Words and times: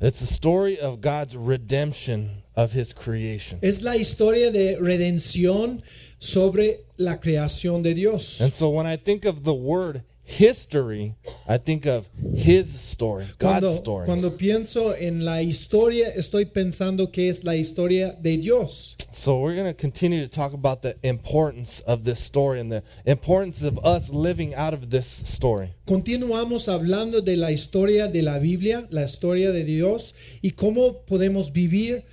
It's 0.00 0.20
the 0.20 0.26
story 0.26 0.78
of 0.78 1.00
God's 1.00 1.36
redemption 1.36 2.44
of 2.54 2.72
his 2.72 2.92
creation. 2.92 3.58
Es 3.62 3.82
la 3.82 3.96
historia 3.96 4.52
de 4.52 4.76
redención 4.76 5.82
sobre 6.20 6.84
la 6.98 7.16
creación 7.16 7.82
de 7.82 7.94
Dios. 7.94 8.40
And 8.40 8.54
so 8.54 8.68
when 8.68 8.86
I 8.86 8.96
think 8.96 9.24
of 9.24 9.42
the 9.42 9.54
word 9.54 10.04
history, 10.28 11.14
I 11.48 11.56
think 11.56 11.86
of 11.86 12.06
his 12.34 12.78
story, 12.78 13.24
God's 13.38 13.38
Cuando, 13.38 13.68
story. 13.70 14.06
cuando 14.06 14.30
pienso 14.36 14.92
en 14.92 15.24
la 15.24 15.40
historia, 15.40 16.10
estoy 16.14 16.44
pensando 16.44 17.10
que 17.10 17.30
es 17.30 17.44
la 17.44 17.54
historia 17.54 18.14
de 18.20 18.36
Dios. 18.36 18.94
So 19.10 19.38
we're 19.38 19.54
going 19.54 19.66
to 19.66 19.74
continue 19.74 20.20
to 20.20 20.28
talk 20.28 20.52
about 20.52 20.82
the 20.82 20.96
importance 21.02 21.80
of 21.80 22.04
this 22.04 22.20
story 22.20 22.60
and 22.60 22.70
the 22.70 22.82
importance 23.06 23.62
of 23.62 23.78
us 23.78 24.10
living 24.10 24.54
out 24.54 24.74
of 24.74 24.90
this 24.90 25.06
story. 25.06 25.74
Continuamos 25.86 26.68
hablando 26.68 27.24
de 27.24 27.36
la 27.36 27.48
historia 27.48 28.06
de 28.06 28.20
la 28.20 28.38
Biblia, 28.38 28.86
la 28.90 29.04
historia 29.04 29.50
de 29.50 29.64
Dios 29.64 30.12
y 30.42 30.50
cómo 30.50 31.06
podemos 31.06 31.52
vivir 31.52 32.04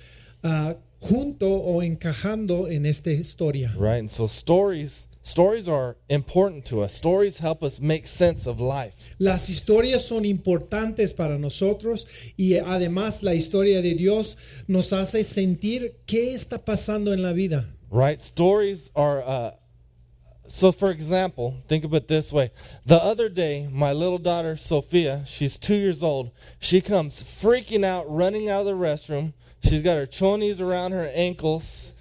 ah, 0.42 0.74
junto 1.00 1.48
o 1.50 1.82
encajando 1.82 2.66
en 2.68 2.86
esta 2.86 3.10
historia. 3.10 3.74
Right? 3.76 3.98
And 3.98 4.10
so 4.10 4.26
stories 4.26 5.06
stories 5.26 5.68
are 5.68 5.96
important 6.08 6.64
to 6.64 6.82
us. 6.82 6.94
Stories 6.94 7.38
help 7.38 7.62
us 7.64 7.80
make 7.80 8.06
sense 8.06 8.46
of 8.46 8.60
life. 8.60 8.94
Las 9.18 9.50
historias 9.50 10.06
son 10.06 10.24
importantes 10.24 11.14
para 11.14 11.36
nosotros 11.36 12.06
y 12.38 12.58
además 12.64 13.22
la 13.24 13.32
historia 13.32 13.82
de 13.82 13.94
Dios 13.94 14.36
nos 14.68 14.92
hace 14.92 15.24
sentir 15.24 15.96
qué 16.06 16.32
está 16.34 16.64
pasando 16.64 17.12
en 17.12 17.22
la 17.22 17.32
vida. 17.32 17.66
Right? 17.90 18.22
Stories 18.22 18.90
are 18.94 19.22
uh 19.22 19.50
so 20.48 20.70
for 20.70 20.92
example, 20.92 21.56
think 21.66 21.84
of 21.84 21.92
it 21.92 22.06
this 22.06 22.32
way. 22.32 22.52
The 22.84 23.02
other 23.02 23.28
day, 23.28 23.68
my 23.68 23.92
little 23.92 24.18
daughter 24.18 24.56
Sophia, 24.56 25.24
she's 25.26 25.58
2 25.58 25.74
years 25.74 26.04
old, 26.04 26.30
she 26.60 26.80
comes 26.80 27.24
freaking 27.24 27.84
out 27.84 28.08
running 28.08 28.48
out 28.48 28.60
of 28.60 28.66
the 28.66 28.74
restroom. 28.74 29.32
She's 29.64 29.82
got 29.82 29.96
her 29.96 30.06
chonies 30.06 30.60
around 30.60 30.92
her 30.92 31.10
ankles. 31.12 31.94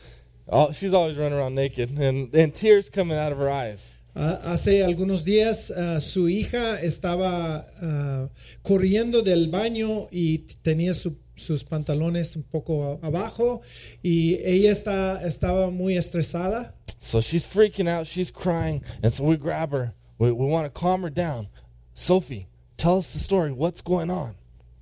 Oh, 0.47 0.71
she's 0.71 0.93
always 0.93 1.17
running 1.17 1.37
around 1.37 1.55
naked 1.55 1.89
and, 1.97 2.33
and 2.35 2.53
tears 2.53 2.89
coming 2.89 3.17
out 3.17 3.31
of 3.31 3.37
her 3.39 3.49
eyes. 3.49 3.97
Ah, 4.15 4.39
hace 4.53 4.81
algunos 4.83 5.23
días 5.25 5.71
ah, 5.75 5.99
su 5.99 6.27
hija 6.29 6.79
estaba 6.81 7.65
ah, 7.81 8.29
corriendo 8.63 9.21
del 9.23 9.49
baño 9.49 10.07
y 10.11 10.45
tenía 10.63 10.93
su- 10.93 11.17
sus 11.35 11.63
pantalones 11.63 12.35
un 12.37 12.43
poco 12.43 12.97
abajo 13.03 13.61
y 14.01 14.35
ella 14.43 14.71
está, 14.71 15.21
estaba 15.25 15.69
muy 15.69 15.97
estresada. 15.97 16.73
So 16.99 17.19
she's 17.19 17.45
freaking 17.45 17.89
out, 17.89 18.07
she's 18.07 18.31
crying, 18.31 18.83
and 19.03 19.11
so 19.13 19.23
we 19.25 19.35
grab 19.35 19.71
her. 19.73 19.93
We, 20.17 20.31
we 20.31 20.45
want 20.45 20.65
to 20.73 20.79
calm 20.79 21.01
her 21.01 21.09
down. 21.09 21.49
Sophie, 21.93 22.47
tell 22.77 22.99
us 22.99 23.13
the 23.13 23.19
story. 23.19 23.51
What's 23.51 23.81
going 23.81 24.09
on? 24.09 24.35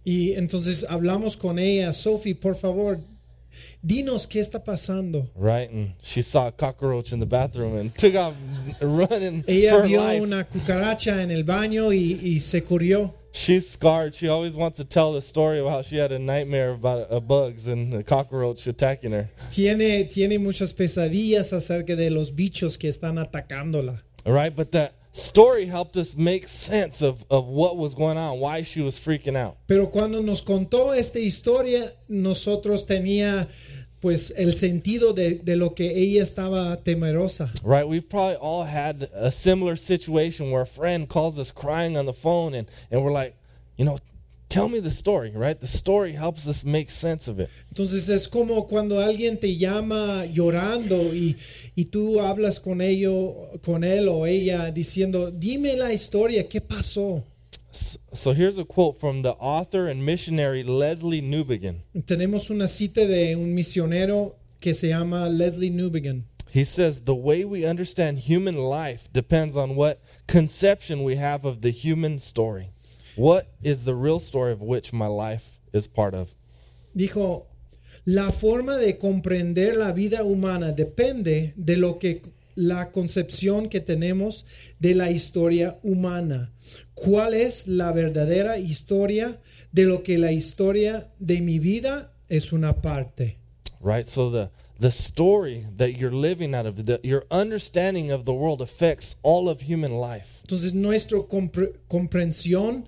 Y 0.06 0.34
entonces 0.36 0.86
hablamos 0.88 1.40
con 1.40 1.58
ella, 1.58 1.92
Sophie, 1.94 2.36
por 2.36 2.54
favor, 2.56 3.00
dinos 3.86 4.28
qué 4.28 4.40
está 4.40 4.64
pasando. 4.64 5.30
Right? 5.36 5.70
And 5.70 5.94
she 6.02 6.22
saw 6.22 6.48
a 6.48 6.52
cockroach 6.52 7.12
in 7.12 7.20
the 7.20 7.26
bathroom 7.26 7.78
and 7.78 7.96
took 7.96 8.16
off 8.16 8.34
running 8.82 9.44
Ella 9.48 9.72
for 9.82 9.88
vio 9.88 10.02
life. 10.02 10.22
una 10.22 10.44
cucaracha 10.46 11.22
en 11.22 11.32
el 11.32 11.44
baño 11.44 11.92
y, 11.94 12.20
y 12.22 12.40
se 12.40 12.62
corrió. 12.62 13.14
She's 13.36 13.68
scarred. 13.72 14.14
She 14.14 14.28
always 14.28 14.54
wants 14.54 14.78
to 14.78 14.84
tell 14.84 15.12
the 15.14 15.22
story 15.22 15.58
of 15.60 15.68
how 15.68 15.82
she 15.82 15.98
had 15.98 16.12
a 16.12 16.20
nightmare 16.20 16.70
about 16.74 17.12
uh, 17.12 17.20
bugs 17.20 17.66
and 17.68 17.92
a 17.94 18.04
cockroach 18.04 18.68
attacking 18.68 19.12
her. 19.12 19.30
Tiene, 19.50 20.04
tiene 20.08 20.38
muchas 20.38 20.72
pesadillas 20.74 21.52
acerca 21.52 21.96
de 21.96 22.12
los 22.12 22.32
bichos 22.32 22.78
que 22.78 22.90
están 22.90 23.18
atacándola. 23.18 24.02
All 24.26 24.34
right? 24.34 24.56
But 24.56 24.72
that 24.74 24.94
story 25.14 25.68
helped 25.68 25.96
us 25.96 26.18
make 26.18 26.48
sense 26.48 27.02
of, 27.02 27.24
of 27.30 27.46
what 27.48 27.78
was 27.78 27.94
going 27.94 28.18
on, 28.18 28.40
why 28.40 28.64
she 28.64 28.82
was 28.82 28.98
freaking 28.98 29.38
out. 29.38 29.58
Pero 29.68 29.88
cuando 29.88 30.22
nos 30.22 30.42
contó 30.42 30.94
esta 30.94 31.20
historia, 31.20 31.90
nosotros 32.10 32.86
tenía 32.86 33.48
pues 34.02 34.34
el 34.36 34.52
sentido 34.52 35.14
de, 35.14 35.36
de 35.36 35.56
lo 35.56 35.70
que 35.70 35.90
ella 35.90 36.24
estaba 36.24 36.84
temerosa. 36.84 37.50
Right? 37.64 37.88
We've 37.88 38.10
probably 38.10 38.36
all 38.36 38.66
had 38.66 39.08
a 39.14 39.32
similar 39.32 39.78
situation 39.78 40.52
where 40.52 40.64
a 40.64 40.68
friend 40.68 41.08
calls 41.08 41.40
us 41.40 41.52
crying 41.52 41.96
on 41.96 42.06
the 42.06 42.14
phone 42.14 42.54
and, 42.54 42.68
and 42.92 43.02
we're 43.02 43.14
like, 43.14 43.36
you 43.78 43.86
know, 43.86 44.00
tell 44.54 44.70
me 44.70 44.80
the 44.80 44.92
story, 44.92 45.32
right? 45.36 45.60
The 45.60 45.68
story 45.68 46.14
helps 46.14 46.48
us 46.48 46.64
make 46.64 46.92
sense 46.92 47.28
of 47.28 47.40
it. 47.40 47.50
Entonces 47.72 48.08
es 48.10 48.28
como 48.28 48.68
cuando 48.68 49.00
alguien 49.00 49.40
te 49.40 49.58
llama 49.58 50.26
llorando 50.32 51.14
y, 51.14 51.36
y 51.76 51.86
tú 51.86 52.22
hablas 52.22 52.60
con 52.60 52.80
ello, 52.80 53.50
con 53.64 53.84
él 53.84 54.08
o 54.08 54.28
ella 54.28 54.72
diciendo, 54.72 55.32
dime 55.32 55.76
la 55.76 55.92
historia, 55.92 56.48
¿qué 56.48 56.62
pasó? 56.62 57.24
So 57.72 58.34
here's 58.34 58.60
a 58.60 58.66
quote 58.66 59.00
from 59.00 59.24
the 59.24 59.34
author 59.40 59.88
and 59.88 60.06
missionary 60.06 60.64
Lesslie 60.64 61.24
Newbigin. 61.24 61.82
Tenemos 62.06 62.52
una 62.52 62.68
cita 62.68 63.08
de 63.08 63.36
un 63.36 63.56
misionero 63.56 64.36
que 64.62 64.76
se 64.76 64.90
llama 64.90 65.28
Lesslie 65.30 65.72
Newbigin. 65.72 66.26
He 66.52 66.64
says, 66.64 67.02
The 67.06 67.16
way 67.16 67.44
we 67.44 67.66
understand 67.66 68.20
human 68.20 68.58
life 68.58 69.12
depends 69.12 69.58
on 69.58 69.76
what 69.76 70.00
conception 70.28 71.04
we 71.04 71.16
have 71.16 71.46
of 71.46 71.62
the 71.62 71.72
human 71.72 72.20
story. 72.20 72.70
What 73.16 73.48
is 73.62 73.86
the 73.86 73.96
real 73.96 74.20
story 74.20 74.52
of 74.52 74.62
which 74.62 74.92
my 74.92 75.08
life 75.08 75.60
is 75.72 75.88
part 75.88 76.16
of? 76.16 76.34
Dijo, 76.96 77.46
la 78.06 78.32
forma 78.32 78.78
de 78.78 78.98
comprender 78.98 79.76
la 79.76 79.92
vida 79.92 80.24
humana 80.24 80.72
depende 80.72 81.54
de 81.56 81.78
lo 81.78 82.00
que 82.00 82.22
la 82.56 82.92
concepción 82.92 83.70
que 83.70 83.80
tenemos 83.80 84.46
de 84.80 84.96
la 84.96 85.12
historia 85.12 85.78
humana. 85.84 86.52
¿Cuál 86.94 87.34
es 87.34 87.68
la 87.68 87.92
verdadera 87.92 88.58
historia 88.58 89.40
de 89.72 89.86
lo 89.86 90.04
que 90.04 90.18
la 90.18 90.32
historia 90.32 91.12
de 91.20 91.42
mi 91.42 91.60
vida 91.60 92.14
es 92.30 92.52
una 92.52 92.82
parte? 92.82 93.38
Right? 93.80 94.08
So 94.08 94.32
the 94.32 94.50
the 94.80 94.92
story 94.92 95.66
that 95.78 95.98
you're 95.98 96.12
living 96.12 96.54
out 96.56 96.66
of, 96.66 96.86
the, 96.86 97.00
your 97.04 97.26
understanding 97.32 98.12
of 98.12 98.26
the 98.26 98.34
world 98.34 98.62
affects 98.62 99.16
all 99.24 99.50
of 99.50 99.62
human 99.62 99.92
life. 99.92 100.42
Entonces 100.44 100.74
nuestra 100.74 101.20
compre- 101.20 101.74
comprensión 101.90 102.86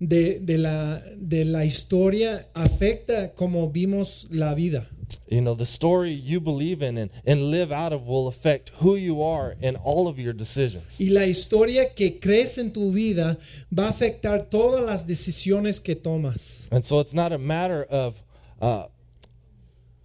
de, 0.00 0.38
de 0.40 0.58
la, 0.58 1.00
de 1.16 1.44
la 1.44 1.64
historia 1.64 2.46
afecta 2.54 3.34
como 3.34 3.70
vimos 3.70 4.26
la 4.30 4.54
vida. 4.54 4.86
You 5.30 5.40
know, 5.40 5.54
the 5.54 5.66
story 5.66 6.10
you 6.10 6.40
believe 6.40 6.82
in 6.82 6.98
and, 6.98 7.10
and 7.26 7.50
live 7.50 7.72
out 7.72 7.92
of 7.92 8.06
will 8.06 8.28
affect 8.28 8.70
who 8.80 8.96
you 8.96 9.22
are 9.22 9.56
and 9.62 9.76
all 9.82 10.06
of 10.06 10.18
your 10.18 10.34
decisions. 10.34 11.00
Y 11.00 11.08
la 11.10 11.24
historia 11.24 11.94
que 11.94 12.18
crees 12.18 12.58
en 12.58 12.72
tu 12.72 12.92
vida 12.92 13.38
va 13.72 13.86
a 13.86 13.90
afectar 13.90 14.50
todas 14.50 14.84
las 14.84 15.06
decisiones 15.06 15.80
que 15.80 15.94
tomas. 15.94 16.68
And 16.70 16.84
so 16.84 17.00
it's 17.00 17.14
not 17.14 17.32
a 17.32 17.38
matter 17.38 17.84
of 17.84 18.22
uh, 18.60 18.86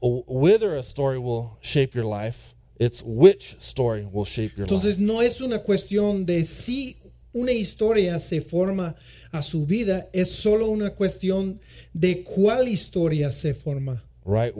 whether 0.04 0.76
a 0.76 0.84
story 0.84 1.18
will 1.18 1.58
shape 1.62 1.96
your 1.96 2.06
life, 2.06 2.56
it's 2.78 3.02
which 3.06 3.56
story 3.60 4.06
will 4.12 4.26
shape 4.26 4.58
your 4.58 4.66
Entonces 4.68 4.98
life. 4.98 5.06
no 5.06 5.22
es 5.22 5.40
una 5.42 5.60
cuestión 5.60 6.26
de 6.26 6.44
si 6.46 6.98
una 7.34 7.52
historia 7.52 8.20
se 8.20 8.42
forma 8.42 8.96
a 9.32 9.42
su 9.42 9.66
vida, 9.66 10.10
es 10.14 10.30
solo 10.30 10.68
una 10.70 10.92
cuestión 10.92 11.60
de 11.94 12.24
cuál 12.24 12.68
historia 12.68 13.32
se 13.32 13.54
forma. 13.54 14.04
Right? 14.26 14.54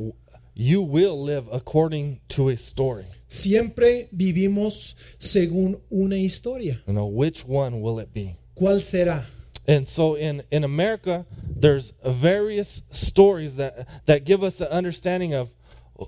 You 0.56 0.82
will 0.82 1.22
live 1.24 1.46
according 1.52 2.22
to 2.30 2.50
a 2.50 2.58
story. 2.58 3.06
Siempre 3.28 4.08
vivimos 4.12 4.96
según 5.18 5.82
una 5.92 6.16
historia. 6.16 6.82
You 6.88 6.94
know, 6.94 7.08
which 7.08 7.44
one 7.46 7.82
will 7.82 8.00
it 8.00 8.14
be? 8.14 8.38
¿Cuál 8.56 8.82
será? 8.82 9.26
And 9.68 9.88
so 9.88 10.16
in, 10.16 10.44
in 10.52 10.64
America, 10.64 11.26
there's 11.42 11.94
various 12.06 12.82
stories 12.92 13.56
that, 13.56 14.06
that 14.06 14.26
give 14.26 14.44
us 14.44 14.60
an 14.60 14.68
understanding 14.68 15.34
of 15.34 15.54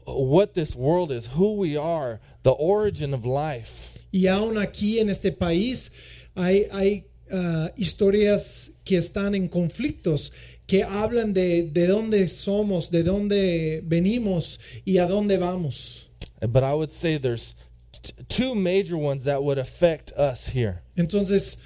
what 0.06 0.54
this 0.54 0.76
world 0.76 1.12
is, 1.12 1.28
who 1.28 1.54
we 1.54 1.78
are, 1.78 2.20
the 2.44 2.52
origin 2.52 3.14
of 3.14 3.26
life. 3.26 3.92
Y 4.12 4.28
aún 4.28 4.58
aquí 4.58 5.00
en 5.00 5.10
este 5.10 5.32
país 5.32 5.90
hay, 6.36 6.68
hay 6.72 7.06
ah, 7.32 7.70
historias 7.78 8.72
que 8.84 8.98
están 8.98 9.36
en 9.36 9.50
conflictos, 9.50 10.32
que 10.68 10.84
hablan 10.84 11.34
de, 11.34 11.64
de 11.64 11.88
dónde 11.88 12.28
somos, 12.28 12.90
de 12.90 13.04
dónde 13.04 13.82
venimos 13.86 14.58
y 14.86 14.98
a 14.98 15.08
dónde 15.08 15.38
vamos. 15.38 16.08
But 16.42 16.64
I 16.64 16.74
would 16.74 16.92
say 16.92 17.18
there's 17.18 17.56
t- 17.92 18.14
two 18.28 18.56
major 18.56 18.98
ones 18.98 19.24
that 19.26 19.44
would 19.44 19.58
affect 19.58 20.12
us 20.14 20.50
here. 20.50 20.82
Entonces, 20.98 21.58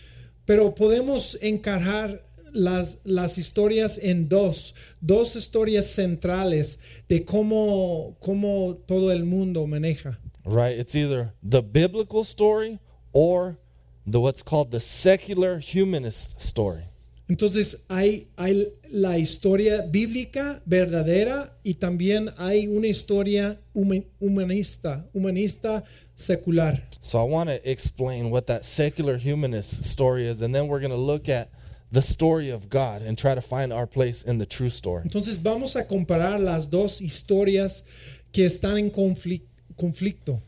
pero 0.50 0.74
podemos 0.74 1.38
encajar 1.42 2.24
las, 2.52 2.98
las 3.04 3.38
historias 3.38 4.00
en 4.02 4.28
dos, 4.28 4.74
dos 5.00 5.36
historias 5.36 5.86
centrales 5.86 6.80
de 7.08 7.24
cómo, 7.24 8.18
cómo 8.20 8.76
todo 8.88 9.12
el 9.12 9.26
mundo 9.26 9.68
maneja. 9.68 10.20
Right? 10.46 10.80
It's 10.80 10.96
either 10.96 11.34
the 11.48 11.62
biblical 11.62 12.24
story 12.24 12.80
or 13.14 13.60
the 14.08 14.20
what's 14.20 14.42
called 14.42 14.72
the 14.72 14.80
secular 14.80 15.60
humanist 15.60 16.42
story. 16.42 16.89
Entonces 17.30 17.78
hay, 17.90 18.28
hay 18.38 18.74
la 18.92 19.18
historia 19.20 19.84
bíblica 19.84 20.62
verdadera 20.66 21.56
y 21.64 21.76
también 21.76 22.32
hay 22.38 22.68
una 22.68 22.88
historia 22.88 23.60
huma- 23.76 24.04
humanista, 24.20 25.06
humanista 25.14 25.84
secular. 26.16 26.88
So 27.02 27.20
I 27.20 27.30
want 27.30 27.50
to 27.50 27.60
explain 27.70 28.32
what 28.32 28.48
that 28.48 28.66
secular 28.66 29.18
humanist 29.18 29.84
story 29.86 30.28
is, 30.28 30.42
and 30.42 30.54
then 30.56 30.68
we're 30.68 30.80
going 30.80 30.90
to 30.92 30.98
look 30.98 31.30
at 31.30 31.50
the 31.92 32.02
story 32.02 32.50
of 32.50 32.68
God 32.70 33.04
and 33.04 33.16
try 33.16 33.36
to 33.36 33.42
find 33.42 33.72
our 33.72 33.86
place 33.88 34.24
in 34.24 34.40
the 34.40 34.46
true 34.48 34.70
story. 34.70 35.04
Entonces 35.04 35.38
vamos 35.42 35.76
a 35.76 35.86
comparar 35.86 36.40
las 36.40 36.68
dos 36.70 37.00
historias 37.00 37.84
que 38.32 38.46
están 38.46 38.78
en 38.80 38.90
conflic- 38.90 39.44
conflicto. 39.76 40.42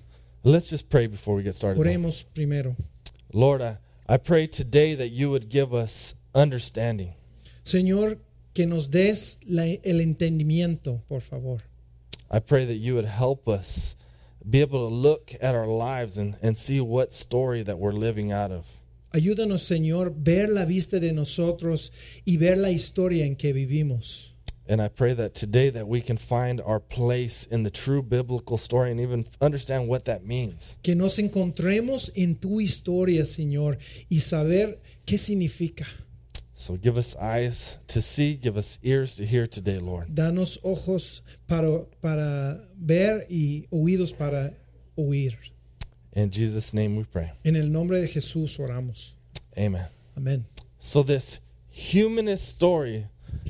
Let's 0.43 0.67
just 0.69 0.89
pray 0.89 1.05
before 1.05 1.35
we 1.35 1.43
get 1.43 1.53
started. 1.53 1.79
Oremos 1.79 2.25
primero. 2.33 2.75
Lord, 3.33 3.61
I, 3.61 3.77
I 4.09 4.17
pray 4.17 4.47
today 4.47 4.95
that 4.95 5.09
you 5.09 5.29
would 5.29 5.47
give 5.49 5.73
us 5.75 6.15
understanding. 6.33 7.13
Señor, 7.63 8.17
que 8.53 8.65
nos 8.65 8.87
des 8.89 9.37
la- 9.47 9.77
el 9.83 10.01
entendimiento, 10.01 11.01
por 11.07 11.21
favor. 11.21 11.61
I 12.29 12.39
pray 12.39 12.65
that 12.65 12.75
you 12.77 12.95
would 12.95 13.05
help 13.05 13.47
us 13.47 13.95
be 14.49 14.61
able 14.61 14.87
to 14.89 14.93
look 14.93 15.33
at 15.41 15.53
our 15.53 15.67
lives 15.67 16.17
and, 16.17 16.35
and 16.41 16.57
see 16.57 16.79
what 16.81 17.13
story 17.13 17.61
that 17.63 17.77
we're 17.77 17.91
living 17.93 18.31
out 18.31 18.51
of. 18.51 18.65
Ayúdanos, 19.13 19.61
Señor, 19.61 20.13
ver 20.15 20.47
la 20.47 20.63
vista 20.65 20.99
de 20.99 21.11
nosotros 21.11 21.91
y 22.25 22.37
ver 22.37 22.55
la 22.57 22.69
historia 22.69 23.25
en 23.25 23.35
que 23.35 23.51
vivimos. 23.53 24.29
And 24.69 24.81
I 24.81 24.87
pray 24.87 25.13
that 25.15 25.33
today 25.33 25.69
that 25.71 25.85
we 25.87 25.99
can 25.99 26.15
find 26.15 26.61
our 26.61 26.79
place 26.79 27.45
in 27.51 27.63
the 27.63 27.69
true 27.69 28.01
biblical 28.01 28.57
story 28.57 28.89
and 28.91 29.01
even 29.01 29.25
understand 29.41 29.89
what 29.89 30.05
that 30.05 30.25
means. 30.25 30.77
Que 30.81 30.95
nos 30.95 31.17
encontremos 31.19 32.09
en 32.15 32.35
tu 32.35 32.61
historia, 32.61 33.25
Señor, 33.25 33.77
y 34.09 34.19
saber 34.21 34.79
qué 35.05 35.17
significa. 35.17 35.85
So 36.61 36.75
give 36.75 36.95
us 36.95 37.15
eyes 37.15 37.79
to 37.87 38.03
see, 38.03 38.35
give 38.35 38.55
us 38.55 38.77
ears 38.83 39.15
to 39.15 39.25
hear 39.25 39.47
today, 39.47 39.79
Lord. 39.79 40.09
Danos 40.13 40.59
ojos 40.63 41.21
para, 41.47 41.85
para 42.03 42.61
ver 42.79 43.25
y 43.31 43.65
oídos 43.71 44.15
para 44.15 44.53
oír. 44.95 45.33
In 46.13 46.29
Jesus' 46.29 46.71
name 46.71 46.95
we 46.95 47.03
pray. 47.03 47.31
En 47.43 47.55
el 47.55 47.65
nombre 47.71 47.99
de 47.99 48.07
Jesús 48.07 48.59
oramos. 48.59 49.13
Amen. 49.57 49.87
Amén. 50.15 50.45
So 50.79 51.01
this 51.01 51.39
humanist 51.67 52.47
story, 52.47 53.07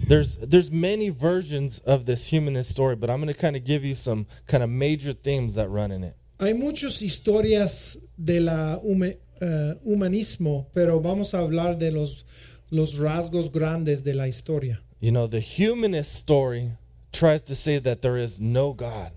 there's 0.08 0.38
there's 0.38 0.72
many 0.72 1.10
versions 1.10 1.80
of 1.80 2.06
this 2.06 2.28
humanist 2.32 2.72
story, 2.72 2.96
but 2.96 3.10
I'm 3.10 3.18
going 3.22 3.34
to 3.34 3.38
kind 3.38 3.58
of 3.58 3.66
give 3.66 3.84
you 3.84 3.94
some 3.94 4.26
kind 4.48 4.64
of 4.64 4.70
major 4.70 5.12
themes 5.12 5.56
that 5.56 5.70
run 5.70 5.92
in 5.92 6.06
it. 6.06 6.16
Hay 6.40 6.54
muchas 6.54 7.02
historias 7.04 7.98
de 8.18 8.40
la 8.40 8.80
hume- 8.80 9.18
eh, 9.42 9.74
humanismo, 9.86 10.68
pero 10.74 11.02
vamos 11.02 11.34
a 11.34 11.40
hablar 11.40 11.78
de 11.78 11.92
los, 11.92 12.24
los 12.72 12.98
rasgos 12.98 13.52
grandes 13.52 14.04
de 14.04 14.14
la 14.14 14.26
historia. 14.28 14.82
You 15.00 15.12
know, 15.12 15.28
the 15.28 15.42
humanist 15.42 16.16
story 16.16 16.72
tries 17.12 17.42
to 17.44 17.56
say 17.56 17.80
that 17.80 18.02
there 18.02 18.18
is 18.18 18.40
no 18.40 18.74
God. 18.74 19.12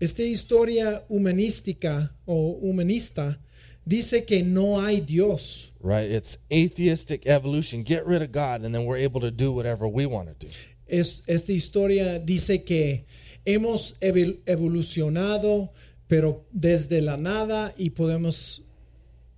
Esta 0.00 0.22
historia 0.22 1.02
humanística 1.10 2.10
o 2.26 2.58
humanista 2.62 3.38
dice 3.86 4.24
que 4.24 4.42
no 4.42 4.78
hay 4.80 5.00
Dios. 5.00 5.72
right? 5.82 6.10
It's 6.10 6.38
atheistic 6.52 7.26
evolution. 7.26 7.82
Get 7.82 8.06
rid 8.06 8.22
of 8.22 8.32
God, 8.32 8.64
and 8.64 8.74
then 8.74 8.84
we're 8.84 8.98
able 8.98 9.20
to 9.20 9.30
do 9.30 9.50
whatever 9.52 9.88
we 9.88 10.06
want 10.06 10.28
to 10.28 10.46
do. 10.46 10.52
Es, 10.86 11.22
esta 11.26 11.52
historia 11.52 12.18
dice 12.18 12.64
que 12.64 13.06
hemos 13.46 13.94
evol- 14.00 14.40
evolucionado, 14.46 15.70
pero 16.08 16.44
desde 16.52 17.00
la 17.00 17.16
nada 17.16 17.72
y 17.78 17.90
podemos 17.90 18.62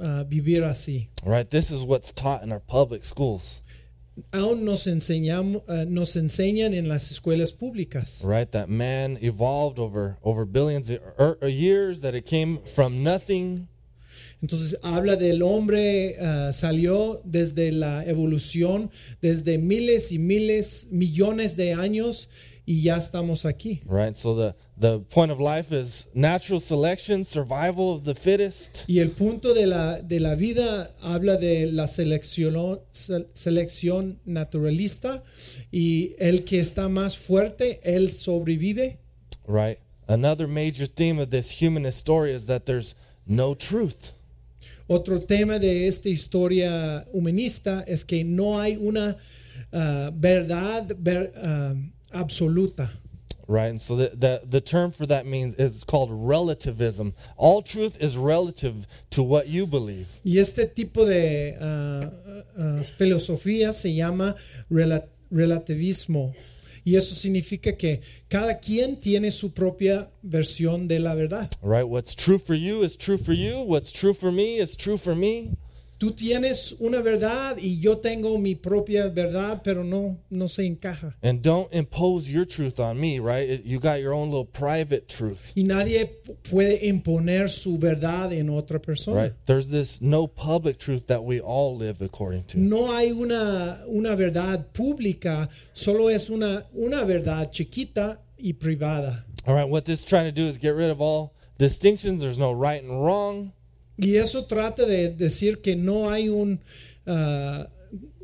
ah, 0.02 0.24
vivir 0.28 0.62
así. 0.64 1.08
Right? 1.24 1.48
This 1.48 1.70
is 1.70 1.84
what's 1.84 2.12
taught 2.12 2.42
in 2.42 2.50
our 2.52 2.60
public 2.60 3.04
schools, 3.04 3.62
Aún 4.32 4.64
nos, 4.64 4.86
enseñamos, 4.86 5.62
ah, 5.68 5.84
nos 5.88 6.16
enseñan 6.16 6.74
en 6.74 6.86
las 6.88 7.10
escuelas 7.10 7.52
públicas. 7.52 8.22
right? 8.24 8.50
That 8.52 8.68
man 8.68 9.16
evolved 9.22 9.78
over 9.78 10.18
over 10.22 10.44
billions 10.44 10.90
of 10.90 10.98
er- 11.18 11.38
er- 11.40 11.48
years. 11.48 12.00
That 12.02 12.14
it 12.14 12.26
came 12.26 12.58
from 12.58 13.02
nothing, 13.02 13.68
Entonces 14.42 14.74
habla 14.82 15.14
del 15.16 15.40
hombre, 15.42 16.16
ah, 16.20 16.50
salió 16.52 17.22
desde 17.24 17.70
la 17.72 18.04
evolución, 18.04 18.90
desde 19.22 19.56
miles 19.56 20.10
y 20.12 20.18
miles, 20.18 20.88
millones 20.90 21.54
de 21.56 21.72
años 21.74 22.28
y 22.64 22.82
ya 22.82 22.96
estamos 22.96 23.44
aquí. 23.44 23.82
right? 23.86 24.14
So 24.16 24.34
the 24.34 24.54
the 24.78 25.00
point 25.00 25.30
of 25.32 25.40
life 25.40 25.72
is 25.72 26.06
natural 26.14 26.60
selection, 26.60 27.24
survival 27.24 27.94
of 27.94 28.04
the 28.04 28.14
fittest, 28.14 28.84
Y 28.88 28.98
el 29.00 29.10
punto 29.10 29.52
de 29.54 29.66
la, 29.66 30.00
de 30.00 30.18
la 30.20 30.34
vida 30.34 30.90
habla 31.02 31.36
de 31.36 31.66
la 31.66 31.86
selección, 31.88 32.80
se- 32.92 33.26
selección 33.34 34.18
naturalista 34.24 35.22
y 35.72 36.14
el 36.18 36.44
que 36.44 36.60
está 36.60 36.88
más 36.88 37.16
fuerte, 37.16 37.80
él 37.84 38.10
sobrevive. 38.10 38.98
right? 39.46 39.78
Another 40.08 40.46
major 40.48 40.86
theme 40.86 41.18
of 41.20 41.30
this 41.30 41.60
humanist 41.60 41.98
story 41.98 42.32
is 42.32 42.46
that 42.46 42.66
there's 42.66 42.94
no 43.26 43.54
truth. 43.54 44.12
Otro 44.88 45.20
tema 45.20 45.58
de 45.58 45.86
esta 45.86 46.08
historia 46.08 47.06
humanista 47.14 47.82
es 47.86 48.04
que 48.04 48.24
no 48.24 48.58
hay 48.60 48.76
una 48.76 49.16
ah, 49.72 50.10
verdad 50.12 50.94
ver- 50.98 51.32
ah, 51.36 51.74
absoluta. 52.12 52.90
Right, 53.48 53.66
and 53.66 53.80
so 53.80 53.96
the, 53.96 54.10
the 54.14 54.42
the 54.48 54.60
term 54.60 54.92
for 54.92 55.04
that 55.06 55.26
means 55.26 55.56
is 55.56 55.84
called 55.84 56.10
relativism. 56.12 57.12
All 57.36 57.60
truth 57.60 58.00
is 58.00 58.16
relative 58.16 58.86
to 59.10 59.22
what 59.22 59.48
you 59.48 59.66
believe. 59.66 60.08
Y 60.24 60.38
este 60.38 60.74
tipo 60.74 61.04
de 61.04 61.56
ah, 61.60 62.00
ah, 62.56 62.82
filosofía 62.96 63.74
se 63.74 63.94
llama 63.94 64.36
rela- 64.70 65.08
relativismo. 65.30 66.34
Y 66.84 66.96
eso 66.96 67.14
significa 67.14 67.76
que 67.76 68.00
cada 68.28 68.58
quien 68.58 68.96
tiene 68.98 69.30
su 69.30 69.50
propia 69.52 70.10
versión 70.22 70.88
de 70.88 70.98
la 70.98 71.14
verdad. 71.14 71.50
Right, 71.62 71.86
what's 71.86 72.14
true 72.14 72.38
for 72.38 72.54
you 72.54 72.82
is 72.82 72.96
true 72.96 73.18
for 73.18 73.32
you. 73.32 73.60
What's 73.60 73.92
true 73.92 74.14
for 74.14 74.32
me 74.32 74.58
is 74.58 74.76
true 74.76 74.96
for 74.96 75.14
me. 75.14 75.56
Tú 76.02 76.10
tienes 76.10 76.74
una 76.80 77.00
verdad 77.00 77.58
y 77.58 77.78
yo 77.78 77.98
tengo 77.98 78.36
mi 78.36 78.56
propia 78.56 79.06
verdad, 79.06 79.60
pero 79.62 79.84
no, 79.84 80.18
no 80.30 80.48
se 80.48 80.66
encaja. 80.66 81.14
And 81.22 81.40
don't 81.40 81.72
impose 81.72 82.28
your 82.28 82.44
truth 82.44 82.80
on 82.80 82.98
me. 82.98 83.20
Right, 83.20 83.64
you 83.64 83.78
got 83.78 84.00
your 84.00 84.12
own 84.12 84.30
little 84.30 84.44
private 84.44 85.06
truth. 85.06 85.52
Y 85.54 85.62
nadie 85.62 86.10
puede 86.50 86.88
imponer 86.88 87.48
su 87.48 87.78
verdad 87.78 88.32
en 88.32 88.48
otra 88.48 88.82
persona. 88.82 89.16
Right, 89.16 89.32
there's 89.46 89.68
this 89.68 90.00
no 90.00 90.26
public 90.26 90.80
truth 90.80 91.06
that 91.06 91.22
we 91.22 91.40
all 91.40 91.76
live 91.76 92.02
according 92.02 92.46
to. 92.48 92.58
No 92.58 92.92
hay 92.92 93.12
una, 93.12 93.84
una 93.86 94.16
verdad 94.16 94.72
pública, 94.72 95.48
solo 95.72 96.08
es 96.08 96.30
una, 96.30 96.66
una 96.74 97.04
verdad 97.04 97.52
chiquita 97.52 98.18
y 98.36 98.54
privada. 98.54 99.24
All 99.46 99.54
right, 99.54 99.68
what 99.68 99.84
this 99.84 100.00
is 100.00 100.04
trying 100.04 100.24
to 100.24 100.32
do 100.32 100.48
is 100.48 100.58
get 100.58 100.74
rid 100.74 100.90
of 100.90 101.00
all 101.00 101.36
distinctions. 101.58 102.20
There's 102.20 102.38
no 102.38 102.50
right 102.50 102.82
and 102.82 102.90
wrong. 102.90 103.52
Y 104.02 104.16
eso 104.16 104.44
trata 104.44 104.84
de 104.84 105.08
decir 105.10 105.60
que 105.60 105.76
no 105.76 106.10
hay 106.10 106.28
un, 106.28 106.60
ah, 107.06 107.68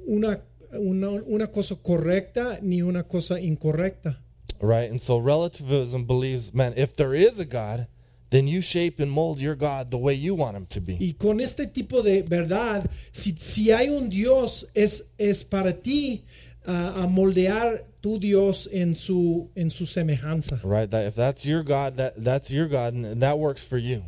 una, 0.06 0.40
una, 0.72 1.10
una 1.10 1.46
cosa 1.46 1.76
correcta 1.76 2.58
ni 2.62 2.82
una 2.82 3.04
cosa 3.04 3.40
incorrecta. 3.40 4.18
Right, 4.60 4.90
and 4.90 5.00
so 5.00 5.18
relativism 5.18 6.04
believes, 6.04 6.52
man, 6.52 6.74
if 6.76 6.96
there 6.96 7.14
is 7.14 7.38
a 7.38 7.44
God, 7.44 7.86
then 8.30 8.46
you 8.46 8.60
shape 8.60 9.00
and 9.00 9.10
mold 9.10 9.40
your 9.40 9.54
God 9.54 9.90
the 9.90 9.98
way 9.98 10.14
you 10.14 10.34
want 10.34 10.56
him 10.56 10.66
to 10.66 10.80
be. 10.80 10.96
Y 11.00 11.14
con 11.18 11.40
este 11.40 11.66
tipo 11.66 12.02
de 12.02 12.22
verdad, 12.22 12.90
si, 13.12 13.34
si 13.38 13.70
hay 13.70 13.88
un 13.88 14.08
Dios, 14.08 14.66
es, 14.74 15.04
es 15.16 15.44
para 15.44 15.72
ti 15.72 16.24
ah, 16.66 17.04
a 17.04 17.06
moldear 17.06 17.84
tu 18.02 18.18
Dios 18.18 18.68
en 18.70 18.94
su, 18.94 19.48
en 19.54 19.70
su 19.70 19.86
semejanza. 19.86 20.60
Right, 20.64 20.90
that 20.90 21.06
if 21.06 21.14
that's 21.14 21.46
your 21.46 21.62
God, 21.62 21.96
that 21.96 22.22
that's 22.22 22.50
your 22.50 22.66
God, 22.66 22.94
and 22.94 23.22
that 23.22 23.38
works 23.38 23.64
for 23.64 23.78
you. 23.78 24.04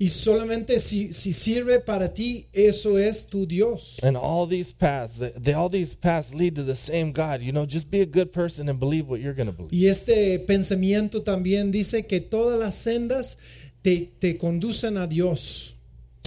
Y 0.00 0.06
solamente 0.08 0.78
si, 0.78 1.12
si 1.12 1.32
sirve 1.32 1.80
para 1.80 2.14
ti, 2.14 2.46
eso 2.52 2.98
es 2.98 3.26
tu 3.26 3.46
Dios. 3.46 3.98
And 4.02 4.16
all 4.16 4.46
these 4.46 4.70
paths, 4.72 5.18
they, 5.18 5.52
all 5.54 5.68
these 5.68 5.96
paths 5.96 6.32
lead 6.32 6.54
to 6.54 6.62
the 6.62 6.76
same 6.76 7.10
God. 7.12 7.40
You 7.42 7.50
know, 7.50 7.66
just 7.66 7.90
be 7.90 8.00
a 8.00 8.06
good 8.06 8.32
person 8.32 8.68
and 8.68 8.78
believe 8.78 9.08
what 9.08 9.20
you're 9.20 9.34
going 9.34 9.48
to 9.48 9.52
believe. 9.52 9.72
Y 9.72 9.88
este 9.88 10.38
pensamiento 10.46 11.22
también 11.24 11.72
dice 11.72 12.06
que 12.06 12.20
todas 12.20 12.60
las 12.60 12.76
sendas 12.76 13.38
te, 13.82 14.12
te 14.20 14.36
conducen 14.36 14.96
a 14.96 15.08
Dios, 15.08 15.74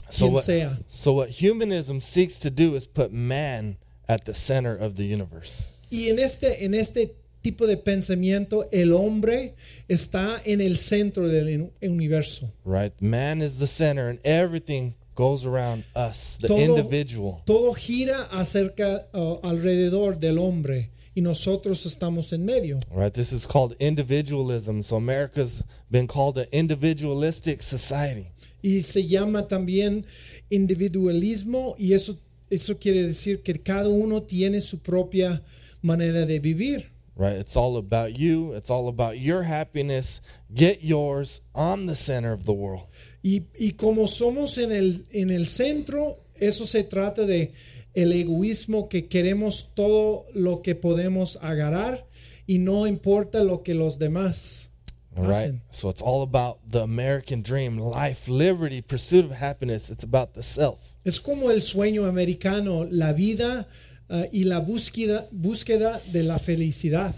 So 0.09 0.25
quien 0.25 0.33
what, 0.33 0.43
sea. 0.43 0.77
so 0.89 1.13
what 1.13 1.29
humanism 1.29 2.01
seeks 2.01 2.39
to 2.39 2.49
do 2.49 2.75
is 2.75 2.85
put 2.85 3.13
man 3.13 3.77
at 4.09 4.25
the 4.25 4.33
center 4.33 4.75
of 4.75 4.97
the 4.97 5.05
universe. 5.05 5.65
Y 5.89 6.09
en 6.09 6.19
este, 6.19 6.65
en 6.65 6.73
este 6.73 7.15
tipo 7.41 7.67
de 7.67 7.77
pensamiento, 7.77 8.65
el 8.71 8.91
hombre 8.93 9.55
está 9.87 10.41
en 10.45 10.61
el 10.61 10.77
centro 10.77 11.27
del 11.27 11.71
universo. 11.81 12.51
Right, 12.65 12.93
man 13.01 13.41
is 13.41 13.57
the 13.57 13.67
center, 13.67 14.07
and 14.09 14.19
everything 14.23 14.93
goes 15.15 15.45
around 15.45 15.83
us, 15.95 16.37
the 16.39 16.47
Todo- 16.47 16.77
individual. 16.77 17.41
Todo 17.45 17.73
gira 17.73 18.23
acerca, 18.31 19.07
uh, 19.13 19.39
alrededor 19.43 20.19
del 20.19 20.37
hombre 20.39 20.89
y 21.13 21.21
nosotros 21.21 21.85
estamos 21.85 22.31
en 22.31 22.45
medio. 22.45 22.79
Right, 22.89 23.13
this 23.13 23.31
is 23.33 23.45
called 23.45 23.75
individualism. 23.79 24.81
So 24.81 24.95
America's 24.95 25.61
been 25.89 26.07
called 26.07 26.37
an 26.37 26.47
individualistic 26.51 27.61
society. 27.61 28.27
Y 28.63 28.81
se 28.81 29.07
llama 29.07 29.47
también 29.47 30.05
individualismo 30.49 31.75
y 31.77 31.93
eso, 31.93 32.17
eso 32.49 32.77
quiere 32.77 33.03
decir 33.05 33.41
que 33.41 33.59
cada 33.59 33.89
uno 33.89 34.21
tiene 34.23 34.61
su 34.61 34.79
propia 34.79 35.41
manera 35.81 36.25
de 36.25 36.39
vivir. 36.39 36.90
Right, 37.15 37.35
it's 37.35 37.55
all 37.55 37.77
about 37.77 38.17
you. 38.17 38.53
It's 38.53 38.69
all 38.69 38.87
about 38.87 39.19
your 39.19 39.43
happiness. 39.43 40.21
Get 40.53 40.81
yours. 40.83 41.41
I'm 41.53 41.85
the 41.85 41.95
center 41.95 42.31
of 42.31 42.45
the 42.45 42.53
world. 42.53 42.87
Y, 43.23 43.43
y 43.59 43.73
como 43.77 44.07
somos 44.07 44.57
en 44.57 44.71
el, 44.71 45.05
en 45.11 45.29
el 45.29 45.45
centro, 45.45 46.17
eso 46.35 46.65
se 46.65 46.83
trata 46.83 47.25
de 47.25 47.51
el 47.93 48.13
egoísmo 48.13 48.89
que 48.89 49.07
queremos 49.07 49.67
todo 49.75 50.25
lo 50.33 50.61
que 50.61 50.75
podemos 50.75 51.37
agarrar 51.41 52.07
y 52.47 52.57
no 52.57 52.87
importa 52.87 53.43
lo 53.43 53.61
que 53.61 53.73
los 53.73 53.99
demás 53.99 54.71
All 55.17 55.25
right. 55.25 55.53
So 55.71 55.89
it's 55.89 56.01
all 56.01 56.21
about 56.21 56.59
the 56.69 56.81
American 56.81 57.41
dream, 57.41 57.77
life, 57.77 58.29
liberty, 58.29 58.81
pursuit 58.81 59.25
of 59.25 59.31
happiness. 59.31 59.89
It's 59.89 60.03
about 60.03 60.35
the 60.35 60.43
self. 60.43 60.95
Es 61.03 61.19
como 61.19 61.49
el 61.49 61.61
sueño 61.61 62.07
americano, 62.07 62.87
la 62.89 63.11
vida 63.11 63.67
ah, 64.11 64.25
y 64.31 64.43
la 64.43 64.59
búsqueda, 64.59 65.27
búsqueda 65.31 66.01
de 66.11 66.21
la 66.23 66.37
felicidad. 66.37 67.15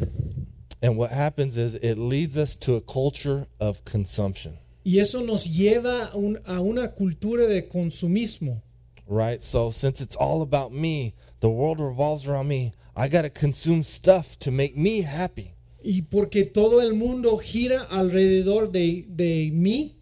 And 0.81 0.97
what 0.97 1.11
happens 1.11 1.57
is 1.57 1.75
it 1.75 1.97
leads 1.97 2.37
us 2.37 2.55
to 2.57 2.75
a 2.75 2.81
culture 2.81 3.47
of 3.59 3.83
consumption. 3.85 4.57
Y 4.85 4.99
eso 4.99 5.21
nos 5.21 5.47
lleva 5.47 6.11
a, 6.11 6.17
un- 6.17 6.39
a 6.45 6.59
una 6.61 6.89
cultura 6.89 7.47
de 7.47 7.63
consumismo. 7.67 8.61
Right? 9.07 9.41
So 9.43 9.69
since 9.71 10.01
it's 10.01 10.15
all 10.15 10.41
about 10.41 10.71
me, 10.73 11.13
the 11.39 11.49
world 11.49 11.79
revolves 11.79 12.27
around 12.27 12.47
me, 12.47 12.71
I 12.95 13.07
got 13.07 13.23
to 13.23 13.29
consume 13.29 13.83
stuff 13.83 14.37
to 14.39 14.51
make 14.51 14.75
me 14.77 15.01
happy. 15.01 15.53
Y 15.83 16.03
porque 16.09 16.45
todo 16.45 16.79
el 16.79 16.93
mundo 16.93 17.37
gira 17.37 17.87
alrededor 17.89 18.71
de, 18.71 19.05
de 19.09 19.51
mí, 19.53 19.95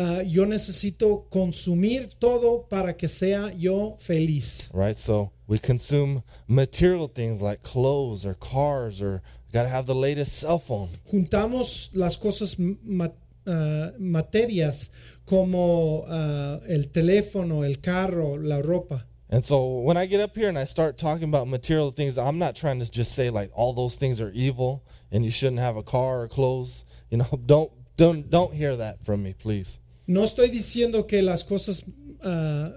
ah, 0.00 0.22
yo 0.22 0.46
necesito 0.46 1.28
consumir 1.30 2.08
todo 2.18 2.66
para 2.68 2.96
que 2.96 3.08
sea 3.08 3.52
yo 3.56 3.96
feliz. 3.98 4.70
Right? 4.72 4.96
So 4.96 5.32
we 5.46 5.58
consume 5.58 6.22
material 6.48 7.08
things 7.08 7.42
like 7.42 7.62
clothes 7.62 8.24
or 8.24 8.34
cars 8.34 9.02
or 9.02 9.22
got 9.52 9.64
to 9.64 9.68
have 9.68 9.86
the 9.86 9.94
latest 9.94 10.32
cell 10.38 10.58
phone. 10.58 10.88
Juntamos 11.10 11.90
las 11.92 12.16
cosas 12.16 12.56
ma- 12.58 13.08
ah, 13.46 13.90
materias 13.98 14.90
como 15.26 16.04
ah, 16.08 16.60
el 16.68 16.90
teléfono, 16.90 17.64
el 17.66 17.76
carro, 17.80 18.36
la 18.36 18.62
ropa. 18.62 19.04
And 19.32 19.44
so 19.44 19.78
when 19.78 19.96
I 19.96 20.06
get 20.06 20.20
up 20.20 20.34
here 20.34 20.48
and 20.48 20.58
I 20.58 20.64
start 20.64 20.98
talking 20.98 21.28
about 21.28 21.46
material 21.46 21.92
things, 21.92 22.18
I'm 22.18 22.38
not 22.38 22.56
trying 22.56 22.80
to 22.80 22.90
just 22.90 23.14
say 23.14 23.30
like 23.30 23.50
all 23.54 23.72
those 23.72 23.94
things 23.96 24.20
are 24.20 24.30
evil 24.32 24.84
and 25.12 25.24
you 25.24 25.30
shouldn't 25.30 25.60
have 25.60 25.76
a 25.76 25.84
car 25.84 26.22
or 26.22 26.28
clothes. 26.28 26.84
You 27.10 27.18
know, 27.18 27.40
don't 27.46 27.70
don't 27.96 28.30
don't 28.30 28.54
hear 28.54 28.74
that 28.76 29.04
from 29.04 29.22
me, 29.22 29.34
please. 29.34 29.78
No 30.10 30.24
estoy 30.24 30.50
diciendo 30.50 31.06
que 31.06 31.22
las 31.22 31.44
cosas 31.44 31.84
ah, 32.20 32.72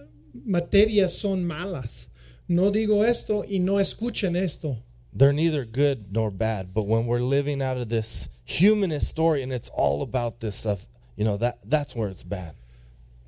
materias 0.45 1.13
son 1.13 1.43
malas. 1.43 2.11
No 2.47 2.69
digo 2.69 3.03
esto 3.03 3.43
y 3.43 3.57
no 3.57 3.79
escuchen 3.79 4.35
esto. 4.35 4.83
They're 5.11 5.33
neither 5.33 5.65
good 5.65 6.11
nor 6.11 6.29
bad, 6.29 6.75
but 6.75 6.85
when 6.85 7.07
we're 7.07 7.23
living 7.23 7.59
out 7.59 7.77
of 7.77 7.89
this 7.89 8.29
humanist 8.45 9.07
story 9.07 9.41
and 9.41 9.51
it's 9.51 9.71
all 9.73 10.03
about 10.03 10.41
this 10.41 10.57
stuff, 10.57 10.85
you 11.15 11.25
know, 11.25 11.37
that 11.37 11.57
that's 11.67 11.95
where 11.95 12.07
it's 12.07 12.23
bad. 12.23 12.53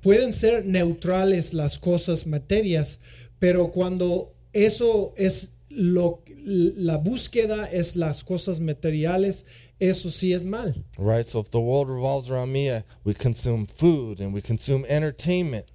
Pueden 0.04 0.32
ser 0.32 0.62
neutrales 0.62 1.52
las 1.52 1.76
cosas 1.76 2.28
materias, 2.28 3.00
pero 3.40 3.72
cuando 3.72 4.36
eso 4.52 5.14
es 5.16 5.50
lo 5.76 6.22
la 6.44 6.96
búsqueda 6.98 7.66
es 7.66 7.94
las 7.96 8.22
cosas 8.24 8.60
materiales, 8.60 9.44
eso 9.78 10.10
sí 10.10 10.32
es 10.32 10.44
mal. 10.44 10.84
Right? 10.98 11.26
So 11.26 11.40
if 11.40 11.50
the 11.50 11.60
world 11.60 11.88
revolves 11.88 12.30
around 12.30 12.52
me, 12.52 12.82
we 13.04 13.14
consume 13.14 13.66
food 13.66 14.20
and 14.20 14.32
we 14.32 14.40
consume 14.40 14.84
entertainment. 14.88 15.66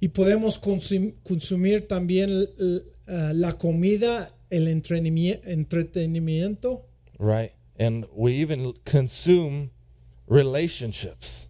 Y 0.00 0.08
podemos 0.08 0.58
consum- 0.58 1.14
consumir 1.22 1.86
también 1.86 2.48
ah, 3.06 3.32
la 3.34 3.52
comida, 3.52 4.30
el 4.50 4.66
entretenimiento 4.68 6.82
Right? 7.18 7.52
And 7.78 8.06
we 8.14 8.32
even 8.34 8.74
consume 8.84 9.70
relationships. 10.26 11.48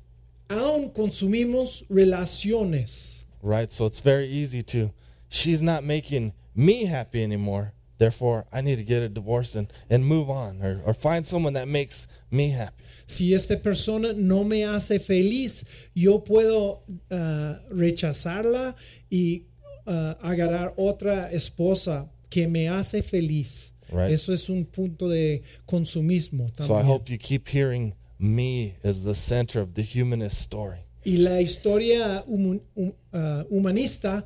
aún 0.49 0.91
consumimos 0.93 1.85
relaciones. 1.89 3.25
right? 3.43 3.71
So 3.73 3.87
it's 3.87 4.01
very 4.01 4.27
easy 4.29 4.63
to, 4.65 4.93
she's 5.29 5.63
not 5.63 5.85
making 5.85 6.33
me 6.55 6.85
happy 6.87 7.23
anymore. 7.23 7.73
Therefore, 8.05 8.45
I 8.53 8.61
need 8.61 8.77
to 8.77 8.85
get 8.85 9.03
a 9.03 9.09
divorce 9.09 9.55
and, 9.59 9.67
and 9.89 10.05
move 10.05 10.29
on 10.29 10.61
or, 10.63 10.83
or 10.85 10.93
find 10.93 11.27
someone 11.27 11.55
that 11.55 11.69
makes 11.69 12.07
me 12.31 12.51
happy. 12.51 12.85
Si 13.07 13.33
esta 13.35 13.57
persona 13.57 14.13
no 14.13 14.45
me 14.45 14.61
hace 14.63 14.99
feliz, 14.99 15.65
yo 15.95 16.19
puedo 16.19 16.81
ah, 17.11 17.59
rechazarla 17.71 18.75
y 19.11 19.47
ah, 19.87 20.17
agarrar 20.23 20.75
otra 20.77 21.31
esposa 21.33 22.11
que 22.29 22.47
me 22.47 22.69
hace 22.69 23.03
feliz. 23.03 23.73
Right. 23.91 24.11
Eso 24.13 24.33
es 24.33 24.51
un 24.51 24.65
punto 24.67 25.09
de 25.09 25.43
consumismo 25.67 26.51
So 26.61 26.75
I 26.75 26.83
hope 26.83 27.09
you 27.11 27.17
keep 27.19 27.49
hearing 27.49 27.95
me 28.19 28.75
as 28.85 29.03
the 29.03 29.15
center 29.15 29.61
of 29.61 29.75
the 29.75 29.83
humanist 29.83 30.43
story. 30.43 30.81
Y 31.07 31.17
la 31.19 31.39
historia 31.41 32.23
humu- 32.27 32.63
hum- 32.77 32.95
ah, 33.13 33.45
humanista 33.51 34.25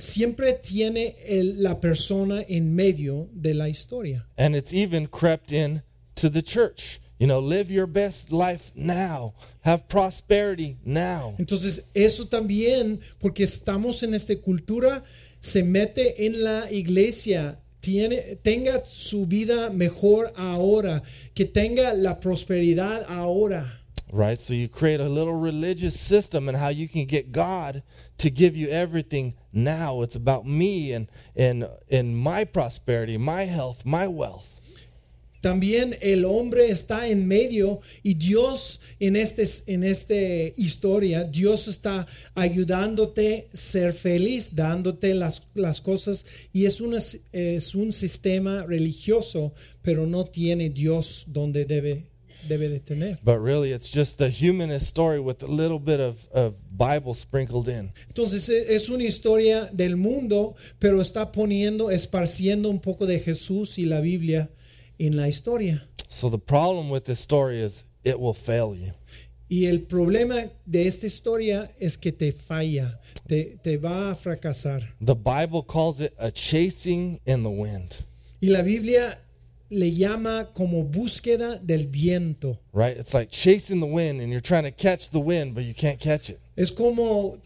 siempre 0.00 0.54
tiene 0.54 1.14
el- 1.26 1.62
la 1.62 1.78
persona 1.80 2.42
en 2.48 2.74
medio 2.74 3.28
de 3.32 3.54
la 3.54 3.68
historia. 3.68 4.26
And 4.36 4.56
it's 4.56 4.72
even 4.72 5.06
crept 5.06 5.52
in 5.52 5.82
to 6.14 6.30
the 6.30 6.42
church. 6.42 7.00
You 7.18 7.26
know, 7.26 7.40
live 7.40 7.70
your 7.70 7.86
best 7.86 8.32
life 8.32 8.72
now. 8.74 9.34
Have 9.62 9.84
prosperity 9.88 10.78
now. 10.84 11.34
Entonces, 11.38 11.84
eso 11.92 12.26
también, 12.26 13.00
porque 13.18 13.44
estamos 13.44 14.02
en 14.02 14.14
esta 14.14 14.34
cultura, 14.36 15.04
se 15.40 15.62
mete 15.62 16.24
en 16.24 16.42
la 16.42 16.72
iglesia. 16.72 17.60
Tiene, 17.80 18.38
tenga 18.42 18.82
su 18.86 19.26
vida 19.26 19.70
mejor 19.70 20.32
ahora, 20.36 21.02
que 21.34 21.44
tenga 21.44 21.92
la 21.94 22.20
prosperidad 22.20 23.04
ahora. 23.08 23.79
Right? 24.12 24.38
So 24.38 24.54
you 24.54 24.68
create 24.68 25.00
a 25.00 25.08
little 25.08 25.34
religious 25.34 25.98
system 25.98 26.48
and 26.48 26.56
how 26.56 26.68
you 26.68 26.88
can 26.88 27.04
get 27.04 27.32
God 27.32 27.82
to 28.18 28.30
give 28.30 28.56
you 28.56 28.68
everything 28.68 29.34
now. 29.52 30.02
It's 30.02 30.16
about 30.16 30.46
me 30.46 30.92
and 30.92 31.10
and 31.36 31.68
and 31.90 32.16
my 32.16 32.44
prosperity, 32.44 33.16
my 33.18 33.44
health, 33.44 33.84
my 33.84 34.06
wealth. 34.08 34.60
También 35.40 35.96
el 36.02 36.26
hombre 36.26 36.68
está 36.68 37.08
en 37.08 37.26
medio 37.26 37.80
y 38.02 38.14
Dios 38.14 38.78
en 38.98 39.16
este 39.16 39.46
en 39.66 39.84
esta 39.84 40.14
historia, 40.14 41.24
Dios 41.24 41.66
está 41.66 42.06
ayudándote 42.34 43.48
ser 43.54 43.94
feliz, 43.94 44.54
dándote 44.54 45.14
las, 45.14 45.42
las 45.54 45.80
cosas 45.80 46.26
y 46.52 46.66
es, 46.66 46.82
una, 46.82 46.98
es 47.32 47.74
un 47.74 47.94
sistema 47.94 48.66
religioso, 48.66 49.54
pero 49.80 50.06
no 50.06 50.26
tiene 50.26 50.68
Dios 50.68 51.24
donde 51.28 51.64
debe, 51.64 52.09
debe 52.48 52.68
de 52.68 52.80
tener. 52.80 53.18
But 53.22 53.40
really 53.40 53.72
it's 53.72 53.88
just 53.88 54.18
the 54.18 54.30
humanist 54.30 54.86
story 54.86 55.18
with 55.18 55.42
a 55.42 55.46
little 55.46 55.78
bit 55.78 56.00
of, 56.00 56.26
of 56.32 56.54
Bible 56.70 57.14
sprinkled 57.14 57.68
in. 57.68 57.92
Entonces 58.08 58.48
e- 58.48 58.74
es 58.74 58.88
una 58.88 59.04
historia 59.04 59.70
del 59.72 59.96
mundo, 59.96 60.54
pero 60.78 61.00
está 61.00 61.32
poniendo, 61.32 61.90
esparciendo 61.90 62.70
un 62.70 62.80
poco 62.80 63.06
de 63.06 63.18
Jesús 63.18 63.78
y 63.78 63.84
la 63.84 64.00
Biblia 64.00 64.50
en 64.98 65.16
la 65.16 65.28
historia. 65.28 65.86
So 66.08 66.28
the 66.28 66.38
problem 66.38 66.90
with 66.90 67.04
this 67.04 67.20
story 67.20 67.60
is 67.60 67.84
it 68.04 68.18
will 68.18 68.34
fail 68.34 68.74
you. 68.74 68.92
Y 69.48 69.66
el 69.66 69.80
problema 69.80 70.48
de 70.64 70.86
esta 70.86 71.06
historia 71.06 71.72
es 71.80 71.96
que 71.96 72.12
te 72.12 72.30
falla, 72.30 73.00
te, 73.26 73.58
te 73.62 73.78
va 73.78 74.12
a 74.12 74.14
fracasar. 74.14 74.94
The 75.00 75.16
Bible 75.16 75.64
calls 75.66 76.00
it 76.00 76.14
a 76.18 76.30
chasing 76.30 77.20
in 77.26 77.42
the 77.42 77.50
wind. 77.50 78.04
Y 78.40 78.48
la 78.48 78.62
Biblia 78.62 79.20
le 79.70 79.90
llama 79.90 80.48
como 80.54 80.84
búsqueda 80.84 81.58
del 81.64 81.86
viento. 81.86 82.58
Right? 82.72 82.96
It's 82.96 83.14
like 83.14 83.30
chasing 83.30 83.80
the 83.80 83.86
wind 83.86 84.20
and 84.20 84.30
you're 84.30 84.40
trying 84.40 84.64
to 84.64 84.70
catch 84.70 85.10
the 85.10 85.20
wind, 85.20 85.54
but 85.54 85.64
you 85.64 85.74
can't 85.74 86.00
catch 86.00 86.30
it. 86.30 86.40
Es 86.56 86.70
como 86.70 87.38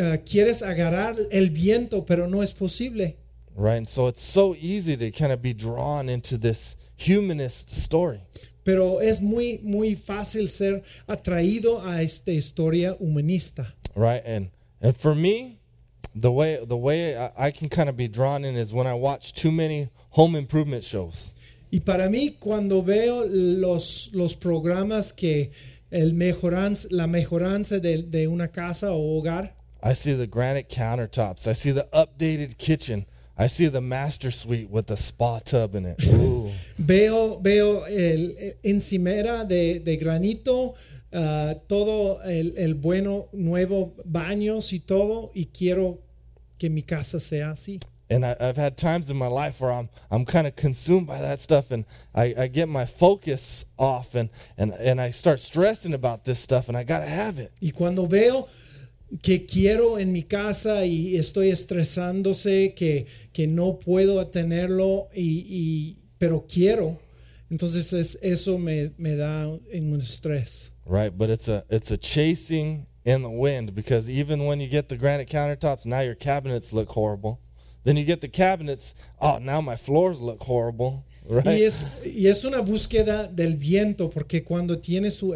ah, 0.00 0.16
quieres 0.24 0.62
agarrar 0.62 1.16
el 1.30 1.50
viento, 1.50 2.02
pero 2.02 2.26
no 2.26 2.40
es 2.40 2.52
posible. 2.52 3.16
Right? 3.54 3.76
And 3.76 3.88
so 3.88 4.08
it's 4.08 4.22
so 4.22 4.54
easy 4.58 4.96
to 4.96 5.10
kind 5.10 5.32
of 5.32 5.42
be 5.42 5.52
drawn 5.52 6.08
into 6.08 6.38
this 6.38 6.74
humanist 6.96 7.70
story. 7.70 8.20
Pero 8.64 8.98
es 8.98 9.20
muy, 9.20 9.60
muy 9.62 9.96
fácil 9.96 10.48
ser 10.48 10.82
atraído 11.06 11.84
a 11.84 12.00
esta 12.02 12.30
historia 12.30 12.96
humanista. 12.98 13.74
Right? 13.94 14.22
And 14.24 14.50
and 14.80 14.96
for 14.96 15.14
me, 15.14 15.58
the 16.14 16.30
way 16.30 16.58
the 16.62 16.76
way 16.76 17.16
I, 17.16 17.46
I 17.46 17.50
can 17.50 17.68
kind 17.68 17.88
of 17.88 17.96
be 17.96 18.08
drawn 18.08 18.44
in 18.44 18.56
is 18.56 18.72
when 18.72 18.86
I 18.86 18.94
watch 18.94 19.32
too 19.32 19.50
many 19.50 19.88
home 20.10 20.34
improvement 20.34 20.84
shows. 20.84 21.34
Y 21.72 21.80
para 21.80 22.08
mí, 22.08 22.38
cuando 22.38 22.82
veo 22.82 23.24
los, 23.26 24.10
los 24.12 24.36
programas 24.36 25.16
que 25.16 25.50
el 25.90 26.12
mejoranza, 26.12 26.86
la 26.90 27.06
mejoranza 27.06 27.80
de, 27.80 28.02
de 28.02 28.26
una 28.26 28.48
casa 28.48 28.92
o 28.92 29.20
hogar, 29.20 29.52
I 29.82 29.94
see 29.94 30.14
the 30.14 30.26
granite 30.26 30.68
countertops. 30.68 31.48
I 31.48 31.54
see 31.54 31.72
the 31.72 31.88
updated 31.92 32.58
kitchen. 32.58 33.06
I 33.36 33.48
see 33.48 33.66
the 33.68 33.80
master 33.80 34.30
suite 34.30 34.70
with 34.70 34.86
the 34.86 34.96
spa 34.96 35.40
tub 35.40 35.74
in 35.74 35.86
it. 35.86 35.98
Veo, 36.78 37.38
veo 37.38 37.84
el, 37.84 38.36
el 38.38 38.52
encimera 38.62 39.48
de, 39.48 39.78
de 39.80 39.96
granito, 39.96 40.74
ah, 41.12 41.54
todo 41.68 42.20
el, 42.24 42.54
el 42.56 42.74
bueno, 42.74 43.28
nuevo 43.32 43.94
baños 44.04 44.72
y 44.72 44.80
todo, 44.80 45.30
y 45.34 45.46
quiero 45.46 46.00
que 46.58 46.70
mi 46.70 46.82
casa 46.82 47.18
sea 47.20 47.50
así. 47.50 47.80
And 48.10 48.26
I, 48.26 48.36
I've 48.40 48.56
had 48.58 48.76
times 48.76 49.08
in 49.08 49.16
my 49.16 49.26
life 49.28 49.58
where 49.60 49.72
I'm 49.72 49.88
I'm 50.10 50.26
kind 50.26 50.46
of 50.46 50.54
consumed 50.54 51.06
by 51.06 51.18
that 51.20 51.40
stuff, 51.40 51.70
and 51.70 51.86
I, 52.14 52.34
I 52.36 52.48
get 52.48 52.68
my 52.68 52.84
focus 52.84 53.64
off, 53.78 54.14
and, 54.14 54.28
and 54.58 54.72
and 54.74 55.00
I 55.00 55.12
start 55.12 55.40
stressing 55.40 55.94
about 55.94 56.24
this 56.24 56.38
stuff, 56.38 56.68
and 56.68 56.76
I 56.76 56.84
gotta 56.84 57.06
have 57.08 57.38
it. 57.38 57.52
Y 57.62 57.70
cuando 57.70 58.06
veo 58.06 58.48
que 59.22 59.46
quiero 59.46 59.96
en 59.98 60.12
mi 60.12 60.22
casa 60.24 60.84
y 60.84 61.16
estoy 61.16 61.50
estresándose, 61.50 62.74
que, 62.74 63.06
que 63.32 63.46
no 63.46 63.78
puedo 63.78 64.26
tenerlo, 64.26 65.08
y, 65.14 65.46
y- 65.48 65.96
pero 66.18 66.46
quiero. 66.46 66.98
Entonces 67.50 67.92
es- 67.92 68.18
eso 68.22 68.58
me, 68.58 68.92
me 68.98 69.16
da 69.16 69.48
un 69.48 70.00
estrés. 70.00 70.71
Right? 70.86 71.16
But 71.16 71.30
it's 71.30 71.48
a 71.48 71.64
it's 71.68 71.90
a 71.90 71.96
chasing 71.96 72.86
in 73.04 73.22
the 73.22 73.30
wind 73.30 73.74
because 73.74 74.08
even 74.08 74.44
when 74.44 74.60
you 74.60 74.68
get 74.68 74.88
the 74.88 74.96
granite 74.96 75.28
countertops, 75.28 75.86
now 75.86 76.00
your 76.00 76.14
cabinets 76.14 76.72
look 76.72 76.90
horrible. 76.90 77.40
Then 77.84 77.96
you 77.96 78.04
get 78.04 78.20
the 78.20 78.28
cabinets, 78.28 78.94
oh, 79.20 79.38
now 79.38 79.60
my 79.60 79.76
floors 79.76 80.20
look 80.20 80.42
horrible, 80.44 81.04
right? 81.28 81.46
Y 81.46 81.62
es, 81.64 81.84
y 82.04 82.28
es 82.28 82.44
una 82.44 82.60
búsqueda 82.60 83.26
del 83.26 83.56
viento, 83.56 84.08
porque 84.08 84.44
cuando 84.44 84.78
tienes 84.78 85.16
su 85.16 85.34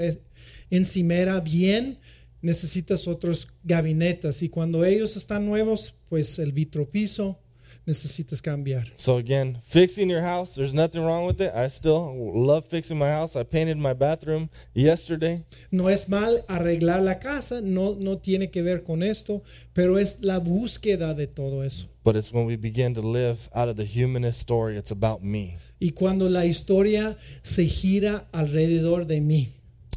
encimera 0.70 1.40
bien, 1.40 1.98
necesitas 2.42 3.08
otros 3.08 3.48
gabinetes. 3.64 4.42
Y 4.42 4.48
cuando 4.48 4.84
ellos 4.84 5.16
están 5.16 5.44
nuevos, 5.44 5.94
pues 6.08 6.38
el 6.38 6.52
vitropiso 6.52 7.40
necesitas 7.86 8.42
cambiar. 8.42 8.92
So 8.96 9.16
again, 9.16 9.58
fixing 9.62 10.10
your 10.10 10.22
house, 10.22 10.54
there's 10.56 10.74
nothing 10.74 11.04
wrong 11.04 11.24
with 11.26 11.40
it. 11.40 11.52
I 11.54 11.68
still 11.68 12.14
love 12.34 12.66
fixing 12.66 12.98
my 12.98 13.08
house. 13.10 13.36
I 13.36 13.44
painted 13.44 13.78
my 13.78 13.94
bathroom 13.94 14.50
yesterday. 14.74 15.44
No 15.70 15.88
es 15.88 16.08
mal 16.08 16.44
arreglar 16.48 17.00
la 17.02 17.18
casa, 17.20 17.60
no, 17.60 17.94
no 17.98 18.18
tiene 18.18 18.50
que 18.50 18.62
ver 18.62 18.82
con 18.82 19.02
esto, 19.02 19.42
pero 19.72 19.96
es 19.98 20.18
la 20.20 20.38
búsqueda 20.40 21.14
de 21.14 21.26
todo 21.26 21.62
eso. 21.62 21.86
But 22.02 22.16
it's 22.16 22.32
when 22.32 22.46
we 22.46 22.56
begin 22.56 22.94
to 22.94 23.00
live 23.02 23.48
out 23.54 23.68
of 23.68 23.76
the 23.76 23.84
humanist 23.84 24.40
story, 24.40 24.76
it's 24.76 24.90
about 24.90 25.22
me, 25.22 25.56
Y 25.80 25.90
cuando 25.90 26.28
la 26.28 26.44
historia 26.44 27.16
se 27.42 27.66
gira 27.66 28.26
alrededor 28.32 29.06
de 29.06 29.20
mí. 29.20 29.48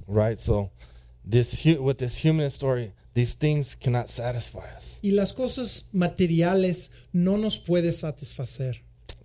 right? 0.08 0.38
So 0.38 0.72
this 1.24 1.64
with 1.80 1.98
this 2.00 2.18
humanist 2.24 2.56
story, 2.56 2.94
these 3.20 3.34
things 3.34 3.76
cannot 3.76 4.10
satisfy 4.10 4.66
us. 4.78 4.98
Y 5.04 5.12
las 5.12 5.34
cosas 5.34 5.90
materiales 5.92 6.90
no 7.12 7.36
nos 7.36 7.58
puede 7.58 7.92
satisfacer. 7.92 8.78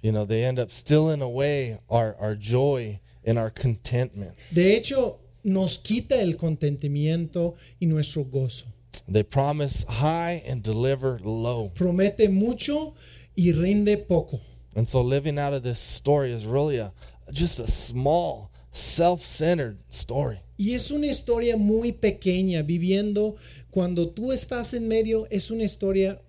You 0.03 0.11
know, 0.11 0.25
they 0.25 0.43
end 0.43 0.59
up 0.59 0.73
stealing 0.73 1.23
away 1.23 1.79
our, 1.89 2.17
our 2.19 2.35
joy 2.35 2.99
and 3.25 3.39
our 3.39 3.51
contentment. 3.51 4.35
De 4.53 4.75
hecho, 4.75 5.21
nos 5.45 5.79
quita 5.79 6.21
el 6.21 6.33
contentamiento 6.33 7.55
y 7.81 7.87
nuestro 7.87 8.25
gozo. 8.25 8.65
They 9.09 9.23
promise 9.23 9.85
high 9.89 10.43
and 10.45 10.61
deliver 10.61 11.21
low. 11.23 11.71
Promete 11.73 12.29
mucho 12.29 12.95
y 13.37 13.53
rinde 13.53 14.09
poco. 14.09 14.41
And 14.75 14.89
so 14.89 15.03
living 15.03 15.39
out 15.39 15.53
of 15.53 15.63
this 15.63 15.79
story 15.79 16.33
is 16.33 16.45
really 16.45 16.79
a 16.79 16.93
just 17.31 17.61
a 17.61 17.71
small, 17.71 18.51
self-centered 18.73 19.79
story. 19.89 20.41
Y 20.57 20.75
es 20.75 20.91
una 20.91 21.07
historia 21.07 21.57
muy 21.57 21.93
pequeña, 21.93 22.63
viviendo 22.63 23.37
cuando 23.71 24.09
tú 24.09 24.33
estás 24.33 24.73
en 24.75 24.87
medio, 24.87 25.27
es 25.31 25.51
una 25.51 25.65
historia 25.65 26.21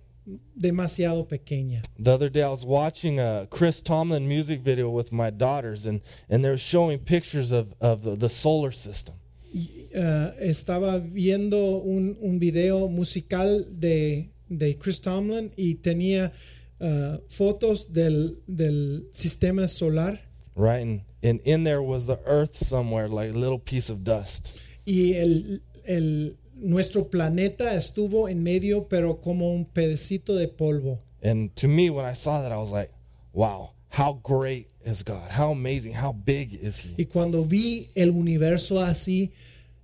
demasiado 0.54 1.28
pequeña. 1.28 1.82
The 2.02 2.10
other 2.10 2.30
day 2.30 2.42
I 2.42 2.48
was 2.48 2.64
watching 2.64 3.20
a 3.20 3.46
Chris 3.48 3.80
Tomlin 3.80 4.26
music 4.26 4.62
video 4.62 4.90
with 4.90 5.12
my 5.12 5.30
daughters 5.30 5.86
and 5.86 6.00
and 6.28 6.42
they 6.42 6.50
were 6.50 6.58
showing 6.58 6.98
pictures 6.98 7.52
of 7.52 7.72
of 7.80 8.02
the, 8.02 8.16
the 8.16 8.28
solar 8.28 8.72
system. 8.72 9.14
Y, 9.54 9.88
eh, 9.92 10.34
estaba 10.40 10.98
viendo 10.98 11.78
un, 11.78 12.16
un 12.20 12.38
video 12.40 12.88
musical 12.88 13.64
de, 13.70 14.30
de 14.48 14.76
Chris 14.76 15.00
Tomlin 15.00 15.52
y 15.56 15.76
tenía 15.76 16.32
eh, 16.80 17.20
fotos 17.28 17.92
del, 17.92 18.40
del 18.48 19.06
sistema 19.12 19.68
solar 19.68 20.20
Right? 20.56 20.80
And 20.80 21.02
and 21.26 21.40
in 21.44 21.64
there 21.64 21.82
was 21.82 22.06
the 22.06 22.18
earth 22.24 22.56
somewhere 22.56 23.08
like 23.08 23.30
a 23.30 23.36
little 23.36 23.58
piece 23.58 23.90
of 23.90 24.04
dust. 24.04 24.56
y 24.86 25.14
el, 25.16 25.60
el- 25.86 26.36
nuestro 26.54 27.04
planeta 27.10 27.74
estuvo 27.74 28.28
en 28.28 28.42
medio 28.42 28.88
pero 28.88 29.20
como 29.20 29.52
un 29.52 29.66
pedacito 29.66 30.34
de 30.36 30.48
polvo. 30.48 31.00
And 31.22 31.54
to 31.56 31.68
me 31.68 31.90
when 31.90 32.06
I 32.06 32.14
saw 32.14 32.40
that 32.42 32.52
I 32.52 32.56
was 32.56 32.70
like, 32.72 32.90
wow, 33.32 33.72
how 33.90 34.14
great 34.22 34.68
is 34.82 35.02
God? 35.02 35.30
How 35.30 35.50
amazing, 35.50 35.92
how 35.94 36.12
big 36.12 36.54
is 36.54 36.78
he? 36.78 36.94
Y 36.96 37.04
cuando 37.06 37.42
vi 37.44 37.88
el 37.96 38.10
universo 38.10 38.80
así, 38.80 39.32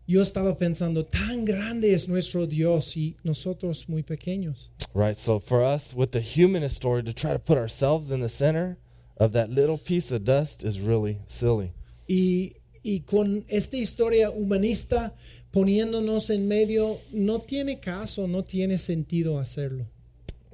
yo 0.06 0.20
estaba 0.22 0.56
pensando, 0.56 1.04
tan 1.04 1.44
grande 1.44 1.92
es 1.94 2.08
nuestro 2.08 2.46
Dios 2.46 2.96
y 2.96 3.16
nosotros 3.24 3.88
muy 3.88 4.02
pequeños. 4.02 4.70
Right? 4.94 5.16
So 5.16 5.40
for 5.40 5.62
us 5.62 5.94
with 5.94 6.12
the 6.12 6.20
humanist 6.20 6.76
story 6.76 7.02
to 7.02 7.12
try 7.12 7.32
to 7.32 7.38
put 7.38 7.58
ourselves 7.58 8.10
in 8.10 8.20
the 8.20 8.28
center 8.28 8.78
of 9.18 9.32
that 9.32 9.50
little 9.50 9.78
piece 9.78 10.10
of 10.10 10.24
dust 10.24 10.62
is 10.64 10.80
really 10.80 11.18
silly. 11.26 11.72
Y, 12.08 12.54
y 12.84 13.02
con 13.06 13.44
esta 13.48 13.76
historia 13.76 14.30
humanista 14.30 15.12
poniéndonos 15.52 16.30
en 16.30 16.48
medio, 16.48 16.98
no 17.12 17.38
tiene 17.40 17.80
caso, 17.80 18.26
no 18.26 18.42
tiene 18.42 18.78
sentido 18.78 19.38
hacerlo. 19.38 19.86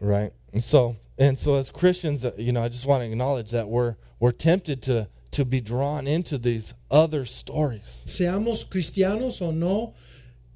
right 0.00 0.32
and 0.52 0.62
so 0.62 0.94
and 1.18 1.36
so 1.36 1.56
as 1.56 1.70
christians 1.72 2.24
uh, 2.24 2.30
you 2.38 2.52
know 2.52 2.62
i 2.62 2.68
just 2.68 2.86
want 2.86 3.02
to 3.02 3.10
acknowledge 3.10 3.50
that 3.50 3.66
we're 3.68 3.96
we're 4.20 4.30
tempted 4.30 4.80
to 4.80 5.08
to 5.32 5.44
be 5.44 5.60
drawn 5.60 6.06
into 6.06 6.38
these 6.38 6.72
other 6.88 7.24
stories 7.24 8.04
Seamos 8.06 8.64
cristianos 8.64 9.42
o 9.42 9.50
no, 9.50 9.94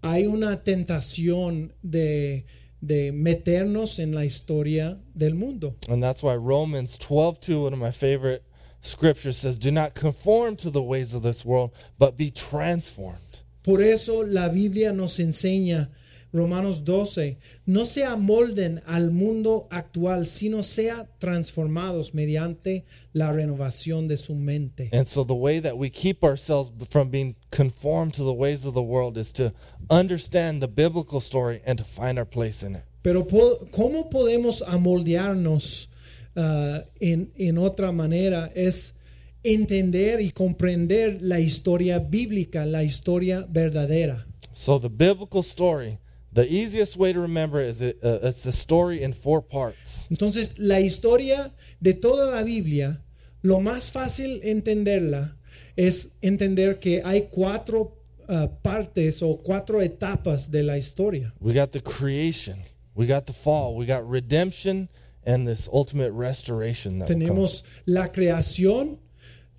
hay 0.02 0.26
una 0.26 0.62
tentación 0.62 1.72
de, 1.82 2.44
de 2.84 3.12
meternos 3.12 3.98
en 3.98 4.12
la 4.12 4.22
historia 4.24 4.98
del 5.16 5.34
mundo. 5.34 5.74
and 5.88 6.02
that's 6.02 6.22
why 6.22 6.34
romans 6.34 6.98
12 6.98 7.38
2 7.40 7.62
one 7.64 7.72
of 7.72 7.78
my 7.78 7.90
favorite 7.92 8.42
scriptures 8.80 9.38
says 9.38 9.58
do 9.58 9.70
not 9.70 9.94
conform 9.94 10.56
to 10.56 10.70
the 10.70 10.82
ways 10.82 11.14
of 11.14 11.22
this 11.22 11.44
world 11.44 11.70
but 11.98 12.16
be 12.16 12.30
transformed 12.30 13.42
Por 13.62 13.80
eso 13.80 14.24
la 14.26 14.48
Biblia 14.48 14.92
nos 14.92 15.18
enseña, 15.20 15.88
Romanos 16.32 16.82
12, 16.84 17.36
no 17.66 17.84
se 17.84 18.04
amolden 18.04 18.80
al 18.86 19.10
mundo 19.10 19.66
actual, 19.70 20.26
sino 20.26 20.62
sea 20.62 21.06
transformados 21.18 22.14
mediante 22.14 22.84
la 23.12 23.32
renovación 23.32 24.08
de 24.08 24.16
su 24.16 24.34
mente. 24.34 24.88
and 24.92 25.06
so 25.06 25.24
the 25.24 25.34
way 25.34 25.60
that 25.60 25.76
we 25.76 25.90
keep 25.90 26.24
ourselves 26.24 26.70
from 26.88 27.10
being 27.10 27.34
conformed 27.50 28.14
to 28.14 28.24
the 28.24 28.32
ways 28.32 28.64
of 28.64 28.72
the 28.74 28.82
world 28.82 29.18
is 29.18 29.32
to 29.32 29.52
understand 29.90 30.62
the 30.62 30.68
biblical 30.68 31.20
story 31.20 31.60
and 31.66 31.78
to 31.78 31.84
find 31.84 32.18
our 32.18 32.26
place 32.26 32.62
in 32.66 32.74
it 32.74 32.82
Pero 33.02 33.26
¿cómo 33.70 34.08
podemos 34.10 34.62
amoldearnos 34.66 35.88
ah, 36.36 36.84
en, 37.00 37.32
en 37.36 37.58
otra 37.58 37.90
manera? 37.92 38.50
Es 38.54 38.94
entender 39.42 40.20
y 40.20 40.30
comprender 40.30 41.20
la 41.20 41.40
historia 41.40 41.98
bíblica, 41.98 42.64
la 42.64 42.84
historia 42.84 43.44
verdadera. 43.50 44.24
So 44.52 44.78
the 44.78 44.88
biblical 44.88 45.42
story, 45.42 45.98
the 46.32 46.50
easiest 46.50 46.96
way 46.96 47.12
to 47.12 47.20
remember 47.20 47.60
is 47.60 47.80
it, 47.80 47.98
uh, 48.02 48.18
it's 48.22 48.42
the 48.42 48.52
story 48.52 49.02
in 49.02 49.12
four 49.12 49.42
parts. 49.42 50.08
Entonces, 50.10 50.54
la 50.58 50.80
historia 50.80 51.52
de 51.80 51.92
toda 51.92 52.26
la 52.26 52.42
Biblia, 52.42 53.02
lo 53.42 53.60
más 53.60 53.90
fácil 53.90 54.40
entenderla 54.42 55.36
es 55.76 56.10
entender 56.22 56.78
que 56.78 57.02
hay 57.04 57.28
cuatro 57.30 57.98
ah, 58.28 58.48
partes 58.62 59.22
o 59.22 59.38
cuatro 59.38 59.80
etapas 59.80 60.50
de 60.50 60.62
la 60.62 60.76
historia. 60.76 61.32
We 61.40 61.52
got 61.52 61.72
the 61.72 61.80
creation, 61.80 62.62
we 62.94 63.06
got 63.06 63.26
the 63.26 63.32
fall, 63.32 63.76
we 63.76 63.86
got 63.86 64.08
redemption, 64.08 64.88
and 65.24 65.46
this 65.46 65.68
ultimate 65.72 66.12
restoration. 66.12 66.98
That. 66.98 67.08
Tenemos 67.08 67.62
la 67.86 68.08
creación, 68.08 68.98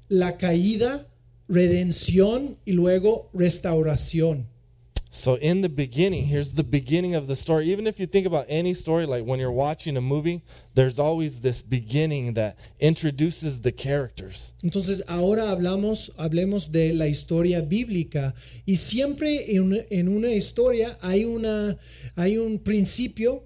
la 0.09 0.37
caída, 0.37 1.07
redención 1.47 2.57
y 2.65 2.73
luego 2.73 3.29
restauración. 3.33 4.47
So 5.15 5.35
in 5.35 5.61
the 5.61 5.69
beginning, 5.69 6.25
here's 6.25 6.53
the 6.53 6.63
beginning 6.63 7.13
of 7.13 7.27
the 7.27 7.35
story. 7.35 7.71
Even 7.71 7.85
if 7.85 7.99
you 7.99 8.07
think 8.07 8.25
about 8.25 8.45
any 8.49 8.73
story, 8.73 9.05
like 9.05 9.23
when 9.23 9.39
you're 9.39 9.51
watching 9.51 9.95
a 9.95 10.01
movie, 10.01 10.41
there's 10.73 10.97
always 10.97 11.41
this 11.41 11.61
beginning 11.61 12.33
that 12.33 12.57
introduces 12.79 13.61
the 13.61 13.71
characters. 13.71 14.53
Entonces 14.63 15.03
ahora 15.07 15.51
hablamos, 15.51 16.09
hablemos 16.17 16.71
de 16.71 16.93
la 16.93 17.05
historia 17.05 17.61
bíblica 17.61 18.33
y 18.65 18.77
siempre 18.77 19.55
en, 19.55 19.85
en 19.91 20.07
una 20.07 20.31
historia 20.31 20.97
hay, 21.03 21.25
una, 21.25 21.77
hay 22.17 22.39
un 22.39 22.57
principio 22.57 23.43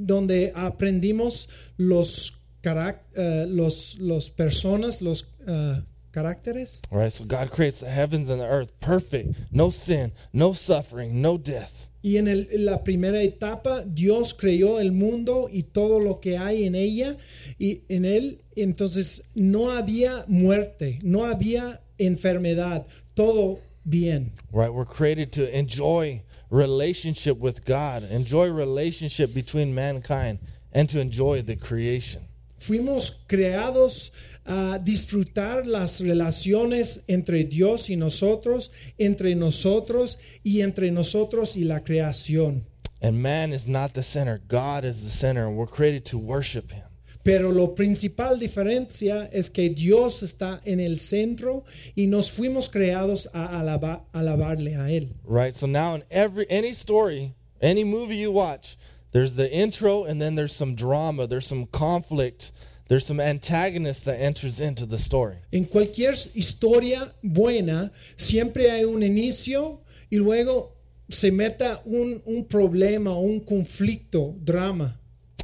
donde 0.00 0.52
aprendimos 0.54 1.48
los, 1.76 2.32
carac- 2.62 3.02
eh, 3.14 3.44
los, 3.46 3.98
los 3.98 4.30
personas, 4.30 5.02
los 5.02 5.26
eh, 5.46 5.82
caracteres. 6.12 6.80
All 6.90 6.98
right, 6.98 7.12
so 7.12 7.24
God 7.24 7.50
creates 7.50 7.80
the 7.80 7.88
heavens 7.90 8.28
and 8.28 8.40
the 8.40 8.46
earth 8.48 8.80
perfect, 8.80 9.34
no 9.52 9.70
sin, 9.70 10.12
no 10.32 10.52
suffering, 10.52 11.20
no 11.22 11.36
death. 11.38 11.88
Y 12.02 12.16
en, 12.16 12.28
el- 12.28 12.46
la 12.64 12.78
primera 12.82 13.20
etapa 13.22 13.84
Dios 13.86 14.32
creó 14.32 14.80
el 14.80 14.90
mundo 14.92 15.48
y 15.52 15.62
todo 15.72 15.98
lo 16.00 16.14
que 16.20 16.38
hay 16.38 16.64
en 16.64 16.74
ella 16.74 17.16
y 17.58 17.82
en 17.90 18.04
él 18.06 18.40
entonces 18.56 19.22
no 19.34 19.70
había 19.70 20.24
muerte, 20.26 20.98
no 21.02 21.24
había 21.26 21.82
enfermedad, 21.98 22.86
todo 23.14 23.58
bien. 23.84 24.32
right 24.52 24.72
we're 24.72 24.86
created 24.86 25.30
to 25.30 25.46
enjoy 25.56 26.22
relationship 26.50 27.38
with 27.38 27.64
god 27.64 28.02
enjoy 28.10 28.46
relationship 28.50 29.32
between 29.34 29.74
mankind 29.74 30.38
and 30.72 30.88
to 30.88 30.98
enjoy 31.00 31.40
the 31.42 31.54
creation 31.56 32.22
Fuimos 32.58 33.12
creados 33.26 34.10
a 34.50 34.78
disfrutar 34.78 35.64
las 35.66 36.00
relaciones 36.00 37.02
entre 37.06 37.44
Dios 37.44 37.88
y 37.88 37.96
nosotros, 37.96 38.70
entre 38.98 39.34
nosotros 39.36 40.18
y 40.42 40.60
entre 40.62 40.90
nosotros 40.90 41.56
y 41.56 41.62
la 41.64 41.80
creación. 41.84 42.64
And 43.00 43.22
man 43.22 43.52
is 43.52 43.66
not 43.66 43.94
the 43.94 44.02
center. 44.02 44.40
God 44.48 44.84
is 44.84 45.02
the 45.02 45.10
center, 45.10 45.46
and 45.46 45.56
we're 45.56 45.66
created 45.66 46.04
to 46.06 46.18
worship 46.18 46.72
him. 46.72 46.82
Pero 47.22 47.50
lo 47.52 47.74
principal 47.74 48.38
diferencia 48.38 49.28
es 49.32 49.50
que 49.50 49.68
Dios 49.68 50.22
está 50.22 50.60
en 50.64 50.80
el 50.80 50.98
centro 50.98 51.64
y 51.94 52.06
nos 52.06 52.30
fuimos 52.30 52.68
creados 52.70 53.28
a 53.32 53.60
alaba- 53.60 54.04
alabarle 54.12 54.74
a 54.76 54.90
Él. 54.90 55.10
Right? 55.24 55.54
So 55.54 55.66
now 55.66 55.94
in 55.94 56.02
every 56.10 56.46
any 56.50 56.72
story, 56.72 57.34
any 57.60 57.84
movie 57.84 58.16
you 58.16 58.32
watch, 58.32 58.76
there's 59.12 59.34
the 59.34 59.50
intro 59.52 60.04
and 60.04 60.20
then 60.20 60.34
there's 60.34 60.54
some 60.54 60.74
drama, 60.74 61.26
there's 61.26 61.46
some 61.46 61.66
conflict, 61.66 62.52
there's 62.90 63.06
some 63.06 63.20
antagonist 63.20 64.04
that 64.04 64.20
enters 64.20 64.60
into 64.60 64.84
the 64.84 64.98
story. 64.98 65.36
En 65.52 65.64
cualquier 65.64 66.12
historia 66.34 67.14
buena 67.22 67.90
siempre 68.16 68.68
hay 68.70 68.82
un 68.84 69.02
inicio 69.02 69.78
y 70.10 70.16
luego 70.18 70.72
se 71.08 71.30
meta 71.30 71.80
un, 71.86 72.20
un 72.26 72.44
problema, 72.44 73.14
un 73.16 73.40
conflicto, 73.40 74.34
drama. 74.44 74.96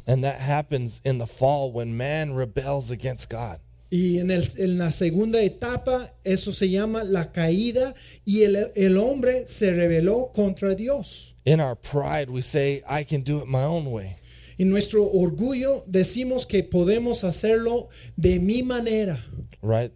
And 0.05 0.23
that 0.23 0.39
happens 0.41 0.99
in 1.03 1.17
the 1.17 1.25
fall 1.25 1.71
when 1.71 1.95
man 1.97 2.33
rebels 2.35 2.91
against 2.91 3.29
God. 3.29 3.59
Y 3.89 4.17
en, 4.19 4.29
el- 4.31 4.43
en 4.57 4.77
la 4.77 4.89
segunda 4.91 5.41
etapa 5.41 6.11
eso 6.25 6.51
se 6.51 6.67
llama 6.67 7.05
la 7.05 7.31
caída 7.31 7.93
y 8.25 8.43
el, 8.43 8.57
el 8.75 8.97
hombre 8.97 9.47
se 9.47 9.71
rebeló 9.71 10.33
contra 10.33 10.75
Dios. 10.75 11.33
In 11.45 11.61
our 11.61 11.75
pride, 11.75 12.29
we 12.29 12.41
say, 12.41 12.83
I 12.85 13.05
can 13.05 13.21
do 13.21 13.39
it 13.39 13.47
my 13.47 13.63
own 13.63 13.85
way. 13.89 14.17
En 14.59 14.69
nuestro 14.69 15.05
orgullo 15.05 15.83
decimos 15.87 16.47
que 16.47 16.63
podemos 16.63 17.23
hacerlo 17.23 17.89
de 18.15 18.39
mi 18.39 18.63
manera. 18.63 19.23
Right? 19.61 19.91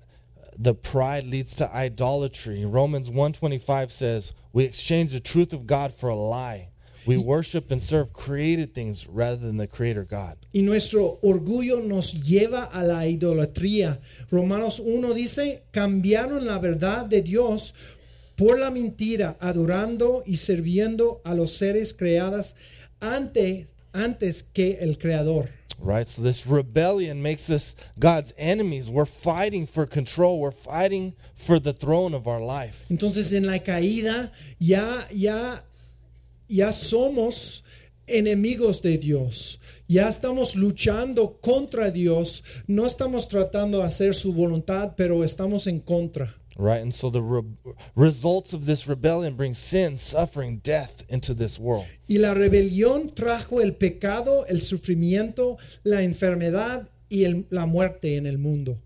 The 0.57 0.75
pride 0.75 1.23
leads 1.25 1.55
to 1.55 1.69
idolatry. 1.73 2.65
Romans 2.65 3.09
125 3.09 3.91
says, 3.91 4.33
We 4.53 4.65
exchange 4.65 5.13
the 5.13 5.19
truth 5.19 5.53
of 5.53 5.65
God 5.65 5.93
for 5.93 6.09
a 6.09 6.15
lie. 6.15 6.69
We 7.07 7.17
worship 7.17 7.71
and 7.71 7.81
serve 7.81 8.13
created 8.13 8.75
things 8.75 9.07
rather 9.07 9.37
than 9.37 9.57
the 9.57 9.65
creator 9.65 10.03
God. 10.03 10.37
Y 10.53 10.61
nuestro 10.61 11.17
orgullo 11.23 11.81
nos 11.81 12.13
lleva 12.13 12.69
a 12.71 12.83
la 12.83 13.07
idolatría. 13.07 13.99
Romanos 14.29 14.79
1 14.79 15.13
dice, 15.15 15.63
cambiaron 15.71 16.45
la 16.45 16.59
verdad 16.59 17.07
de 17.07 17.23
Dios 17.23 17.73
por 18.35 18.59
la 18.59 18.69
mentira, 18.69 19.35
adorando 19.39 20.23
y 20.25 20.35
sirviendo 20.35 21.21
a 21.23 21.33
los 21.33 21.53
seres 21.53 21.93
creados 21.93 22.55
antes, 22.99 23.67
antes 23.93 24.41
que 24.41 24.77
el 24.79 24.97
Creador. 24.97 25.49
Right? 25.79 26.07
So 26.07 26.21
this 26.21 26.45
rebellion 26.45 27.21
makes 27.21 27.49
us 27.49 27.75
God's 27.97 28.33
enemies. 28.37 28.89
We're 28.89 29.05
fighting 29.05 29.65
for 29.65 29.87
control. 29.87 30.39
We're 30.39 30.51
fighting 30.51 31.15
for 31.35 31.59
the 31.59 31.73
throne 31.73 32.13
of 32.13 32.27
our 32.27 32.41
life. 32.41 32.85
Entonces 32.89 33.33
en 33.33 33.47
la 33.47 33.59
caída 33.59 34.31
ya, 34.59 35.07
ya, 35.11 35.63
ya 36.47 36.71
somos 36.71 37.63
enemigos 38.05 38.81
de 38.81 38.97
Dios. 38.97 39.59
Ya 39.87 40.07
estamos 40.07 40.55
luchando 40.55 41.39
contra 41.41 41.89
Dios. 41.89 42.43
No 42.67 42.85
estamos 42.85 43.27
tratando 43.27 43.79
de 43.79 43.85
hacer 43.85 44.13
su 44.13 44.33
voluntad, 44.33 44.93
pero 44.95 45.23
estamos 45.23 45.65
en 45.65 45.79
contra. 45.79 46.40
Right? 46.57 46.81
And 46.81 46.93
so 46.93 47.09
the 47.09 47.21
re- 47.21 47.43
results 47.95 48.53
of 48.53 48.65
this 48.65 48.87
rebellion 48.87 49.35
bring 49.35 49.53
sin, 49.53 49.97
suffering, 49.97 50.59
death 50.63 51.03
into 51.09 51.33
this 51.33 51.57
world. 51.57 51.85
Y 52.07 52.17
la 52.17 52.33
rebelión 52.33 53.13
trajo 53.15 53.61
el 53.61 53.73
pecado, 53.73 54.45
el 54.47 54.61
sufrimiento, 54.61 55.57
la 55.83 56.01
enfermedad 56.01 56.89
y 57.09 57.23
el- 57.23 57.45
la 57.49 57.65
muerte 57.65 58.15
en 58.17 58.25
el 58.25 58.37
mundo. 58.37 58.77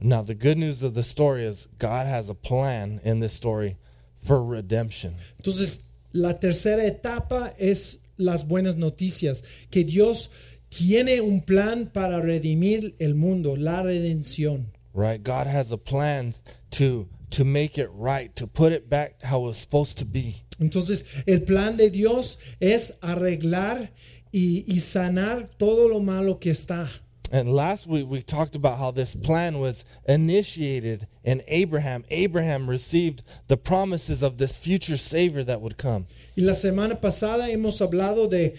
Now, 0.00 0.22
the 0.22 0.34
good 0.34 0.58
news 0.58 0.82
of 0.82 0.94
the 0.94 1.02
story 1.02 1.44
is 1.44 1.68
God 1.78 2.06
has 2.06 2.30
a 2.30 2.34
plan 2.34 3.00
in 3.04 3.20
this 3.20 3.32
story 3.32 3.76
for 4.20 4.44
redemption. 4.44 5.14
Entonces, 5.38 5.80
la 6.12 6.38
tercera 6.38 6.84
etapa 6.84 7.52
es 7.58 7.98
las 8.16 8.46
buenas 8.46 8.76
noticias, 8.76 9.42
que 9.70 9.82
Dios 9.84 10.30
tiene 10.68 11.20
un 11.20 11.40
plan 11.40 11.90
para 11.92 12.20
redimir 12.20 12.94
el 12.98 13.14
mundo, 13.14 13.56
la 13.56 13.82
redención. 13.82 14.66
Right? 14.98 15.22
God 15.22 15.46
has 15.46 15.70
a 15.70 15.78
plan 15.78 16.32
to 16.72 17.08
to 17.30 17.44
make 17.44 17.78
it 17.78 17.88
right, 17.92 18.34
to 18.34 18.48
put 18.48 18.72
it 18.72 18.90
back 18.90 19.22
how 19.22 19.40
it 19.40 19.44
was 19.44 19.58
supposed 19.58 19.98
to 19.98 20.04
be. 20.04 20.42
Entonces, 20.58 21.04
el 21.28 21.40
plan 21.40 21.76
de 21.76 21.88
Dios 21.88 22.36
es 22.60 22.90
arreglar 23.00 23.90
y, 24.32 24.64
y 24.66 24.80
sanar 24.80 25.48
todo 25.56 25.86
lo 25.86 26.00
malo 26.00 26.34
que 26.34 26.50
está. 26.50 26.88
And 27.30 27.54
last 27.54 27.86
week 27.86 28.08
we 28.08 28.22
talked 28.22 28.56
about 28.56 28.78
how 28.78 28.90
this 28.90 29.14
plan 29.14 29.60
was 29.60 29.84
initiated 30.08 31.06
in 31.22 31.42
Abraham. 31.46 32.04
Abraham 32.10 32.68
received 32.68 33.22
the 33.46 33.56
promises 33.56 34.22
of 34.22 34.38
this 34.38 34.56
future 34.56 34.96
savior 34.96 35.44
that 35.44 35.60
would 35.60 35.76
come. 35.76 36.06
Y 36.36 36.42
la 36.42 36.54
semana 36.54 37.00
pasada 37.00 37.48
hemos 37.50 37.80
hablado 37.80 38.28
de 38.28 38.54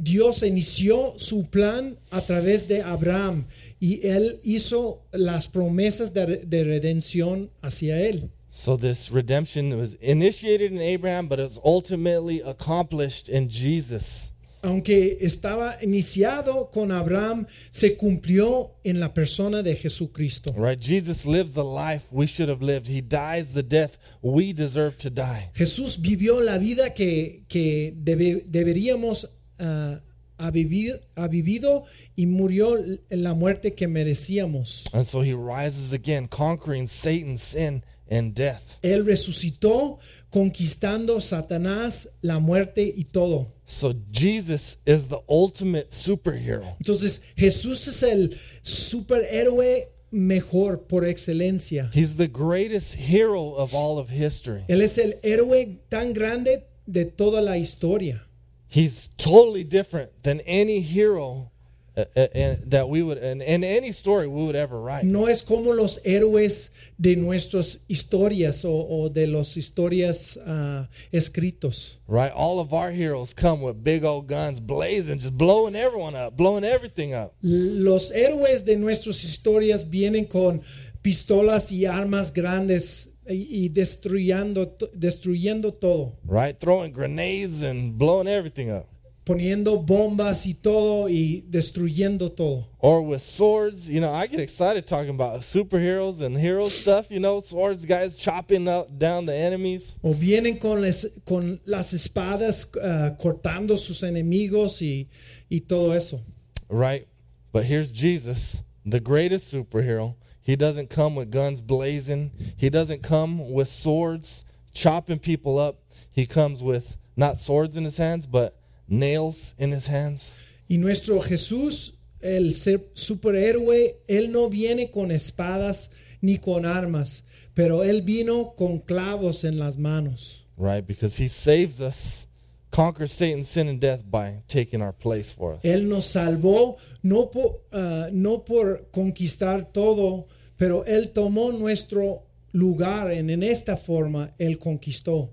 Dios 0.00 0.42
inició 0.42 1.20
su 1.20 1.44
plan 1.44 1.98
a 2.10 2.22
través 2.22 2.66
de 2.66 2.80
Abraham 2.80 3.46
y 3.82 4.06
él 4.06 4.38
hizo 4.44 5.02
las 5.10 5.48
promesas 5.48 6.12
de, 6.14 6.44
de 6.46 6.62
redención 6.62 7.50
hacia 7.62 8.00
él. 8.00 8.30
So 8.52 8.76
this 8.76 9.10
redemption 9.10 9.76
was 9.76 9.96
initiated 10.00 10.70
in 10.70 10.80
Abraham, 10.80 11.26
but 11.26 11.40
it 11.40 11.42
was 11.44 11.58
ultimately 11.64 12.40
accomplished 12.42 13.28
in 13.28 13.48
Jesus. 13.48 14.32
Aunque 14.62 15.18
estaba 15.20 15.76
iniciado 15.82 16.70
con 16.70 16.92
Abraham, 16.92 17.46
se 17.72 17.96
cumplió 17.96 18.76
en 18.84 19.00
la 19.00 19.12
persona 19.12 19.60
de 19.64 19.74
Jesucristo. 19.74 20.52
Right? 20.56 20.78
Jesus 20.80 21.26
lives 21.26 21.52
the 21.54 21.64
life 21.64 22.04
we 22.12 22.26
should 22.28 22.48
have 22.48 22.62
lived. 22.62 22.86
He 22.86 23.00
dies 23.00 23.52
the 23.54 23.64
death 23.64 23.96
we 24.22 24.52
deserve 24.52 24.96
to 24.98 25.10
die. 25.10 25.50
Jesús 25.54 25.98
vivió 26.00 26.40
la 26.40 26.58
vida 26.58 26.94
que, 26.94 27.42
que 27.48 27.92
debe- 27.96 28.44
deberíamos 28.46 29.28
ah, 29.58 30.00
ha, 30.38 30.50
vivido, 30.50 31.00
ha 31.16 31.28
vivido 31.28 31.84
y 32.16 32.26
murió 32.26 32.76
en 32.76 33.22
la 33.22 33.34
muerte 33.34 33.74
que 33.74 33.88
merecíamos. 33.88 34.84
And 34.92 35.06
so 35.06 35.22
he 35.22 35.34
rises 35.34 35.92
again, 35.92 36.26
conquering 36.26 36.86
Satan, 36.86 37.38
sin, 37.38 37.82
and 38.10 38.34
death. 38.34 38.78
Él 38.82 39.04
resucitó 39.04 39.98
conquistando 40.30 41.20
Satanás, 41.20 42.08
la 42.20 42.38
muerte 42.38 42.92
y 42.94 43.04
todo. 43.04 43.52
So 43.64 43.94
Jesus 44.10 44.76
is 44.84 45.08
the 45.08 45.20
ultimate 45.28 45.92
superhero. 45.92 46.76
Entonces 46.78 47.22
Jesús 47.36 47.88
es 47.88 48.02
el 48.02 48.36
superhéroe 48.62 49.88
mejor 50.10 50.86
por 50.86 51.04
excelencia. 51.04 51.90
He's 51.92 52.16
the 52.16 52.28
greatest 52.28 52.94
hero 52.94 53.54
of 53.54 53.74
all 53.74 53.98
of 53.98 54.10
history. 54.10 54.64
Él 54.68 54.82
es 54.82 54.98
el 54.98 55.14
héroe 55.22 55.78
tan 55.88 56.12
grande 56.12 56.64
de 56.86 57.06
toda 57.06 57.40
la 57.40 57.56
historia. 57.56 58.26
He's 58.72 59.08
totally 59.18 59.64
different 59.64 60.22
than 60.22 60.40
any 60.40 60.80
hero 60.80 61.50
uh, 61.94 62.04
uh, 62.16 62.20
uh, 62.20 62.56
that 62.68 62.88
we 62.88 63.02
would, 63.02 63.18
in, 63.18 63.42
in 63.42 63.62
any 63.62 63.92
story 63.92 64.26
we 64.26 64.46
would 64.46 64.56
ever 64.56 64.80
write. 64.80 65.04
No 65.04 65.26
es 65.26 65.42
como 65.42 65.74
los 65.74 65.98
héroes 66.06 66.70
de 66.98 67.16
nuestras 67.16 67.80
historias 67.86 68.64
o, 68.64 68.70
o 68.72 69.10
de 69.10 69.26
las 69.26 69.58
historias 69.58 70.38
ah, 70.46 70.88
escritos. 71.12 71.98
Right? 72.08 72.32
All 72.32 72.60
of 72.60 72.72
our 72.72 72.90
heroes 72.90 73.34
come 73.34 73.60
with 73.60 73.84
big 73.84 74.06
old 74.06 74.26
guns 74.26 74.58
blazing, 74.58 75.18
just 75.18 75.36
blowing 75.36 75.76
everyone 75.76 76.16
up, 76.16 76.34
blowing 76.34 76.64
everything 76.64 77.12
up. 77.12 77.34
Los 77.42 78.10
héroes 78.10 78.64
de 78.64 78.76
nuestras 78.76 79.22
historias 79.22 79.84
vienen 79.90 80.24
con 80.24 80.62
pistolas 81.02 81.70
y 81.72 81.84
armas 81.84 82.32
grandes 82.32 83.11
y, 83.28 83.68
destruyendo, 83.68 84.76
destruyendo 84.94 85.72
todo, 85.72 86.18
Right? 86.26 86.58
Throwing 86.58 86.92
grenades 86.92 87.62
and 87.62 87.96
blowing 87.98 88.26
everything 88.28 88.70
up. 88.70 88.86
poniendo 89.24 89.78
bombas 89.78 90.46
y 90.46 90.54
todo 90.54 91.08
y 91.08 91.44
destruyendo 91.48 92.34
todo. 92.34 92.66
Or 92.80 93.02
with 93.02 93.22
swords, 93.22 93.88
you 93.88 94.00
know, 94.00 94.12
I 94.12 94.26
get 94.26 94.40
excited 94.40 94.84
talking 94.84 95.10
about 95.10 95.42
superheroes 95.42 96.20
and 96.20 96.36
hero 96.36 96.68
stuff, 96.68 97.08
you 97.08 97.20
know, 97.20 97.38
swords, 97.40 97.86
guys 97.86 98.16
chopping 98.16 98.66
out, 98.68 98.98
down 98.98 99.24
the 99.26 99.32
enemies. 99.34 99.96
O 100.02 100.12
vienen 100.12 100.58
con, 100.58 100.82
las- 100.82 101.06
con 101.24 101.60
las 101.66 101.92
espadas 101.92 102.66
ah, 102.82 103.16
cortando 103.16 103.76
sus 103.78 104.02
enemigos 104.02 104.82
y, 104.82 105.08
y 105.48 105.60
todo 105.60 105.92
eso. 105.92 106.20
Right? 106.68 107.06
But 107.52 107.64
here's 107.66 107.92
Jesus, 107.92 108.62
the 108.84 108.98
greatest 108.98 109.54
superhero. 109.54 110.16
He 110.42 110.56
doesn't 110.56 110.90
come 110.90 111.14
with 111.14 111.30
guns 111.30 111.60
blazing, 111.60 112.32
he 112.56 112.68
doesn't 112.68 113.02
come 113.02 113.52
with 113.52 113.68
swords 113.68 114.44
chopping 114.72 115.18
people 115.18 115.58
up. 115.58 115.78
He 116.10 116.26
comes 116.26 116.62
with 116.62 116.96
not 117.16 117.38
swords 117.38 117.76
in 117.76 117.84
his 117.84 117.96
hands, 117.96 118.26
but 118.26 118.54
nails 118.88 119.54
in 119.58 119.70
his 119.70 119.86
hands. 119.86 120.38
Y 120.68 120.76
nuestro 120.76 121.20
Jesús, 121.20 121.92
el 122.20 122.52
superhéroe, 122.52 123.94
él 124.08 124.30
no 124.30 124.48
viene 124.48 124.90
con 124.90 125.10
espadas 125.10 125.90
ni 126.20 126.38
con 126.38 126.64
armas, 126.64 127.22
pero 127.54 127.82
él 127.82 128.02
vino 128.02 128.54
con 128.56 128.80
clavos 128.80 129.44
en 129.44 129.58
las 129.58 129.76
manos. 129.76 130.44
Right? 130.56 130.86
Because 130.86 131.16
he 131.16 131.28
saves 131.28 131.80
us, 131.80 132.26
conquers 132.72 133.12
Satan, 133.12 133.44
sin, 133.44 133.68
and 133.68 133.80
death 133.80 134.02
by 134.10 134.42
taking 134.48 134.82
our 134.82 134.92
place 134.92 135.30
for 135.30 135.52
us. 135.52 135.62
Él 135.62 135.84
nos 135.84 136.06
salvó 136.06 136.78
no 137.04 137.26
por, 137.26 137.60
ah, 137.72 138.08
no 138.10 138.38
por 138.38 138.86
conquistar 138.92 139.72
todo, 139.72 140.26
pero 140.56 140.82
él 140.84 141.12
tomó 141.12 141.52
nuestro 141.52 142.24
lugar 142.52 143.12
en, 143.12 143.30
en 143.30 143.42
esta 143.44 143.76
forma, 143.76 144.32
él 144.40 144.58
conquistó. 144.58 145.30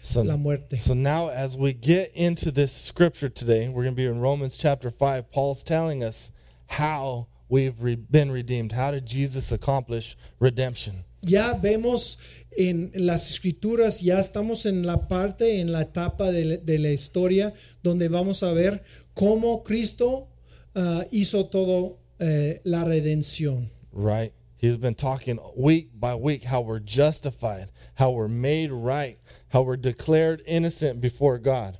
So, 0.00 0.22
la 0.22 0.36
muerte. 0.36 0.80
so 0.80 0.94
now, 0.94 1.28
as 1.28 1.56
we 1.56 1.72
get 1.72 2.10
into 2.14 2.50
this 2.50 2.72
scripture 2.72 3.28
today, 3.28 3.68
we're 3.68 3.84
going 3.84 3.94
to 3.94 3.96
be 3.96 4.06
in 4.06 4.18
Romans 4.18 4.56
chapter 4.56 4.90
5. 4.90 5.30
Paul's 5.30 5.62
telling 5.62 6.02
us 6.02 6.32
how 6.66 7.28
we've 7.48 7.80
re- 7.80 7.94
been 7.94 8.32
redeemed. 8.32 8.72
How 8.72 8.90
did 8.90 9.06
Jesus 9.06 9.52
accomplish 9.52 10.16
redemption? 10.40 11.04
Ya 11.22 11.54
vemos 11.54 12.18
en 12.50 12.90
las 12.94 13.30
escrituras, 13.30 14.00
ya 14.00 14.18
estamos 14.18 14.66
en 14.66 14.84
la 14.86 15.06
parte, 15.08 15.60
en 15.60 15.70
la 15.72 15.82
etapa 15.82 16.32
de, 16.32 16.44
la- 16.44 16.56
de 16.56 16.78
la 16.78 16.90
historia 16.90 17.54
donde 17.82 18.08
vamos 18.08 18.42
a 18.42 18.52
ver 18.52 18.82
cómo 19.14 19.62
Cristo 19.62 20.28
ah, 20.74 21.04
hizo 21.12 21.46
todo 21.46 21.98
eh, 22.18 22.60
la 22.64 22.84
redención. 22.84 23.70
Right? 23.92 24.32
He's 24.58 24.76
been 24.76 24.94
talking 24.94 25.38
week 25.56 25.90
by 25.98 26.14
week 26.14 26.44
how 26.44 26.60
we're 26.60 26.78
justified, 26.84 27.70
how 27.94 28.10
we're 28.12 28.28
made 28.28 28.70
right, 28.70 29.18
how 29.52 29.62
we're 29.62 29.76
declared 29.80 30.42
innocent 30.46 31.00
before 31.00 31.38
God. 31.38 31.78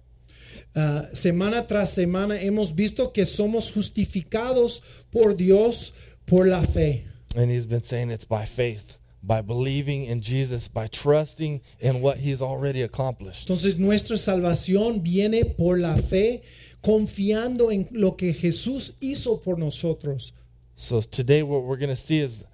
Ah, 0.74 1.08
semana 1.12 1.66
tras 1.66 1.90
semana 1.94 2.38
hemos 2.40 2.72
visto 2.74 3.12
que 3.12 3.24
somos 3.26 3.70
justificados 3.72 4.80
por 5.10 5.34
Dios 5.34 5.92
por 6.26 6.46
la 6.46 6.62
fe. 6.62 7.06
And 7.36 7.50
he's 7.50 7.66
been 7.66 7.82
saying 7.82 8.10
it's 8.10 8.24
by 8.24 8.44
faith, 8.46 8.96
by 9.22 9.40
believing 9.40 10.04
in 10.04 10.20
Jesus, 10.20 10.68
by 10.68 10.88
trusting 10.88 11.60
in 11.80 12.00
what 12.00 12.18
he's 12.18 12.42
already 12.42 12.82
accomplished. 12.82 13.48
Entonces 13.48 13.78
nuestra 13.78 14.16
salvación 14.16 15.02
viene 15.02 15.44
por 15.44 15.78
la 15.78 15.96
fe, 15.96 16.42
confiando 16.82 17.70
en 17.70 17.88
lo 17.92 18.16
que 18.16 18.32
Jesús 18.32 18.94
hizo 19.00 19.40
por 19.40 19.58
nosotros. 19.58 20.32
So 20.74 21.00
today 21.00 21.42
what 21.42 21.62
we're 21.62 21.76
going 21.76 21.90
to 21.90 21.96
see 21.96 22.18
is 22.18 22.44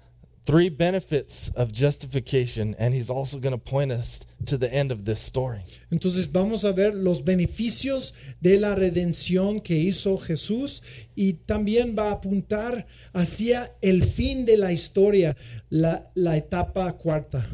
three 0.45 0.69
benefits 0.69 1.49
of 1.55 1.71
justification 1.71 2.75
and 2.79 2.93
he's 2.93 3.09
also 3.09 3.39
going 3.39 3.53
to 3.53 3.57
point 3.57 3.91
us 3.91 4.25
to 4.45 4.57
the 4.57 4.71
end 4.73 4.91
of 4.91 5.05
this 5.05 5.21
story. 5.21 5.63
Entonces 5.91 6.27
vamos 6.31 6.63
a 6.63 6.71
ver 6.71 6.93
los 6.93 7.21
beneficios 7.21 8.13
de 8.41 8.59
la 8.59 8.75
redención 8.75 9.63
que 9.63 9.75
hizo 9.75 10.17
Jesús 10.17 10.81
y 11.15 11.33
también 11.45 11.95
va 11.97 12.09
a 12.09 12.13
apuntar 12.13 12.85
hacia 13.13 13.73
el 13.81 14.03
fin 14.03 14.45
de 14.45 14.57
la 14.57 14.71
historia, 14.71 15.35
la, 15.69 16.09
la 16.15 16.37
etapa 16.37 16.91
cuarta. 16.93 17.45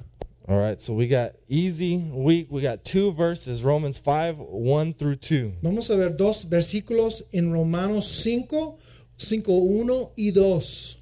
All 0.47 0.59
right, 0.59 0.79
so 0.79 0.93
we 0.93 1.07
got 1.07 1.31
easy 1.49 1.97
week. 1.97 2.51
We 2.51 2.61
got 2.61 2.83
two 2.83 3.11
verses, 3.13 3.63
Romans 3.63 3.97
5, 3.97 4.37
1 4.37 4.93
through 4.93 5.15
2. 5.15 5.57
Vamos 5.63 5.89
a 5.89 5.95
ver 5.95 6.15
dos 6.15 6.45
versículos 6.45 7.23
en 7.33 7.51
Romanos 7.51 8.07
5, 8.07 8.77
5, 9.17 9.51
1 9.51 10.11
y 10.15 10.29
2. 10.29 10.97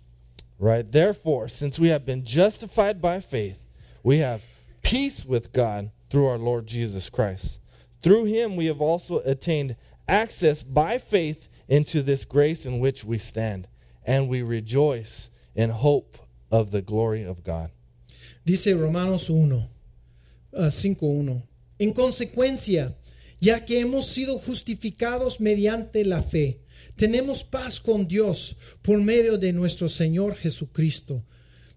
Right? 0.59 0.89
Therefore, 0.89 1.49
since 1.49 1.79
we 1.79 1.89
have 1.89 2.05
been 2.05 2.25
justified 2.25 3.01
by 3.01 3.19
faith, 3.19 3.59
we 4.03 4.19
have 4.19 4.43
peace 4.81 5.25
with 5.25 5.51
God 5.51 5.91
through 6.09 6.27
our 6.27 6.37
Lord 6.37 6.67
Jesus 6.67 7.09
Christ. 7.09 7.59
Through 8.01 8.25
him 8.25 8.55
we 8.55 8.65
have 8.67 8.81
also 8.81 9.19
attained 9.19 9.75
access 10.07 10.61
by 10.61 10.97
faith 10.97 11.49
into 11.67 12.01
this 12.01 12.25
grace 12.25 12.65
in 12.65 12.79
which 12.79 13.03
we 13.03 13.17
stand, 13.17 13.67
and 14.05 14.27
we 14.27 14.41
rejoice 14.41 15.31
in 15.55 15.69
hope 15.69 16.17
of 16.51 16.71
the 16.71 16.81
glory 16.81 17.23
of 17.23 17.43
God. 17.43 17.71
Dice 18.45 18.73
Romanos 18.73 19.29
1, 19.29 19.69
ah, 20.57 20.69
5.1. 20.69 21.41
En 21.79 21.93
consecuencia, 21.93 22.93
ya 23.39 23.59
que 23.59 23.79
hemos 23.79 24.07
sido 24.07 24.37
justificados 24.37 25.39
mediante 25.39 26.05
la 26.05 26.21
fe, 26.21 26.59
tenemos 26.95 27.43
paz 27.43 27.79
con 27.79 28.07
Dios 28.07 28.55
por 28.81 28.99
medio 28.99 29.37
de 29.37 29.53
nuestro 29.53 29.89
Señor 29.89 30.35
Jesucristo. 30.35 31.23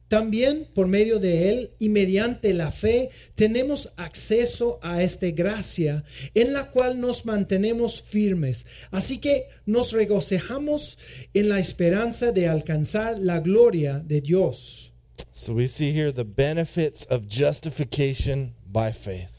También 0.09 0.69
por 0.73 0.87
medio 0.87 1.19
de 1.19 1.49
Él 1.49 1.71
y 1.81 1.89
mediante 1.89 2.55
la 2.55 2.71
fe 2.71 3.11
tenemos 3.35 3.93
acceso 3.97 4.79
a 4.81 5.03
esta 5.03 5.29
gracia 5.31 6.05
en 6.35 6.53
la 6.53 6.71
cual 6.71 7.01
nos 7.01 7.25
mantenemos 7.25 8.03
firmes. 8.03 8.67
Así 8.93 9.19
que 9.19 9.47
nos 9.65 9.91
regocijamos 9.93 10.97
en 11.35 11.49
la 11.49 11.59
esperanza 11.59 12.31
de 12.31 12.47
alcanzar 12.47 13.19
la 13.19 13.41
gloria 13.41 13.99
de 13.99 14.21
Dios. 14.21 14.93
So 15.33 15.55
we 15.55 15.67
see 15.67 15.93
here 15.93 16.13
the 16.13 16.25
benefits 16.25 17.05
of 17.11 17.27
justification 17.29 18.55
by 18.65 18.93
faith. 18.93 19.31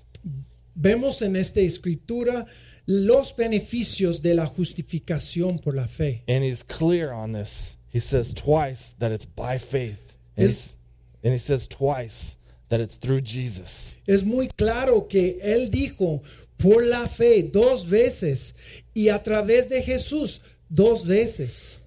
Vemos 0.76 1.22
en 1.22 1.36
esta 1.36 1.62
escritura 1.62 2.46
los 2.88 3.34
beneficios 3.36 4.22
de 4.22 4.34
la 4.34 4.46
justificación 4.46 5.62
por 5.62 5.76
la 5.76 5.88
fe. 5.88 6.24
And 6.28 6.44
he's 6.44 6.64
clear 6.64 7.12
on 7.12 7.34
this. 7.34 7.78
He 7.90 8.00
says 8.00 8.34
twice 8.34 8.94
that 9.00 9.12
it's 9.12 9.26
by 9.26 9.58
faith. 9.58 10.18
And, 10.36 10.46
Is- 10.46 10.78
and 11.24 11.34
he 11.34 11.38
says 11.40 11.68
twice 11.68 12.38
that 12.70 12.80
it's 12.80 12.96
through 12.96 13.22
Jesus. 13.22 13.96
Es 14.08 14.24
muy 14.24 14.48
claro 14.58 15.02
que 15.10 15.38
él 15.44 15.70
dijo 15.70 16.22
por 16.58 16.84
la 16.84 17.08
fe 17.08 17.42
dos 17.44 17.86
veces 17.86 18.54
y 18.96 19.10
a 19.10 19.20
través 19.24 19.68
de 19.70 19.82
Jesús 19.82 20.40
dos 20.74 21.06
veces. 21.06 21.80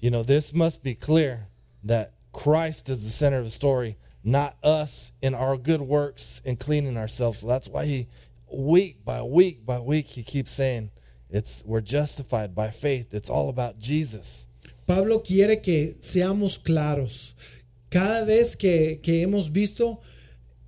You 0.00 0.10
know, 0.10 0.22
this 0.22 0.52
must 0.52 0.82
be 0.82 0.94
clear 0.94 1.48
that 1.84 2.12
Christ 2.32 2.90
is 2.90 3.02
the 3.04 3.10
center 3.10 3.38
of 3.38 3.44
the 3.44 3.50
story, 3.50 3.96
not 4.22 4.56
us 4.62 5.12
in 5.22 5.34
our 5.34 5.56
good 5.56 5.80
works 5.80 6.42
and 6.44 6.58
cleaning 6.58 6.96
ourselves. 6.96 7.40
So 7.40 7.46
that's 7.46 7.68
why 7.68 7.86
he 7.86 8.08
week 8.56 9.04
by 9.04 9.22
week 9.22 9.64
by 9.64 9.78
week 9.78 10.08
he 10.08 10.22
keeps 10.22 10.52
saying 10.52 10.90
it's 11.30 11.62
we're 11.66 11.80
justified 11.80 12.54
by 12.54 12.70
faith. 12.70 13.12
It's 13.12 13.30
all 13.30 13.48
about 13.48 13.78
Jesus. 13.78 14.46
Pablo 14.86 15.18
quiere 15.18 15.56
que 15.56 15.96
seamos 16.00 16.58
claros. 16.62 17.34
Cada 17.90 18.24
vez 18.24 18.56
que, 18.56 19.00
que 19.02 19.22
hemos 19.22 19.50
visto, 19.50 20.00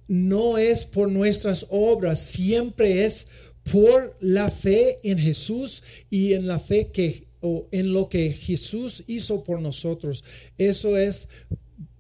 no 0.09 0.57
es 0.57 0.85
por 0.85 1.09
nuestras 1.09 1.65
obras, 1.71 2.21
siempre 2.21 3.05
es 3.05 3.27
por 3.71 4.17
la 4.21 4.51
fe 4.51 4.99
en 5.05 5.19
Jesús 5.19 5.83
y 6.11 6.33
en 6.33 6.47
la 6.47 6.59
fe 6.59 6.91
que 6.93 7.29
o 7.41 7.69
en 7.71 7.93
lo 7.93 8.09
que 8.09 8.33
Jesús 8.33 9.05
hizo 9.07 9.45
por 9.45 9.61
nosotros. 9.61 10.25
Eso 10.57 10.97
es 10.97 11.29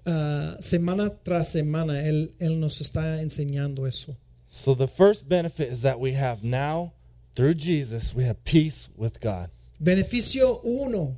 ah, 0.04 0.56
semana 0.60 1.10
tras 1.10 1.48
semana. 1.52 2.08
Él, 2.08 2.34
él 2.40 2.58
nos 2.58 2.80
está 2.80 3.20
enseñando 3.20 3.86
eso. 3.86 4.16
So 4.58 4.74
the 4.74 4.88
first 4.88 5.28
benefit 5.28 5.68
is 5.68 5.82
that 5.82 6.00
we 6.00 6.14
have 6.14 6.42
now 6.42 6.92
through 7.36 7.54
Jesus 7.54 8.12
we 8.12 8.24
have 8.24 8.42
peace 8.44 8.88
with 8.96 9.20
God. 9.20 9.50
Beneficio 9.80 10.60
uno, 10.64 11.16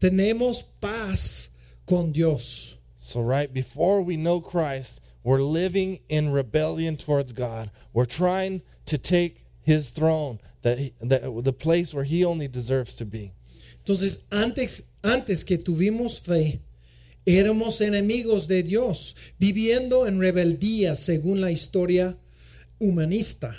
tenemos 0.00 0.64
paz 0.80 1.50
con 1.86 2.12
Dios. 2.12 2.78
So, 2.96 3.20
right 3.20 3.52
before 3.52 4.00
we 4.00 4.16
know 4.16 4.40
Christ, 4.40 5.02
we're 5.22 5.42
living 5.42 6.00
in 6.08 6.32
rebellion 6.32 6.96
towards 6.96 7.32
God. 7.32 7.70
We're 7.92 8.06
trying 8.06 8.62
to 8.86 8.96
take 8.96 9.44
his 9.60 9.90
throne, 9.90 10.40
that, 10.62 10.78
he, 10.78 10.94
that 11.02 11.44
the 11.44 11.52
place 11.52 11.92
where 11.92 12.04
he 12.04 12.24
only 12.24 12.48
deserves 12.48 12.94
to 12.94 13.04
be. 13.04 13.32
Entonces, 13.84 14.24
antes, 14.32 14.84
antes 15.04 15.44
que 15.44 15.58
tuvimos 15.58 16.18
fe, 16.20 16.62
éramos 17.26 17.82
enemigos 17.82 18.48
de 18.48 18.62
Dios, 18.62 19.14
viviendo 19.38 20.06
en 20.06 20.18
rebeldía 20.18 20.96
según 20.96 21.42
la 21.42 21.50
historia 21.50 22.16
humanista, 22.82 23.54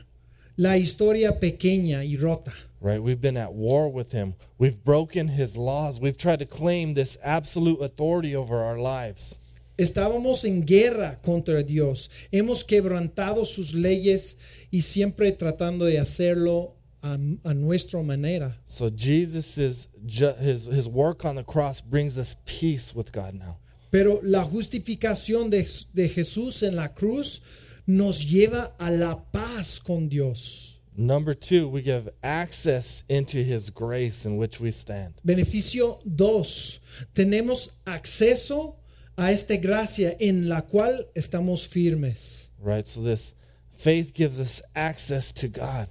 la 0.58 0.78
historia 0.78 1.40
pequeña 1.40 2.04
y 2.04 2.16
rota. 2.18 2.54
Right? 2.82 3.02
We've 3.02 3.22
been 3.22 3.38
at 3.38 3.54
war 3.54 3.88
with 3.90 4.12
him. 4.12 4.36
We've 4.58 4.84
broken 4.84 5.30
his 5.30 5.56
laws. 5.56 6.02
We've 6.02 6.18
tried 6.18 6.40
to 6.40 6.46
claim 6.46 6.96
this 6.96 7.18
absolute 7.24 7.80
authority 7.82 8.36
over 8.36 8.62
our 8.62 8.78
lives. 8.78 9.40
Estábamos 9.78 10.44
en 10.44 10.62
guerra 10.66 11.20
contra 11.24 11.64
Dios, 11.64 12.08
hemos 12.32 12.64
quebrantado 12.64 13.44
sus 13.46 13.74
leyes 13.74 14.36
y 14.72 14.82
siempre 14.82 15.32
tratando 15.32 15.86
de 15.86 15.98
hacerlo 15.98 16.74
a, 17.02 17.14
a 17.44 17.54
nuestra 17.56 18.04
manera. 18.04 18.58
So 18.66 18.90
Jesus' 18.92 19.88
ju- 20.06 20.36
his 20.40 20.68
his 20.68 20.88
work 20.88 21.26
on 21.26 21.36
the 21.36 21.44
cross 21.44 21.82
brings 21.82 22.20
us 22.20 22.36
peace 22.46 22.94
with 22.94 23.12
God 23.12 23.34
now. 23.34 23.58
Pero 23.90 24.20
la 24.24 24.44
justificación 24.44 25.50
de, 25.50 25.66
de 25.94 26.08
Jesús 26.10 26.62
en 26.62 26.76
la 26.76 26.90
cruz 26.90 27.42
nos 27.88 28.24
lleva 28.24 28.74
a 28.80 28.90
la 28.90 29.16
paz 29.32 29.80
con 29.80 30.08
Dios. 30.10 30.80
Number 30.96 31.34
two, 31.34 31.68
we 31.68 31.82
give 31.82 32.10
access 32.22 33.04
into 33.10 33.38
his 33.38 33.72
grace 33.72 34.26
in 34.26 34.38
which 34.38 34.60
we 34.60 34.70
stand. 34.72 35.16
Beneficio 35.26 36.00
2. 36.06 36.80
Tenemos 37.16 37.70
acceso 37.86 38.76
a 39.18 39.32
esta 39.32 39.58
gracia 39.58 40.16
en 40.20 40.48
la 40.48 40.62
cual 40.62 41.06
estamos 41.16 41.66
firmes. 41.66 42.50
Right? 42.62 42.86
So 42.86 43.02
this 43.02 43.34
faith 43.76 44.14
gives 44.14 44.40
us 44.40 44.62
access 44.76 45.32
to 45.34 45.48
God. 45.48 45.88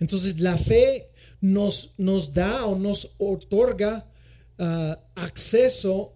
Entonces 0.00 0.38
la 0.40 0.56
fe 0.56 1.06
nos, 1.40 1.88
nos 1.98 2.28
da 2.28 2.66
o 2.66 2.74
nos 2.74 3.06
otorga 3.18 4.04
ah, 4.58 4.96
acceso, 5.16 6.12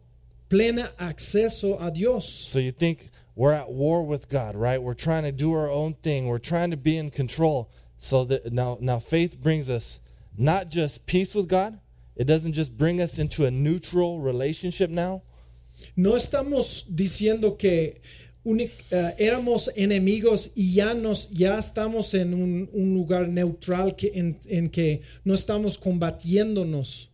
plena 0.48 0.92
acceso 0.98 1.80
a 1.80 1.90
Dios. 1.90 2.28
So 2.28 2.58
you 2.58 2.72
think 2.72 3.10
we're 3.38 3.52
at 3.52 3.70
war 3.70 4.02
with 4.04 4.28
God, 4.28 4.56
right? 4.56 4.82
We're 4.82 4.94
trying 4.94 5.22
to 5.22 5.30
do 5.30 5.52
our 5.52 5.70
own 5.70 5.94
thing. 6.02 6.26
We're 6.26 6.40
trying 6.40 6.72
to 6.72 6.76
be 6.76 6.96
in 6.98 7.10
control. 7.10 7.70
So 7.96 8.24
that 8.24 8.52
now 8.52 8.78
now 8.80 8.98
faith 8.98 9.40
brings 9.40 9.70
us 9.70 10.00
not 10.36 10.70
just 10.70 11.06
peace 11.06 11.36
with 11.36 11.48
God. 11.48 11.78
It 12.16 12.26
doesn't 12.26 12.54
just 12.54 12.76
bring 12.76 13.00
us 13.00 13.16
into 13.18 13.46
a 13.46 13.50
neutral 13.50 14.18
relationship 14.18 14.90
now. 14.90 15.22
No 15.94 16.14
estamos 16.16 16.84
diciendo 16.92 17.56
que 17.56 18.00
uni- 18.44 18.72
eh, 18.90 19.14
éramos 19.20 19.68
enemigos 19.76 20.50
y 20.56 20.74
ya 20.74 20.94
nos 20.94 21.28
ya 21.30 21.58
estamos 21.58 22.14
en 22.14 22.34
un, 22.34 22.68
un 22.72 22.94
lugar 22.94 23.28
neutral 23.28 23.96
que 23.96 24.10
en, 24.14 24.36
en 24.48 24.68
que 24.68 25.02
no 25.24 25.34
estamos 25.34 25.78
combatiéndonos. 25.78 27.08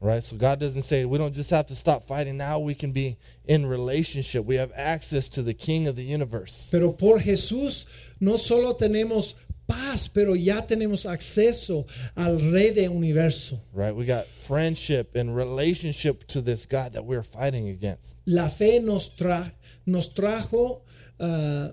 Right? 0.00 0.24
So 0.24 0.36
God 0.36 0.58
doesn't 0.58 0.82
say 0.82 1.04
we 1.04 1.18
don't 1.18 1.34
just 1.34 1.50
have 1.50 1.66
to 1.66 1.76
stop 1.76 2.06
fighting. 2.06 2.38
Now 2.38 2.58
we 2.58 2.74
can 2.74 2.90
be 2.90 3.18
in 3.44 3.66
relationship. 3.66 4.46
We 4.46 4.56
have 4.56 4.72
access 4.74 5.28
to 5.30 5.42
the 5.42 5.52
King 5.52 5.88
of 5.88 5.96
the 5.96 6.02
universe. 6.04 6.70
Pero 6.70 6.92
por 6.92 7.18
Jesús 7.18 7.84
no 8.18 8.38
solo 8.38 8.72
tenemos 8.72 9.34
paz, 9.66 10.08
pero 10.08 10.34
ya 10.34 10.62
tenemos 10.62 11.04
acceso 11.06 11.86
al 12.16 12.38
Rey 12.38 12.70
del 12.70 12.92
universo. 12.92 13.60
Right? 13.74 13.94
We 13.94 14.06
got 14.06 14.26
friendship 14.26 15.14
and 15.14 15.36
relationship 15.36 16.26
to 16.28 16.40
this 16.40 16.64
God 16.64 16.94
that 16.94 17.04
we're 17.04 17.22
fighting 17.22 17.68
against. 17.68 18.16
La 18.26 18.48
fe 18.48 18.78
nos, 18.78 19.10
tra- 19.10 19.52
nos 19.86 20.08
trajo 20.08 20.80
ah, 21.20 21.72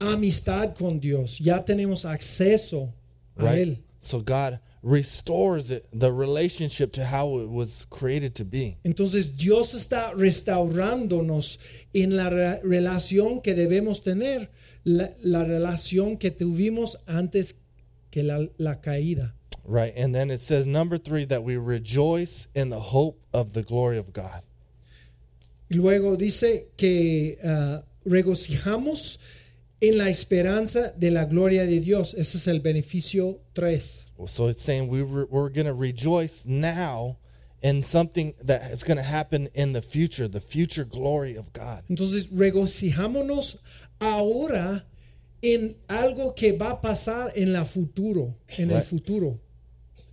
amistad 0.00 0.74
con 0.76 0.98
Dios. 0.98 1.38
Ya 1.40 1.60
tenemos 1.62 2.04
acceso 2.04 2.92
a 3.38 3.44
Right? 3.44 3.68
Él. 3.68 3.78
So 4.00 4.20
God 4.20 4.60
restores 4.86 5.72
it, 5.72 5.84
the 5.92 6.12
relationship 6.12 6.92
to 6.92 7.04
how 7.04 7.38
it 7.40 7.50
was 7.50 7.86
created 7.90 8.36
to 8.36 8.44
be. 8.44 8.78
Entonces 8.84 9.36
Dios 9.36 9.74
está 9.74 10.12
restaurándonos 10.14 11.58
en 11.92 12.16
la 12.16 12.30
re- 12.30 12.60
relación 12.62 13.42
que 13.42 13.54
debemos 13.54 14.02
tener, 14.02 14.48
la, 14.84 15.10
la 15.24 15.44
relación 15.44 16.18
que 16.18 16.30
tuvimos 16.30 16.96
antes 17.08 17.56
que 18.12 18.22
la, 18.22 18.46
la 18.58 18.76
caída. 18.80 19.32
Right? 19.64 19.92
And 19.96 20.14
then 20.14 20.30
it 20.30 20.38
says 20.38 20.68
number 20.68 20.98
3 20.98 21.24
that 21.26 21.42
we 21.42 21.56
rejoice 21.56 22.46
in 22.54 22.70
the 22.70 22.78
hope 22.78 23.18
of 23.34 23.54
the 23.54 23.62
glory 23.62 23.98
of 23.98 24.12
God. 24.12 24.42
Y 25.68 25.78
luego 25.78 26.14
dice 26.16 26.68
que 26.76 27.38
ah, 27.44 27.82
regocijamos 28.04 29.18
en 29.88 29.98
la 29.98 30.08
esperanza 30.08 30.92
de 30.96 31.10
la 31.10 31.24
gloria 31.24 31.66
de 31.66 31.80
Dios. 31.80 32.14
Ese 32.14 32.38
es 32.38 32.46
el 32.46 32.60
beneficio 32.60 33.40
3. 33.54 34.06
So 34.26 34.48
it's 34.48 34.62
saying 34.62 34.88
we 34.88 35.02
re- 35.02 35.26
we're 35.28 35.50
going 35.50 35.66
to 35.66 35.74
rejoice 35.74 36.46
now 36.46 37.18
in 37.62 37.82
something 37.82 38.34
that 38.42 38.70
is 38.70 38.82
going 38.82 38.96
to 38.96 39.02
happen 39.02 39.48
in 39.54 39.72
the 39.72 39.82
future, 39.82 40.28
the 40.28 40.40
future 40.40 40.84
glory 40.84 41.36
of 41.36 41.52
God. 41.52 41.84
Entonces 41.88 42.30
regocijámonos 42.30 43.58
ahora 44.00 44.84
en 45.42 45.76
algo 45.88 46.34
que 46.34 46.52
va 46.52 46.70
a 46.70 46.80
pasar 46.80 47.32
en 47.36 47.52
la 47.52 47.64
futuro, 47.64 48.34
en 48.48 48.70
el 48.70 48.80
futuro. 48.82 49.40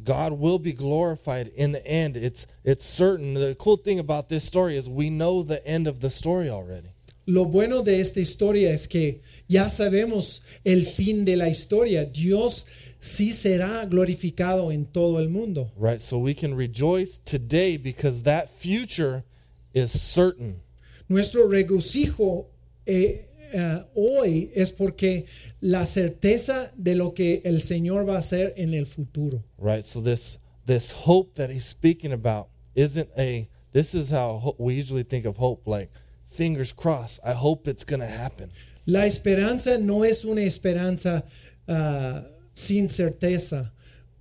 God 0.04 0.34
will 0.34 0.60
be 0.60 0.74
glorified 0.74 1.48
in 1.56 1.72
the 1.72 1.86
end. 1.88 2.18
It's 2.18 2.46
it's 2.66 2.86
certain. 2.86 3.36
The 3.36 3.56
cool 3.58 3.78
thing 3.78 4.00
about 4.00 4.28
this 4.28 4.44
story 4.44 4.76
is 4.76 4.90
we 4.90 5.10
know 5.10 5.44
the 5.44 5.66
end 5.66 5.88
of 5.88 6.02
the 6.02 6.10
story 6.10 6.50
already. 6.50 6.93
Lo 7.26 7.46
bueno 7.46 7.84
de 7.84 8.02
esta 8.02 8.20
historia 8.20 8.74
es 8.74 8.88
que 8.88 9.22
ya 9.48 9.70
sabemos 9.70 10.42
el 10.64 10.86
fin 10.86 11.24
de 11.26 11.38
la 11.38 11.48
historia. 11.50 12.06
Dios 12.06 12.66
sí 13.00 13.32
será 13.32 13.86
glorificado 13.86 14.72
en 14.72 14.86
todo 14.86 15.20
el 15.20 15.30
mundo. 15.30 15.72
Right? 15.80 16.00
So 16.02 16.18
we 16.18 16.34
can 16.34 16.56
rejoice 16.56 17.20
today 17.24 17.78
because 17.78 18.24
that 18.24 18.50
future 18.50 19.24
is 19.74 19.92
certain. 19.92 20.62
Nuestro 21.08 21.48
regocijo 21.48 22.48
eh, 22.86 23.28
eh, 23.54 23.84
hoy 23.96 24.52
es 24.54 24.72
porque 24.72 25.26
la 25.62 25.86
certeza 25.86 26.72
de 26.76 26.96
lo 26.96 27.14
que 27.14 27.42
el 27.46 27.62
Señor 27.62 28.08
va 28.08 28.16
a 28.16 28.20
hacer 28.20 28.54
en 28.58 28.74
el 28.74 28.86
futuro. 28.86 29.44
Right? 29.58 29.86
So 29.86 30.02
this 30.02 30.40
this 30.66 30.92
hope 30.92 31.36
that 31.36 31.50
he's 31.50 31.66
speaking 31.66 32.12
about 32.12 32.48
isn't 32.76 33.10
a 33.18 33.48
this 33.72 33.94
is 33.94 34.10
how 34.12 34.40
ho- 34.40 34.56
we 34.58 34.76
usually 34.76 35.04
think 35.04 35.26
of 35.26 35.38
hope 35.38 35.68
like 35.68 35.90
fingers 36.34 36.74
crossed. 36.74 37.19
I 37.24 37.34
hope 37.34 37.67
it's 37.67 37.84
going 37.84 38.02
to 38.02 38.08
happen. 38.08 38.52
La 38.86 39.06
esperanza 39.06 39.78
no 39.78 40.04
es 40.04 40.26
una 40.26 40.41
esperanza 40.41 41.24
ah, 41.67 42.26
sin 42.54 42.89
certeza. 42.89 43.72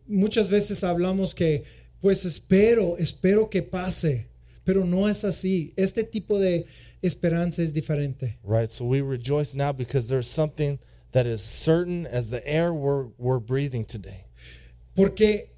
Muchas 0.07 0.49
veces 0.49 0.85
hablamos 0.85 1.35
que, 1.35 1.65
pues 2.01 2.25
espero, 2.25 2.97
espero 2.99 3.49
que 3.49 3.63
pase, 3.63 4.27
pero 4.65 4.85
no 4.85 5.09
es 5.09 5.25
así. 5.25 5.73
Este 5.77 6.05
tipo 6.05 6.39
de 6.39 6.67
esperanza 7.03 7.63
es 7.63 7.73
diferente. 7.73 8.39
Right? 8.45 8.71
So 8.71 8.85
we 8.85 9.01
rejoice 9.01 9.55
now 9.55 9.73
because 9.73 10.09
there's 10.09 10.29
something 10.29 10.79
that 11.13 11.27
is 11.27 11.43
certain 11.43 12.07
as 12.07 12.31
the 12.31 12.47
air 12.47 12.73
we're 12.73 13.07
we're 13.19 13.41
breathing 13.41 13.85
today. 13.85 14.27
Porque 14.95 15.52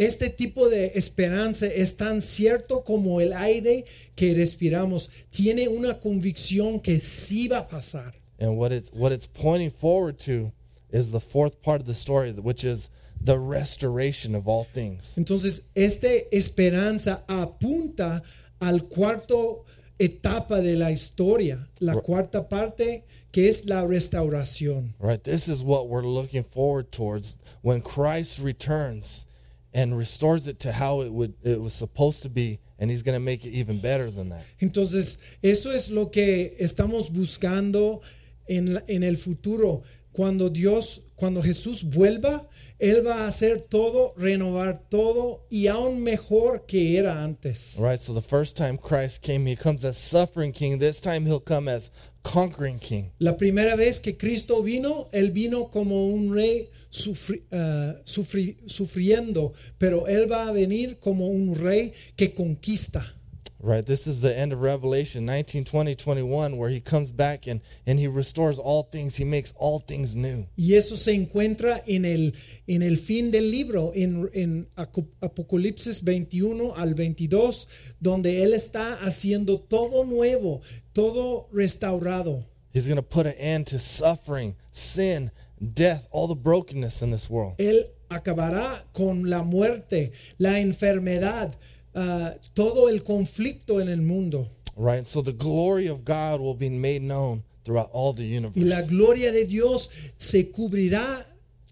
este 0.00 0.30
tipo 0.30 0.70
de 0.70 0.92
esperanza 0.94 1.66
es 1.66 1.94
tan 1.96 2.22
cierto 2.22 2.82
como 2.84 3.20
el 3.20 3.34
aire 3.34 3.84
que 4.16 4.32
respiramos. 4.34 5.10
Tiene 5.30 5.68
una 5.68 6.00
convicción 6.00 6.80
que 6.80 6.98
sí 7.00 7.48
va 7.48 7.58
a 7.58 7.68
pasar. 7.68 8.14
And 8.38 8.56
what 8.56 8.72
it's 8.72 8.90
what 8.94 9.12
it's 9.12 9.26
pointing 9.26 9.70
forward 9.70 10.18
to 10.20 10.52
is 10.90 11.10
the 11.12 11.20
fourth 11.20 11.60
part 11.60 11.82
of 11.82 11.86
the 11.86 11.94
story, 11.94 12.32
which 12.32 12.64
is 12.64 12.88
the 13.22 13.38
restoration 13.38 14.34
of 14.34 14.48
all 14.48 14.64
things. 14.64 15.14
Entonces, 15.18 15.62
esta 15.74 16.08
esperanza 16.32 17.22
apunta 17.28 18.22
al 18.58 18.88
cuarto 18.88 19.64
etapa 19.98 20.62
de 20.62 20.76
la 20.76 20.90
historia, 20.90 21.68
la 21.78 21.92
Right. 21.92 22.02
cuarta 22.04 22.48
parte 22.48 23.04
que 23.32 23.48
es 23.50 23.66
la 23.66 23.86
restauración. 23.86 24.94
Right? 24.98 25.22
This 25.22 25.46
is 25.46 25.62
what 25.62 25.88
we're 25.90 26.06
looking 26.06 26.42
forward 26.42 26.90
towards 26.90 27.36
when 27.60 27.82
Christ 27.82 28.38
returns 28.40 29.26
and 29.72 29.96
restores 29.96 30.46
it 30.46 30.58
to 30.60 30.72
how 30.72 31.02
it 31.02 31.12
would 31.12 31.34
it 31.42 31.60
was 31.60 31.74
supposed 31.74 32.22
to 32.22 32.28
be, 32.28 32.58
and 32.78 32.90
he's 32.90 33.02
gonna 33.02 33.20
make 33.20 33.44
it 33.44 33.50
even 33.50 33.78
better 33.78 34.10
than 34.10 34.28
that. 34.30 34.44
Entonces, 34.60 35.18
eso 35.42 35.70
es 35.70 35.90
lo 35.90 36.06
que 36.06 36.56
estamos 36.58 37.10
buscando 37.10 38.00
en, 38.48 38.82
en 38.88 39.02
el 39.02 39.16
futuro. 39.16 39.82
Cuando 40.20 40.50
Dios, 40.50 41.00
cuando 41.16 41.40
Jesús 41.40 41.82
vuelva, 41.82 42.46
Él 42.78 43.02
va 43.06 43.24
a 43.24 43.26
hacer 43.26 43.62
todo, 43.70 44.12
renovar 44.18 44.76
todo 44.90 45.46
y 45.48 45.66
aún 45.66 46.02
mejor 46.02 46.66
que 46.66 46.98
era 46.98 47.24
antes. 47.24 47.74
Right? 47.78 47.98
So 47.98 48.12
the 48.12 48.20
first 48.20 48.54
time 48.54 48.76
Christ 48.76 49.22
came, 49.22 49.46
he 49.46 49.56
comes 49.56 49.82
as 49.82 49.96
suffering 49.96 50.52
king. 50.52 50.78
This 50.78 51.00
time 51.00 51.24
he'll 51.24 51.40
come 51.42 51.68
as 51.70 51.90
conquering 52.22 52.78
king. 52.80 53.12
La 53.18 53.38
primera 53.38 53.76
vez 53.76 53.98
que 53.98 54.18
Cristo 54.18 54.62
vino, 54.62 55.08
Él 55.10 55.30
vino 55.32 55.70
como 55.70 56.08
un 56.08 56.34
rey 56.34 56.68
sufri- 56.90 57.44
ah, 57.50 57.94
sufri- 58.04 58.58
sufriendo, 58.66 59.54
pero 59.78 60.06
Él 60.06 60.30
va 60.30 60.48
a 60.48 60.52
venir 60.52 60.98
como 61.00 61.28
un 61.28 61.54
rey 61.54 61.94
que 62.14 62.34
conquista. 62.34 63.16
Right? 63.62 63.84
This 63.84 64.06
is 64.06 64.22
the 64.22 64.36
end 64.36 64.54
of 64.54 64.62
Revelation 64.62 65.26
19, 65.26 65.64
20, 65.64 65.94
21, 65.94 66.56
where 66.56 66.70
he 66.70 66.80
comes 66.80 67.12
back 67.12 67.46
and, 67.46 67.60
and 67.86 67.98
he 67.98 68.06
restores 68.06 68.58
all 68.58 68.84
things. 68.84 69.16
He 69.16 69.24
makes 69.24 69.52
all 69.56 69.80
things 69.80 70.16
new. 70.16 70.46
Y 70.56 70.74
eso 70.76 70.96
se 70.96 71.12
encuentra 71.12 71.82
en 71.86 72.06
el, 72.06 72.32
en 72.66 72.82
el 72.82 72.96
fin 72.96 73.30
del 73.30 73.50
libro, 73.50 73.92
en, 73.94 74.30
en 74.32 74.66
Apocalipsis 74.76 76.02
21 76.02 76.72
al 76.74 76.94
22, 76.94 77.66
donde 78.00 78.42
Él 78.42 78.54
está 78.54 78.94
haciendo 79.02 79.60
todo 79.60 80.04
nuevo, 80.04 80.62
todo 80.94 81.48
restaurado. 81.52 82.46
He's 82.72 82.86
going 82.86 82.96
to 82.96 83.02
put 83.02 83.26
an 83.26 83.34
end 83.34 83.66
to 83.68 83.78
suffering, 83.78 84.54
sin, 84.72 85.32
death, 85.60 86.06
all 86.10 86.28
the 86.28 86.34
brokenness 86.34 87.02
in 87.02 87.10
this 87.10 87.28
world. 87.28 87.56
Él 87.58 87.90
acabará 88.08 88.84
con 88.92 89.28
la 89.28 89.42
muerte, 89.42 90.12
la 90.38 90.60
enfermedad, 90.60 91.54
ah, 91.94 92.34
todo 92.54 92.88
el 92.88 93.02
conflicto 93.02 93.80
en 93.80 93.88
el 93.88 94.02
mundo. 94.02 94.46
Right? 94.76 95.06
So 95.06 95.22
the 95.22 95.32
glory 95.32 95.88
of 95.88 96.04
God 96.04 96.40
will 96.40 96.54
be 96.54 96.70
made 96.70 97.02
known 97.02 97.42
throughout 97.64 97.90
all 97.92 98.12
the 98.14 98.22
Y 98.24 98.38
la 98.38 98.78
universe. 98.78 98.88
gloria 98.88 99.32
de 99.32 99.44
Dios 99.44 99.90
se 100.16 100.50
cubrirá 100.50 101.26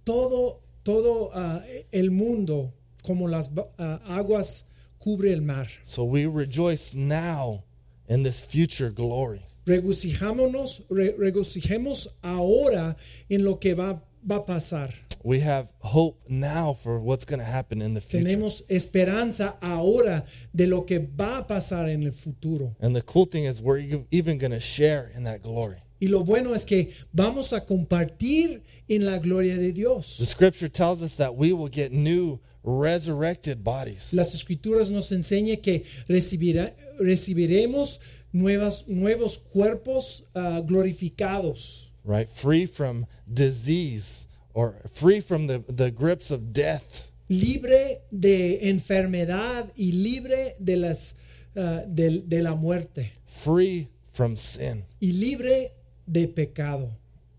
todo, 0.05 0.61
todo 0.85 1.31
ah, 1.35 1.63
el 1.93 2.11
mundo, 2.11 2.73
como 3.05 3.27
las 3.29 3.51
ah, 3.79 4.01
aguas 4.09 4.65
cubre 4.99 5.33
el 5.33 5.41
mar. 5.43 5.69
So 5.85 6.05
we 6.05 6.27
rejoice 6.27 6.95
now 6.95 7.63
in 8.09 8.23
this 8.25 8.41
future 8.41 8.91
glory. 8.91 9.43
Regocijámonos, 9.67 10.83
re- 10.91 11.15
regocijemos 11.19 12.09
ahora 12.23 12.97
en 13.29 13.45
lo 13.45 13.59
que 13.59 13.75
va, 13.75 14.03
va 14.29 14.37
a 14.37 14.47
pasar. 14.47 14.95
We 15.25 15.41
have 15.41 15.69
hope 15.81 16.21
now 16.29 16.75
for 16.75 16.99
what's 17.01 17.25
going 17.25 17.41
to 17.41 17.45
happen 17.45 17.83
in 17.83 17.95
the 17.95 18.01
future. 18.01 18.25
Tenemos 18.25 18.63
esperanza 18.69 19.57
ahora 19.61 20.25
de 20.55 20.67
lo 20.67 20.83
que 20.83 20.99
va 21.01 21.39
a 21.39 21.47
pasar 21.47 21.89
en 21.89 22.03
el 22.05 22.13
futuro. 22.13 22.77
And 22.81 22.95
the 22.95 23.03
cool 23.03 23.27
thing 23.27 23.45
is, 23.45 23.61
we're 23.61 24.05
even 24.11 24.39
going 24.39 24.53
to 24.53 24.61
share 24.61 25.11
in 25.15 25.25
that 25.25 25.43
glory. 25.43 25.79
Y 26.01 26.07
lo 26.09 26.23
bueno 26.23 26.55
es 26.55 26.65
que 26.65 26.93
vamos 27.13 27.53
a 27.53 27.61
compartir 27.67 28.63
en 28.89 29.05
la 29.05 29.19
gloria 29.19 29.57
de 29.57 29.73
Dios. 29.73 30.17
The 30.19 30.27
scripture 30.27 30.69
tells 30.69 31.03
us 31.03 31.17
that 31.17 31.35
we 31.35 31.53
will 31.53 31.69
get 31.69 31.93
new 31.93 32.39
resurrected 32.63 33.65
bodies. 33.65 34.13
Las 34.15 34.33
escrituras 34.35 34.91
nos 34.91 35.11
enseñan 35.11 35.61
que 35.61 35.85
recibirá- 36.09 36.73
recibiremos 37.01 37.99
nuevas, 38.33 38.85
nuevos 38.87 39.39
cuerpos 39.39 40.23
ah, 40.37 40.61
glorificados, 40.65 41.91
right? 42.05 42.29
Free 42.29 42.67
from 42.67 43.07
disease 43.27 44.28
or 44.59 44.75
free 44.93 45.21
from 45.21 45.47
the, 45.47 45.63
the 45.69 45.91
grips 45.91 46.31
of 46.33 46.53
death. 46.53 47.07
libre 47.29 48.01
de 48.11 48.59
enfermedad 48.71 49.71
y 49.77 49.93
libre 49.93 50.55
de, 50.59 50.77
las, 50.77 51.15
ah, 51.57 51.83
del- 51.87 52.23
de 52.27 52.43
la 52.43 52.55
muerte 52.57 53.13
free 53.27 53.87
from 54.13 54.35
sin. 54.37 54.83
y 55.01 55.13
libre 55.13 55.71
de 56.07 56.27
pecado. 56.27 56.91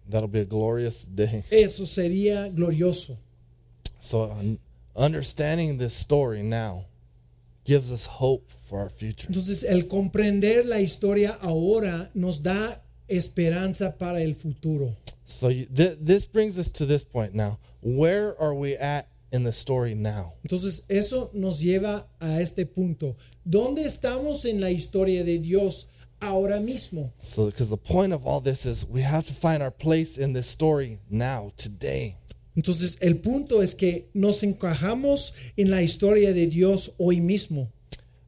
That'll 0.09 0.27
be 0.29 0.41
a 0.41 0.45
glorious 0.45 1.05
day. 1.05 1.43
Eso 1.51 1.85
sería 1.85 2.47
glorioso. 2.49 3.17
So, 3.99 4.31
understanding 4.95 5.77
this 5.77 5.93
story 5.93 6.41
now 6.41 6.85
gives 7.65 7.91
us 7.91 8.05
hope 8.05 8.49
for 8.61 8.79
our 8.79 8.89
future. 8.89 9.27
Entonces, 9.27 9.63
el 9.63 9.87
comprender 9.87 10.65
la 10.65 10.79
historia 10.79 11.37
ahora 11.41 12.09
nos 12.13 12.39
da 12.41 12.81
esperanza 13.09 13.95
para 13.97 14.21
el 14.21 14.33
futuro. 14.33 14.95
So, 15.25 15.49
you, 15.49 15.65
th- 15.65 15.97
this 16.01 16.25
brings 16.25 16.57
us 16.57 16.71
to 16.73 16.85
this 16.85 17.03
point 17.03 17.33
now. 17.33 17.59
Where 17.81 18.39
are 18.41 18.53
we 18.53 18.75
at 18.75 19.09
in 19.31 19.43
the 19.43 19.53
story 19.53 19.93
now? 19.93 20.33
Entonces, 20.43 20.81
eso 20.89 21.29
nos 21.33 21.61
lleva 21.61 22.05
a 22.19 22.41
este 22.41 22.65
punto. 22.65 23.15
¿Dónde 23.47 23.85
estamos 23.85 24.45
en 24.45 24.59
la 24.59 24.69
historia 24.69 25.23
de 25.23 25.37
Dios 25.37 25.85
ahora 26.21 26.59
mismo? 26.59 27.11
So, 27.21 27.45
because 27.45 27.69
the 27.69 27.77
point 27.77 28.11
of 28.11 28.25
all 28.25 28.39
this 28.39 28.65
is 28.65 28.85
we 28.85 29.01
have 29.01 29.25
to 29.27 29.33
find 29.33 29.61
our 29.61 29.71
place 29.71 30.17
in 30.17 30.33
this 30.33 30.47
story 30.47 30.99
now, 31.09 31.51
today. 31.57 32.17
Entonces, 32.55 32.97
el 33.01 33.15
punto 33.15 33.61
es 33.61 33.73
que 33.73 34.09
nos 34.13 34.41
encajamos 34.41 35.31
en 35.57 35.69
la 35.69 35.81
historia 35.81 36.33
de 36.33 36.47
Dios 36.47 36.89
hoy 36.99 37.19
mismo. 37.21 37.69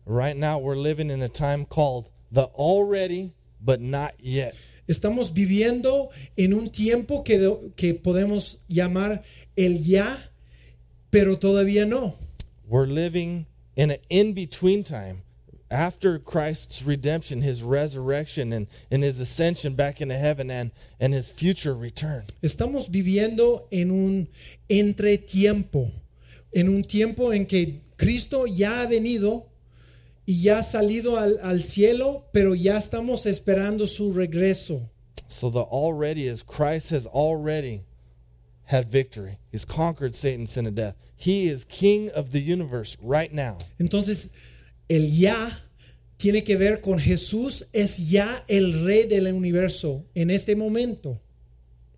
Right 0.06 0.38
now, 0.38 0.58
we're 0.60 0.76
living 0.76 1.10
in 1.10 1.22
a 1.22 1.30
time 1.30 1.66
called 1.66 2.10
the 2.32 2.46
already 2.56 3.34
but 3.60 3.82
not 3.82 4.14
yet. 4.20 4.56
Estamos 4.92 5.32
viviendo 5.32 6.10
en 6.36 6.54
un 6.54 6.70
tiempo 6.70 7.24
que, 7.24 7.72
que 7.78 7.94
podemos 7.94 8.58
llamar 8.68 9.24
el 9.56 9.82
ya, 9.86 10.30
pero 11.10 11.40
todavía 11.40 11.86
no. 11.86 12.16
We're 12.68 12.92
living 12.92 13.46
in 13.78 13.92
an 13.92 14.00
in 14.10 14.34
between 14.34 14.84
time. 14.84 15.24
After 15.70 16.20
Christ's 16.20 16.84
redemption, 16.84 17.42
his 17.42 17.64
resurrection, 17.64 18.52
and, 18.52 18.68
and 18.92 19.02
his 19.02 19.22
ascension 19.22 19.76
back 19.76 20.02
into 20.02 20.16
heaven, 20.16 20.52
and, 20.52 20.72
and 21.00 21.14
his 21.14 21.32
future 21.32 21.74
return. 21.74 22.26
Estamos 22.44 22.90
viviendo 22.90 23.68
en 23.72 23.92
un 23.92 24.28
entretiempo, 24.68 25.90
en 26.52 26.68
un 26.68 26.84
tiempo 26.84 27.32
en 27.32 27.46
que 27.46 27.80
Cristo 27.96 28.46
ya 28.46 28.82
ha 28.82 28.88
venido 28.88 29.51
y 30.26 30.42
ya 30.44 30.60
ha 30.60 30.64
salido 30.64 31.18
al, 31.18 31.38
al 31.42 31.64
cielo, 31.64 32.26
pero 32.32 32.54
ya 32.54 32.78
estamos 32.78 33.26
esperando 33.26 33.88
su 33.88 34.14
regreso. 34.14 34.90
So 35.28 35.50
the 35.50 35.62
already 35.62 36.28
is 36.28 36.44
Christ 36.44 36.90
has 36.92 37.08
already 37.08 37.84
had 38.66 38.90
victory. 38.90 39.38
He's 39.52 39.66
conquered 39.66 40.16
Satan, 40.16 40.48
sin, 40.48 40.66
and 40.66 40.76
death. 40.76 40.96
He 41.16 41.48
is 41.48 41.66
king 41.66 42.10
of 42.12 42.32
the 42.32 42.42
universe 42.42 42.98
right 43.02 43.32
now. 43.32 43.58
Entonces, 43.80 44.30
el 44.90 45.02
ya 45.02 45.52
tiene 46.18 46.42
que 46.42 46.58
ver 46.58 46.78
con 46.78 47.00
Jesús, 47.00 47.64
es 47.74 47.98
ya 47.98 48.44
el 48.48 48.86
rey 48.86 49.08
del 49.08 49.28
universo 49.34 50.04
en 50.16 50.30
este 50.30 50.56
momento. 50.56 51.20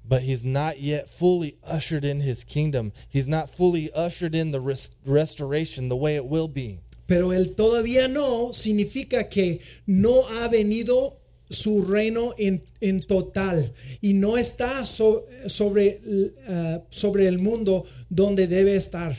But 0.05 0.23
he's 0.23 0.43
not 0.43 0.79
yet 0.79 1.09
fully 1.09 1.57
ushered 1.63 2.03
in 2.03 2.19
his 2.19 2.43
kingdom. 2.43 2.91
He's 3.07 3.27
not 3.27 3.49
fully 3.49 3.91
ushered 3.93 4.35
in 4.35 4.51
the 4.51 4.59
res- 4.59 4.91
restoration 5.05 5.89
the 5.89 5.95
way 5.95 6.15
it 6.15 6.25
will 6.25 6.47
be. 6.47 6.79
Pero 7.05 7.33
el 7.33 7.53
todavía 7.55 8.07
no 8.07 8.53
significa 8.53 9.27
que 9.29 9.59
no 9.85 10.27
ha 10.27 10.47
venido 10.47 11.17
su 11.49 11.83
reino 11.83 12.33
en, 12.37 12.63
en 12.81 13.01
total 13.05 13.73
y 14.01 14.13
no 14.13 14.37
está 14.37 14.85
so- 14.85 15.25
sobre, 15.47 15.99
uh, 16.47 16.79
sobre 16.89 17.27
el 17.27 17.37
mundo 17.37 17.85
donde 18.09 18.47
debe 18.47 18.75
estar. 18.75 19.15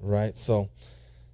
Right? 0.00 0.36
So 0.36 0.68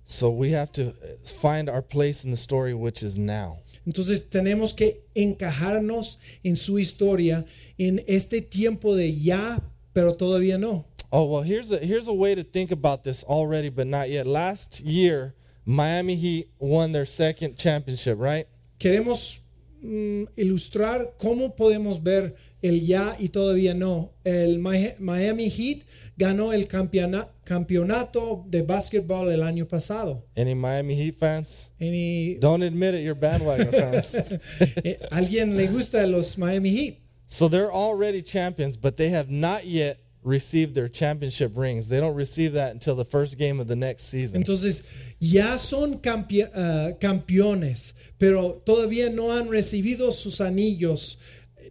so 0.07 0.31
we 0.31 0.51
have 0.53 0.73
to 0.73 0.93
find 1.25 1.69
our 1.69 1.83
place 1.83 2.25
in 2.25 2.31
the 2.31 2.37
story 2.37 2.73
which 2.75 3.03
is 3.03 3.19
now. 3.19 3.59
Entonces 3.87 4.29
tenemos 4.31 4.75
que 4.75 5.03
encajarnos 5.15 6.19
en 6.45 6.57
su 6.57 6.79
historia 6.79 7.45
en 7.79 8.03
este 8.07 8.41
tiempo 8.41 8.95
de 8.95 9.13
ya, 9.15 9.61
pero 9.93 10.15
todavía 10.15 10.59
no. 10.59 10.85
Oh, 11.13 11.25
well, 11.25 11.43
here's 11.43 11.71
a 11.73 11.79
here's 11.79 12.07
a 12.09 12.13
way 12.13 12.35
to 12.37 12.45
think 12.45 12.71
about 12.71 13.03
this 13.03 13.25
already 13.25 13.69
but 13.69 13.87
not 13.87 14.09
yet. 14.11 14.27
Last 14.27 14.81
year, 14.81 15.35
Miami 15.65 16.17
Heat 16.17 16.49
won 16.59 16.93
their 16.93 17.07
second 17.07 17.57
championship, 17.57 18.19
right? 18.19 18.47
Queremos 18.79 19.43
mm, 19.83 20.25
ilustrar 20.37 21.15
cómo 21.19 21.55
podemos 21.55 22.03
ver 22.03 22.35
el 22.63 22.81
ya 22.87 23.17
y 23.19 23.29
todavía 23.29 23.75
no. 23.75 24.13
El 24.25 24.59
Miami 24.59 25.49
Heat 25.49 25.85
ganó 26.17 26.53
el 26.53 26.67
campeona- 26.69 27.29
campeonato 27.45 28.45
de 28.49 28.63
básquetbol 28.63 29.31
el 29.33 29.43
año 29.43 29.67
pasado. 29.67 30.25
Any 30.37 30.55
Miami 30.55 30.95
Heat 30.95 31.17
fans? 31.19 31.71
Any- 31.81 32.37
Don't 32.41 32.63
admit 32.63 32.95
it, 32.95 33.03
you're 33.03 33.15
bandwagon 33.15 33.71
fans. 33.71 34.15
eh, 34.85 34.99
¿Alguien 35.11 35.57
le 35.57 35.69
gusta 35.69 36.07
los 36.07 36.37
Miami 36.37 36.71
Heat? 36.71 36.99
So 37.29 37.49
they're 37.49 37.73
already 37.73 38.23
champions, 38.23 38.77
but 38.77 38.97
they 38.97 39.11
have 39.11 39.31
not 39.31 39.65
yet 39.65 39.99
received 40.23 40.75
their 40.75 40.89
championship 40.89 41.53
rings. 41.57 41.89
They 41.89 41.99
don't 42.01 42.15
receive 42.15 42.53
that 42.53 42.73
until 42.73 42.95
the 42.95 43.05
first 43.05 43.39
game 43.39 43.59
of 43.61 43.69
the 43.69 43.77
next 43.77 44.05
season. 44.05 44.43
Entonces, 44.43 44.83
ya 45.19 45.57
son 45.57 45.99
campe- 46.01 46.51
ah, 46.55 46.93
campeones, 47.01 47.95
pero 48.19 48.63
todavía 48.67 49.09
no 49.13 49.31
han 49.33 49.49
recibido 49.49 50.13
sus 50.13 50.41
anillos. 50.41 51.17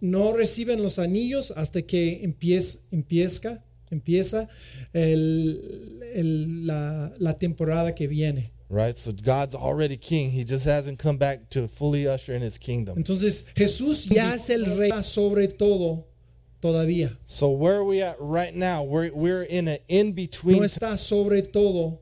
No 0.02 0.34
reciben 0.34 0.82
los 0.82 0.98
anillos 0.98 1.52
hasta 1.56 1.82
que 1.82 2.22
empieza, 2.24 2.80
empieza, 2.92 3.64
empieza 3.92 4.48
el- 4.94 6.00
el- 6.16 6.66
la, 6.66 7.12
la 7.20 7.34
temporada 7.38 7.94
que 7.94 8.08
viene. 8.08 8.52
Right? 8.70 8.96
So 8.98 9.12
God's 9.12 9.56
already 9.56 9.98
king. 9.98 10.30
He 10.30 10.44
just 10.44 10.66
hasn't 10.66 11.00
come 11.00 11.18
back 11.18 11.50
to 11.52 11.68
fully 11.68 12.08
usher 12.08 12.36
in 12.36 12.42
his 12.44 12.58
kingdom. 12.60 12.98
Entonces, 12.98 13.44
Jesús 13.56 14.08
ya 14.08 14.34
es 14.36 14.50
el 14.52 14.66
rey 14.78 14.92
sobre 15.02 15.48
todo 15.48 16.06
todavía. 16.62 17.18
So 17.26 17.50
where 17.50 17.76
are 17.76 17.84
we 17.84 18.02
at 18.02 18.18
right 18.20 18.54
now? 18.54 18.84
We're 18.84 19.12
we're 19.14 19.44
in 19.44 19.68
an 19.68 19.80
in 19.88 20.14
between. 20.14 20.58
No 20.58 20.64
está 20.64 20.98
sobre 20.98 21.42
todo 21.42 22.00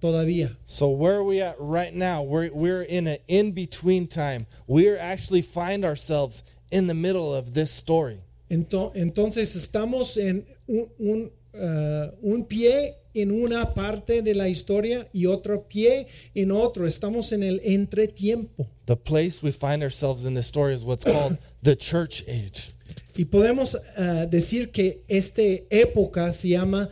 todavía. 0.00 0.56
So 0.64 0.88
where 0.90 1.16
are 1.16 1.24
we 1.24 1.40
at 1.40 1.56
right 1.58 1.94
now? 1.94 2.22
We're 2.22 2.50
we're 2.52 2.82
in 2.82 3.06
an 3.06 3.18
in 3.28 3.52
between 3.52 4.06
time. 4.06 4.46
We're 4.66 4.98
actually 4.98 5.42
find 5.42 5.84
ourselves 5.84 6.42
in 6.70 6.86
the 6.86 6.94
middle 6.94 7.34
of 7.34 7.54
this 7.54 7.70
story. 7.70 8.20
Entonces 8.50 9.56
estamos 9.56 10.16
en 10.16 10.44
un, 10.68 10.88
un, 10.98 11.30
ah, 11.54 12.10
un 12.22 12.44
pie 12.44 12.94
en 13.14 13.30
una 13.30 13.72
parte 13.72 14.22
de 14.22 14.34
la 14.34 14.48
historia 14.48 15.08
y 15.12 15.26
otro 15.26 15.66
pie 15.68 16.06
en 16.34 16.50
otro. 16.50 16.86
Estamos 16.86 17.32
en 17.32 17.42
el 17.42 17.60
entretiempo. 17.64 18.66
The 18.86 18.96
place 18.96 19.42
we 19.42 19.50
find 19.50 19.82
ourselves 19.82 20.24
in 20.24 20.34
this 20.34 20.46
story 20.46 20.74
is 20.74 20.84
what's 20.84 21.04
called 21.04 21.38
the 21.62 21.76
church 21.76 22.22
age. 22.28 22.73
Y 23.16 23.26
podemos 23.26 23.76
ah, 23.96 24.26
decir 24.26 24.70
que 24.70 25.00
esta 25.08 25.42
época 25.70 26.32
se 26.32 26.48
llama 26.48 26.88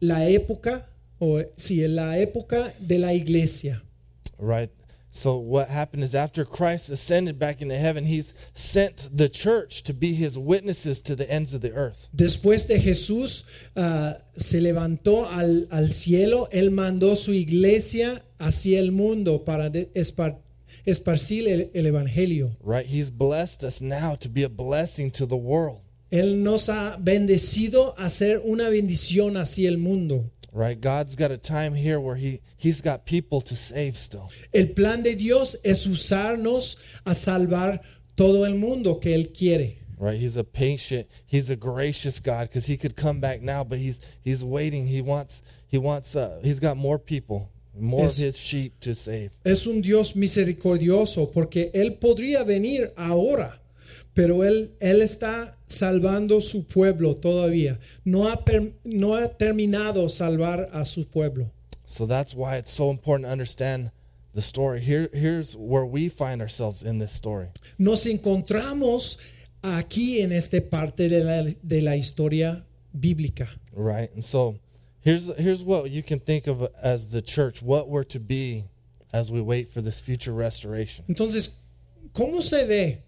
la 0.00 0.28
época, 0.28 0.86
o 1.18 1.40
sí, 1.56 1.86
la 1.88 2.18
época 2.18 2.72
de 2.80 2.98
la 2.98 3.12
iglesia. 3.14 3.82
Right? 4.38 4.70
So 5.10 5.36
what 5.36 5.68
happened 5.68 6.02
is 6.02 6.14
after 6.16 6.44
Christ 6.44 6.90
ascended 6.90 7.38
back 7.38 7.62
into 7.62 7.76
heaven, 7.76 8.04
he's 8.04 8.34
sent 8.52 9.08
the 9.16 9.28
church 9.28 9.84
to 9.84 9.92
be 9.94 10.12
his 10.12 10.36
witnesses 10.36 11.00
to 11.02 11.14
the 11.14 11.30
ends 11.30 11.54
of 11.54 11.60
the 11.60 11.72
earth. 11.72 12.08
Después 12.12 12.66
de 12.66 12.80
Jesús 12.80 13.44
ah, 13.76 14.18
se 14.36 14.60
levantó 14.60 15.26
al, 15.30 15.68
al 15.70 15.86
cielo, 15.92 16.48
Él 16.50 16.72
mandó 16.72 17.14
su 17.14 17.32
iglesia 17.32 18.24
hacia 18.40 18.80
el 18.80 18.90
mundo 18.90 19.44
para 19.44 19.70
de- 19.70 19.88
espar- 19.94 20.40
esparcir 20.86 21.48
el, 21.48 21.70
el 21.74 21.86
Evangelio. 21.86 22.56
Right? 22.62 22.86
He's 22.86 23.10
blessed 23.10 23.64
us 23.64 23.80
now 23.80 24.14
to 24.16 24.28
be 24.28 24.42
a 24.42 24.48
blessing 24.48 25.10
to 25.12 25.26
the 25.26 25.36
world. 25.36 25.80
Él 26.10 26.42
nos 26.42 26.68
ha 26.68 26.96
bendecido 27.00 27.94
a 27.98 28.08
ser 28.08 28.40
una 28.44 28.70
bendición 28.70 29.36
hacia 29.36 29.68
el 29.68 29.78
mundo. 29.78 30.30
Right? 30.52 30.80
God's 30.80 31.16
got 31.16 31.32
a 31.32 31.38
time 31.38 31.74
here 31.74 31.98
where 31.98 32.14
he 32.14 32.40
he's 32.56 32.80
got 32.80 33.04
people 33.04 33.40
to 33.40 33.56
save 33.56 33.96
still. 33.96 34.30
El 34.52 34.68
plan 34.68 35.02
de 35.02 35.16
Dios 35.16 35.56
es 35.64 35.86
usarnos 35.86 36.76
a 37.04 37.14
salvar 37.14 37.80
todo 38.16 38.44
el 38.44 38.54
mundo 38.54 39.00
que 39.00 39.14
Él 39.14 39.32
quiere. 39.36 39.78
Right? 39.98 40.16
He's 40.16 40.36
a 40.36 40.44
patient, 40.44 41.08
he's 41.26 41.50
a 41.50 41.56
gracious 41.56 42.20
God 42.20 42.48
because 42.48 42.66
he 42.66 42.76
could 42.76 42.94
come 42.94 43.20
back 43.20 43.42
now, 43.42 43.64
but 43.64 43.78
he's 43.78 44.00
he's 44.22 44.44
waiting. 44.44 44.86
He 44.86 45.00
wants 45.00 45.42
he 45.66 45.78
wants 45.78 46.14
uh, 46.14 46.40
he's 46.44 46.60
got 46.60 46.76
more 46.76 46.98
people, 46.98 47.50
more 47.78 48.04
Es- 48.06 48.18
of 48.18 48.24
his 48.24 48.36
sheep 48.36 48.78
to 48.80 48.94
save. 48.94 49.30
Es 49.44 49.66
un 49.66 49.80
Dios 49.82 50.14
misericordioso 50.16 51.30
porque 51.30 51.70
Él 51.74 51.98
podría 51.98 52.44
venir 52.44 52.92
ahora, 52.96 53.60
pero 54.14 54.44
Él, 54.44 54.70
él 54.80 55.02
está 55.02 55.56
salvando 55.66 56.40
su 56.40 56.64
pueblo 56.64 57.16
todavía. 57.16 57.78
No 58.04 58.28
ha, 58.28 58.44
per- 58.44 58.72
no 58.84 59.14
ha 59.14 59.28
terminado 59.36 60.08
salvar 60.08 60.68
a 60.72 60.84
su 60.84 61.04
pueblo. 61.06 61.50
So 61.86 62.06
that's 62.06 62.34
why 62.34 62.56
it's 62.56 62.70
so 62.70 62.90
important 62.90 63.26
to 63.26 63.32
understand 63.32 63.90
the 64.34 64.42
story. 64.42 64.80
Here 64.80 65.10
here's 65.12 65.54
where 65.56 65.84
we 65.84 66.08
find 66.08 66.40
ourselves 66.40 66.82
in 66.82 66.98
this 66.98 67.12
story. 67.12 67.48
Nos 67.78 68.06
encontramos 68.06 69.18
aquí 69.62 70.20
en 70.20 70.32
esta 70.32 70.60
parte 70.60 71.08
de 71.08 71.22
la, 71.24 71.42
de 71.62 71.80
la 71.82 71.96
historia 71.96 72.64
bíblica. 72.92 73.48
Right? 73.72 74.10
And 74.14 74.22
so 74.24 74.56
here's 75.04 75.26
here's 75.38 75.62
what 75.62 75.90
you 75.90 76.02
can 76.02 76.18
think 76.18 76.46
of 76.46 76.66
as 76.82 77.10
the 77.10 77.22
church, 77.22 77.62
what 77.62 77.88
we're 77.88 78.04
to 78.04 78.18
be 78.18 78.64
as 79.12 79.30
we 79.30 79.40
wait 79.40 79.70
for 79.70 79.80
this 79.80 80.00
future 80.00 80.32
restoration. 80.32 81.04
Entonces, 81.08 81.50
¿cómo 82.12 82.42
se 82.42 82.64
ve 82.64 83.04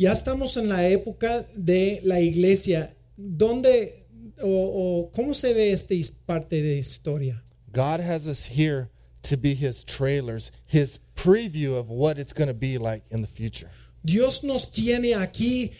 Ya 0.00 0.12
estamos 0.12 0.56
en 0.56 0.70
la 0.70 0.88
época 0.88 1.46
de 1.54 2.00
la 2.04 2.20
iglesia. 2.20 2.96
¿Dónde 3.18 4.06
o, 4.42 4.48
o 4.48 5.10
cómo 5.12 5.34
se 5.34 5.52
ve 5.52 5.72
esta 5.72 5.94
parte 6.26 6.62
de 6.62 6.78
historia? 6.78 7.42
God 7.70 8.00
has 8.00 8.26
us 8.26 8.46
here 8.46 8.88
to 9.24 9.36
be 9.36 9.52
his 9.52 9.84
trailers, 9.84 10.52
his 10.66 11.00
preview 11.14 11.78
of 11.78 11.90
what 11.90 12.18
it's 12.18 12.32
going 12.32 12.48
to 12.48 12.54
be 12.54 12.78
like 12.78 13.02
in 13.10 13.20
the 13.20 13.26
future. 13.26 13.68
Dios 14.02 14.42
nos 14.42 14.70
tiene 14.70 15.14
aquí 15.14 15.74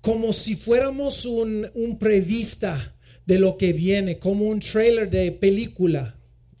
como 0.00 0.32
si 0.32 0.54
fuéramos 0.54 1.26
un, 1.26 1.66
un 1.74 1.98
prevista 1.98 2.94
de 3.26 3.38
lo 3.38 3.56
que 3.56 3.72
viene, 3.72 4.18
como 4.18 4.46
un 4.46 4.60
trailer 4.60 5.10
de 5.10 5.32
película. 5.32 6.14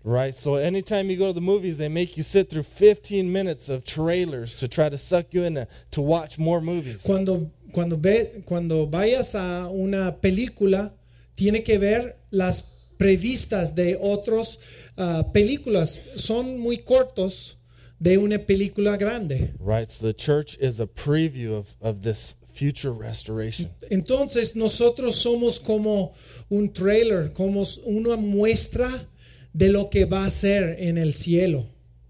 Right? 0.04 0.34
So 0.34 0.54
anytime 0.54 1.10
you 1.10 1.16
go 1.16 1.26
to 1.26 1.32
the 1.32 1.40
movies, 1.40 1.78
they 1.78 1.88
make 1.88 2.16
you 2.16 2.22
sit 2.22 2.48
through 2.48 2.62
15 2.62 3.32
minutes 3.32 3.68
of 3.68 3.84
trailers 3.84 4.54
to 4.56 4.68
try 4.68 4.88
to 4.88 4.96
suck 4.96 5.32
you 5.32 5.42
in 5.42 5.66
to, 5.90 6.00
watch 6.00 6.38
more 6.38 6.60
movies. 6.60 7.02
Cuando, 7.02 7.50
cuando, 7.72 7.96
ve, 7.96 8.42
cuando 8.44 8.86
vayas 8.86 9.34
a 9.34 9.68
una 9.68 10.12
película, 10.20 10.92
tiene 11.34 11.64
que 11.64 11.78
ver 11.78 12.16
las 12.30 12.62
previstas 12.96 13.74
de 13.74 13.96
otras 14.00 14.58
películas. 15.32 16.00
Son 16.14 16.56
muy 16.56 16.78
cortos 16.78 17.56
de 17.98 18.16
una 18.18 18.38
película 18.38 18.96
grande. 18.96 19.54
Right? 19.58 19.90
So 19.90 20.06
the 20.06 20.14
church 20.14 20.56
is 20.58 20.78
a 20.78 20.86
preview 20.86 21.54
of, 21.54 21.74
of 21.80 22.02
this 22.02 22.34
future 22.56 22.92
restoration. 22.92 23.70
Entonces 23.90 24.56
nosotros 24.56 25.16
somos 25.16 25.60
como 25.60 26.14
un 26.48 26.72
trailer, 26.72 27.32
como 27.32 27.64
una 27.84 28.16
muestra 28.16 29.08
de 29.52 29.68
lo 29.68 29.88
que 29.88 30.04
va 30.04 30.24
a 30.24 30.30
ser 30.30 30.76
en 30.78 30.98
el 30.98 31.12
cielo. 31.12 31.66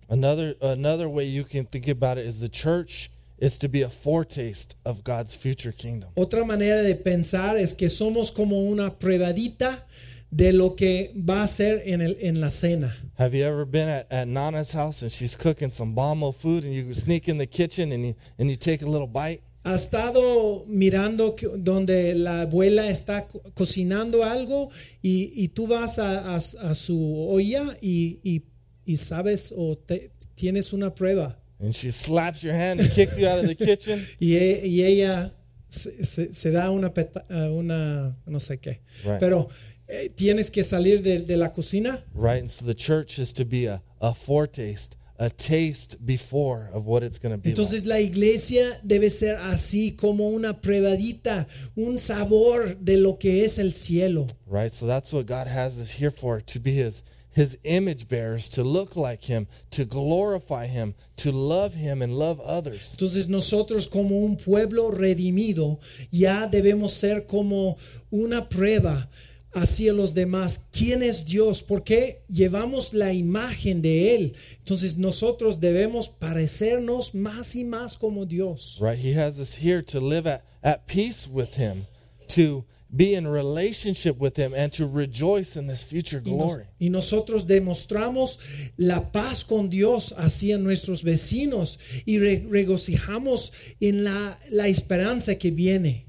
Another 0.09 0.57
another 0.61 1.09
way 1.09 1.25
you 1.27 1.45
can 1.45 1.67
think 1.67 1.89
about 1.89 2.19
it 2.19 2.27
is 2.27 2.39
the 2.39 2.49
church 2.49 3.11
is 3.39 3.59
to 3.59 3.69
be 3.69 3.83
a 3.83 3.89
foretaste 3.89 4.75
of 4.85 5.03
God's 5.03 5.35
future 5.35 5.73
kingdom. 5.73 6.11
Otra 6.17 6.45
manera 6.45 6.83
de 6.83 6.95
pensar 6.95 7.57
es 7.57 7.75
que 7.75 7.89
somos 7.89 8.33
como 8.33 8.63
una 8.63 8.99
pruebadita 8.99 9.85
de 10.31 10.53
lo 10.53 10.71
que 10.71 11.13
va 11.17 11.43
a 11.43 11.49
ser 11.49 11.83
en, 11.85 12.01
el, 12.01 12.17
en 12.21 12.41
la 12.41 12.51
cena. 12.51 12.95
Have 13.19 13.35
you 13.35 13.45
ever 13.45 13.65
been 13.65 13.89
at, 13.89 14.07
at 14.11 14.29
Nana's 14.29 14.73
house 14.73 15.03
and 15.03 15.11
she's 15.11 15.37
cooking 15.37 15.71
some 15.71 15.95
bombo 15.95 16.33
food 16.33 16.65
and 16.65 16.75
you 16.75 16.93
sneak 16.95 17.29
in 17.29 17.39
the 17.39 17.47
kitchen 17.47 17.93
and 17.93 18.07
you 18.07 18.15
and 18.39 18.51
you 18.51 18.57
take 18.57 18.83
a 18.83 18.87
little 18.87 19.07
bite? 19.07 19.43
¿Ha 19.67 19.75
estado 19.75 20.65
mirando 20.69 21.35
que- 21.35 21.49
donde 21.59 22.15
la 22.15 22.43
abuela 22.43 22.89
está 22.89 23.27
co- 23.27 23.43
cocinando 23.55 24.23
algo 24.23 24.71
y, 25.03 25.33
y 25.35 25.49
tú 25.49 25.67
vas 25.67 25.99
a, 25.99 26.35
a- 26.37 26.71
a 26.71 26.75
su 26.75 27.29
olla 27.29 27.77
y, 27.81 28.21
y- 28.23 28.43
y 28.85 28.97
sabes 28.97 29.53
o 29.57 29.77
te- 29.77 30.11
tienes 30.37 30.73
una 30.73 30.95
prueba 30.95 31.37
And 31.59 31.73
she 31.75 31.91
slaps 31.91 32.43
your 32.43 32.55
hand 32.55 32.81
and 32.81 32.91
kicks 32.93 33.17
you 33.17 33.27
out 33.27 33.41
of 33.43 33.47
the 33.49 33.57
kitchen. 33.57 34.07
y, 34.21 34.37
e- 34.37 34.67
y 34.67 34.83
ella 34.85 35.35
se, 35.69 36.05
se- 36.05 36.33
se 36.35 36.51
da 36.51 36.71
una, 36.71 36.93
peta- 36.93 37.25
una 37.51 38.17
no 38.27 38.39
sé 38.39 38.59
qué. 38.61 38.81
Right. 39.05 39.19
Pero 39.19 39.49
eh, 39.89 40.11
tienes 40.15 40.51
que 40.51 40.63
salir 40.65 41.03
de, 41.03 41.21
de 41.21 41.37
la 41.37 41.51
cocina. 41.53 42.05
Right? 42.15 42.41
And 42.41 42.49
so 42.51 42.65
the 42.65 42.75
church 42.75 43.19
is 43.19 43.33
to 43.33 43.45
be 43.45 43.67
a, 43.67 43.83
a 44.01 44.13
foretaste, 44.15 44.96
a 45.19 45.31
taste 45.31 46.05
before 46.05 46.71
of 46.73 46.87
what 46.87 47.03
it's 47.03 47.19
going 47.19 47.35
to 47.35 47.39
be 47.39 47.51
like. 47.51 47.59
Entonces 47.59 47.87
la 47.87 47.97
iglesia 47.97 48.79
debe 48.85 49.11
ser 49.11 49.37
así 49.37 49.97
como 49.97 50.31
una 50.31 50.55
pruebadita, 50.55 51.47
un 51.77 51.99
sabor 51.99 52.77
de 52.81 52.97
lo 52.97 53.15
que 53.15 53.45
es 53.45 53.59
el 53.59 53.73
cielo. 53.73 54.27
Right? 54.47 54.73
So 54.73 54.87
that's 54.87 55.13
what 55.13 55.27
God 55.27 55.47
has 55.47 55.79
us 55.79 55.93
here 55.93 56.11
for, 56.11 56.41
to 56.41 56.61
be 56.61 56.73
his 56.73 57.03
his 57.37 57.59
image 57.65 58.09
bearers, 58.09 58.49
to 58.49 58.65
look 58.65 58.97
like 58.97 59.25
him, 59.25 59.47
to 59.71 59.85
glorify 59.85 60.67
him, 60.67 60.95
to 61.17 61.31
love 61.31 61.75
him 61.75 62.01
and 62.01 62.19
love 62.19 62.41
others. 62.41 62.97
Entonces 62.99 63.29
nosotros 63.29 63.87
como 63.87 64.25
un 64.25 64.37
pueblo 64.37 64.91
redimido 64.91 65.79
ya 66.11 66.47
debemos 66.47 66.93
ser 66.93 67.27
como 67.27 67.77
una 68.11 68.49
prueba 68.49 69.11
hacia 69.57 69.93
los 69.93 70.15
demás. 70.15 70.61
¿Quién 70.71 71.03
es 71.03 71.25
Dios? 71.25 71.63
Porque 71.63 72.23
llevamos 72.29 72.93
la 72.95 73.13
imagen 73.13 73.81
de 73.83 74.15
Él. 74.15 74.37
Entonces 74.59 74.97
nosotros 74.97 75.59
debemos 75.59 76.09
parecernos 76.09 77.15
más 77.15 77.57
y 77.57 77.65
más 77.65 77.97
como 77.97 78.27
Dios. 78.27 78.79
Right? 78.81 78.99
He 78.99 79.15
has 79.19 79.39
us 79.41 79.55
here 79.55 79.83
to 79.83 80.01
live 80.01 80.27
at, 80.27 80.45
at 80.63 80.87
peace 80.87 81.27
with 81.27 81.55
him, 81.57 81.87
to 82.29 82.65
be 82.95 83.15
in 83.15 83.27
relationship 83.27 84.17
with 84.19 84.37
him, 84.39 84.53
and 84.55 84.73
to 84.75 84.87
rejoice 84.87 85.57
in 85.57 85.67
this 85.67 85.83
future 85.83 86.23
Y, 86.25 86.31
nos- 86.31 86.37
glory. 86.55 86.65
y 86.79 86.89
nosotros 86.89 87.47
demostramos 87.47 88.39
la 88.79 89.11
paz 89.11 89.43
con 89.45 89.69
Dios 89.69 90.13
hacia 90.17 90.57
nuestros 90.59 91.03
vecinos 91.03 91.79
y 92.07 92.19
re- 92.19 92.47
regocijamos 92.49 93.51
en 93.81 94.05
la, 94.05 94.39
la 94.51 94.69
esperanza 94.69 95.35
que 95.37 95.51
viene. 95.51 96.05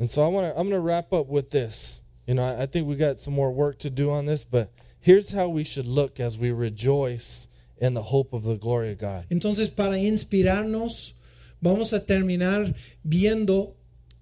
And 0.00 0.08
so 0.08 0.22
I 0.22 0.26
I'm 0.26 0.54
going 0.54 0.70
to 0.70 0.80
wrap 0.80 1.12
up 1.12 1.28
with 1.28 1.50
this. 1.50 2.00
You 2.28 2.34
know, 2.34 2.44
I, 2.44 2.64
I 2.64 2.66
think 2.66 2.86
we 2.86 2.94
got 2.94 3.20
some 3.20 3.32
more 3.32 3.50
work 3.50 3.78
to 3.78 3.90
do 3.90 4.10
on 4.10 4.26
this, 4.26 4.44
but 4.44 4.70
here's 5.00 5.32
how 5.32 5.48
we 5.48 5.64
should 5.64 5.86
look 5.86 6.20
as 6.20 6.36
we 6.36 6.52
rejoice 6.52 7.48
in 7.78 7.94
the 7.94 8.02
hope 8.02 8.34
of 8.34 8.42
the 8.42 8.56
glory 8.56 8.92
of 8.92 8.98
God. 8.98 9.24
Entonces, 9.30 9.74
para 9.74 9.96
inspirarnos, 9.96 11.14
vamos 11.62 11.94
a 11.94 12.00
terminar 12.00 12.74
viendo 13.02 13.72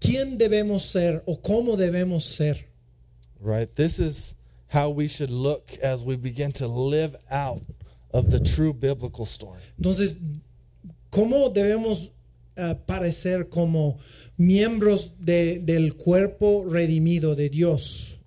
quién 0.01 0.39
debemos 0.39 0.83
ser 0.83 1.25
o 1.27 1.37
cómo 1.39 1.77
debemos 1.77 2.23
ser. 2.23 2.67
Right? 3.41 3.75
This 3.75 3.99
is 3.99 4.37
how 4.69 4.91
we 4.91 5.09
should 5.09 5.31
look 5.31 5.73
as 5.83 6.05
we 6.05 6.15
begin 6.15 6.53
to 6.53 6.69
live 6.69 7.17
out 7.29 7.61
of 8.13 8.31
the 8.31 8.39
true 8.39 8.73
biblical 8.73 9.27
story. 9.27 9.59
Entonces, 9.81 10.17
¿cómo 11.11 11.53
debemos 11.53 12.11
eh, 12.57 12.75
parecer 12.87 13.49
como 13.49 13.99
miembros 14.37 15.13
de- 15.21 15.59
del 15.61 15.95
cuerpo 15.97 16.65
redimido 16.69 17.35
de 17.35 17.49
Dios? 17.49 18.19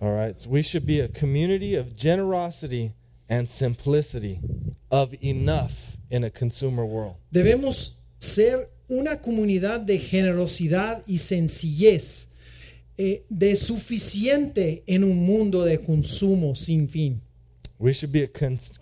All 0.00 0.12
right. 0.14 0.34
So 0.34 0.50
we 0.50 0.62
should 0.62 0.84
be 0.86 1.00
a 1.00 1.08
community 1.08 1.74
of 1.76 1.94
generosity 1.96 2.92
and 3.28 3.48
simplicity, 3.48 4.40
of 4.90 5.14
enough 5.22 5.96
in 6.10 6.24
a 6.24 6.30
consumer 6.30 6.84
world. 6.84 7.16
Debemos 7.30 7.98
ser 8.18 8.70
una 8.88 9.20
comunidad 9.20 9.80
de 9.80 9.98
generosidad 9.98 11.02
y 11.06 11.18
sencillez, 11.18 12.28
eh, 12.98 13.24
de 13.28 13.56
suficiente 13.56 14.82
en 14.86 15.02
un 15.04 15.24
mundo 15.24 15.64
de 15.64 15.78
consumo 15.78 16.54
sin 16.54 16.88
fin. 16.88 17.20
We 17.78 17.92
should 17.92 18.10
be 18.10 18.22
a 18.22 18.28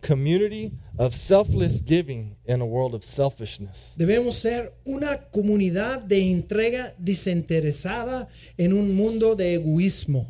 community 0.02 0.72
of 0.98 1.14
selfless 1.16 1.80
giving 1.80 2.36
in 2.46 2.60
a 2.60 2.64
world 2.66 2.94
of 2.94 3.04
selfishness. 3.04 3.94
Debemos 3.98 4.34
ser 4.34 4.72
una 4.86 5.16
comunidad 5.32 6.02
de 6.02 6.30
entrega 6.30 6.94
desinteresada 6.98 8.28
en 8.56 8.72
un 8.72 8.94
mundo 8.94 9.34
de 9.34 9.54
egoísmo. 9.54 10.26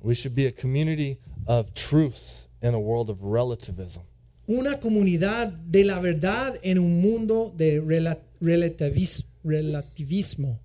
We 0.00 0.14
should 0.14 0.34
be 0.34 0.46
a 0.46 0.52
community 0.52 1.18
of 1.46 1.74
truth 1.74 2.46
in 2.62 2.72
a 2.74 2.78
world 2.78 3.10
of 3.10 3.18
relativism. 3.20 4.02
Una 4.48 4.76
comunidad 4.80 5.52
de 5.70 5.84
la 5.84 6.00
verdad 6.00 6.58
en 6.62 6.78
un 6.78 7.02
mundo 7.02 7.52
de 7.54 7.78
rela- 7.82 8.20
relativis- 8.40 9.24
relativismo. 9.44 10.58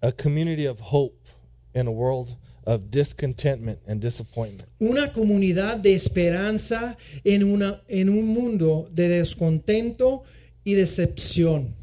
A 0.00 0.12
community 0.12 0.64
of 0.66 0.80
hope 0.80 1.18
in 1.74 1.86
a 1.86 1.92
world 1.92 2.36
of 2.66 2.90
discontentment 2.90 3.78
and 3.86 4.00
disappointment. 4.00 4.68
Una 4.80 5.12
comunidad 5.12 5.78
de 5.78 5.94
esperanza 5.94 6.96
en, 7.24 7.42
una, 7.42 7.82
en 7.88 8.08
un 8.08 8.26
mundo 8.26 8.88
de 8.92 9.08
descontento 9.08 10.24
y 10.64 10.74
decepción. 10.74 11.74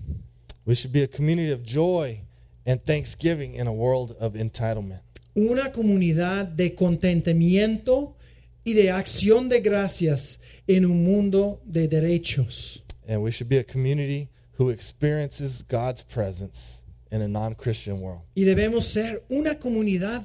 We 0.65 0.75
should 0.75 0.93
be 0.93 1.03
a 1.03 1.07
community 1.07 1.51
of 1.51 1.63
joy 1.63 2.21
and 2.65 2.83
thanksgiving 2.85 3.55
in 3.55 3.67
a 3.67 3.73
world 3.73 4.15
of 4.19 4.35
entitlement. 4.35 5.01
Una 5.35 5.71
comunidad 5.71 6.45
de 6.45 6.75
contentamiento 6.75 8.15
y 8.63 8.73
de 8.73 8.91
acción 8.91 9.49
de 9.49 9.59
gracias 9.59 10.39
en 10.67 10.85
un 10.85 11.03
mundo 11.03 11.61
de 11.65 11.87
derechos. 11.87 12.83
And 13.07 13.21
we 13.21 13.31
should 13.31 13.49
be 13.49 13.57
a 13.57 13.63
community 13.63 14.29
who 14.57 14.69
experiences 14.69 15.63
God's 15.63 16.03
presence 16.03 16.83
in 17.11 17.21
a 17.21 17.27
non 17.27 17.55
Christian 17.55 18.01
world. 18.01 18.21
Y 18.35 18.43
debemos 18.43 18.85
ser 18.85 19.23
una 19.29 19.55
comunidad 19.55 20.23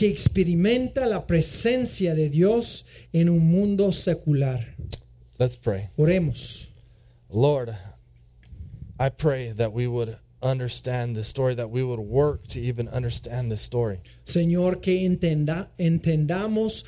que 0.00 0.08
experimenta 0.08 1.04
la 1.04 1.26
presencia 1.26 2.14
de 2.14 2.30
Dios 2.30 2.86
en 3.12 3.28
un 3.28 3.50
mundo 3.52 3.92
secular. 3.92 4.74
Let's 5.38 5.56
pray. 5.56 5.90
Oremos. 5.98 6.68
Lord, 7.28 7.76
I 8.98 9.10
pray 9.10 9.52
that 9.52 9.74
we 9.74 9.86
would 9.86 10.16
understand 10.40 11.16
this 11.16 11.28
story, 11.28 11.54
that 11.54 11.68
we 11.68 11.82
would 11.82 12.00
work 12.00 12.46
to 12.46 12.60
even 12.60 12.88
understand 12.88 13.52
this 13.52 13.60
story. 13.60 14.00
Señor, 14.24 14.80
que 14.80 15.04
entenda- 15.06 15.68
entendamos 15.78 16.86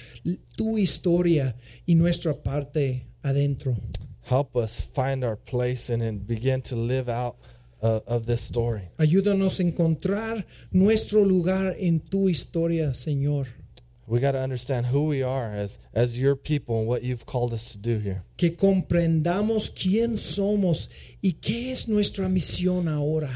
tu 0.56 0.78
historia 0.78 1.54
y 1.86 1.92
nuestra 1.92 2.32
parte 2.42 3.08
adentro. 3.22 3.76
Help 4.22 4.56
us 4.56 4.80
find 4.80 5.22
our 5.22 5.36
place 5.36 5.90
and 5.90 6.26
begin 6.26 6.62
to 6.62 6.76
live 6.76 7.10
out 7.10 7.36
of 7.82 8.26
this 8.26 8.42
story. 8.42 8.90
Ayúdanos 8.98 9.60
a 9.60 9.62
encontrar 9.64 10.46
nuestro 10.70 11.24
lugar 11.24 11.74
en 11.78 12.00
tu 12.00 12.28
historia, 12.28 12.94
Señor. 12.94 13.48
We 14.06 14.20
got 14.20 14.32
to 14.32 14.40
understand 14.40 14.86
who 14.86 15.06
we 15.06 15.22
are 15.22 15.52
as, 15.54 15.78
as 15.94 16.18
your 16.18 16.36
people 16.36 16.80
and 16.80 16.88
what 16.88 17.02
you've 17.02 17.24
called 17.24 17.52
us 17.52 17.72
to 17.72 17.78
do 17.78 17.98
here. 17.98 18.24
Que 18.36 18.50
comprendamos 18.50 19.70
quién 19.70 20.18
somos 20.18 20.88
y 21.22 21.36
qué 21.40 21.72
es 21.72 21.88
nuestra 21.88 22.28
misión 22.28 22.88
ahora. 22.88 23.30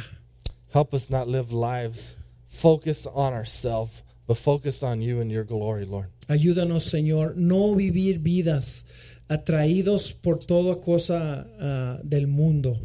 Help 0.72 0.92
us 0.92 1.08
not 1.08 1.28
live 1.28 1.52
lives 1.52 2.16
focused 2.48 3.06
on 3.14 3.32
ourselves, 3.32 4.02
but 4.26 4.36
focused 4.36 4.82
on 4.82 5.00
you 5.00 5.20
and 5.20 5.30
your 5.30 5.44
glory, 5.44 5.84
Lord. 5.84 6.08
Ayúdanos, 6.28 6.82
Señor, 6.82 7.36
no 7.36 7.74
vivir 7.74 8.18
vidas 8.18 8.84
atraídos 9.28 10.12
por 10.12 10.38
toda 10.38 10.80
cosa 10.80 11.46
ah, 11.60 11.98
del 12.02 12.26
mundo. 12.26 12.76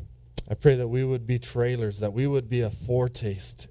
I 0.51 0.53
pray 0.53 0.75
that 0.75 0.89
we 0.89 1.05
would 1.05 1.25
be 1.25 1.39
trailers, 1.39 1.99
that 2.01 2.11
we 2.11 2.27
would 2.27 2.49
be 2.49 2.59
a 2.61 2.69
foretaste 2.69 3.69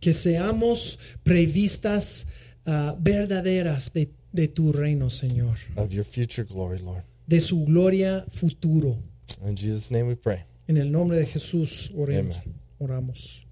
Que 0.00 0.12
seamos 0.12 0.98
previstas 1.24 2.26
ah, 2.66 2.94
verdaderas 3.00 3.92
de, 3.94 4.10
de 4.32 4.48
tu 4.48 4.72
reino, 4.72 5.08
Señor. 5.08 5.56
of 5.76 5.90
your 5.92 6.04
future 6.04 6.44
glory, 6.44 6.78
Lord. 6.78 7.02
De 7.26 7.40
su 7.40 7.64
gloria 7.64 8.24
futuro. 8.28 9.02
In 9.46 9.56
Jesus' 9.56 9.90
name 9.90 10.06
we 10.06 10.16
pray. 10.16 10.44
En 10.68 10.76
el 10.76 10.90
nombre 10.90 11.16
de 11.16 11.24
Jesús 11.26 11.90
oremos, 11.96 12.44
oramos. 12.78 13.46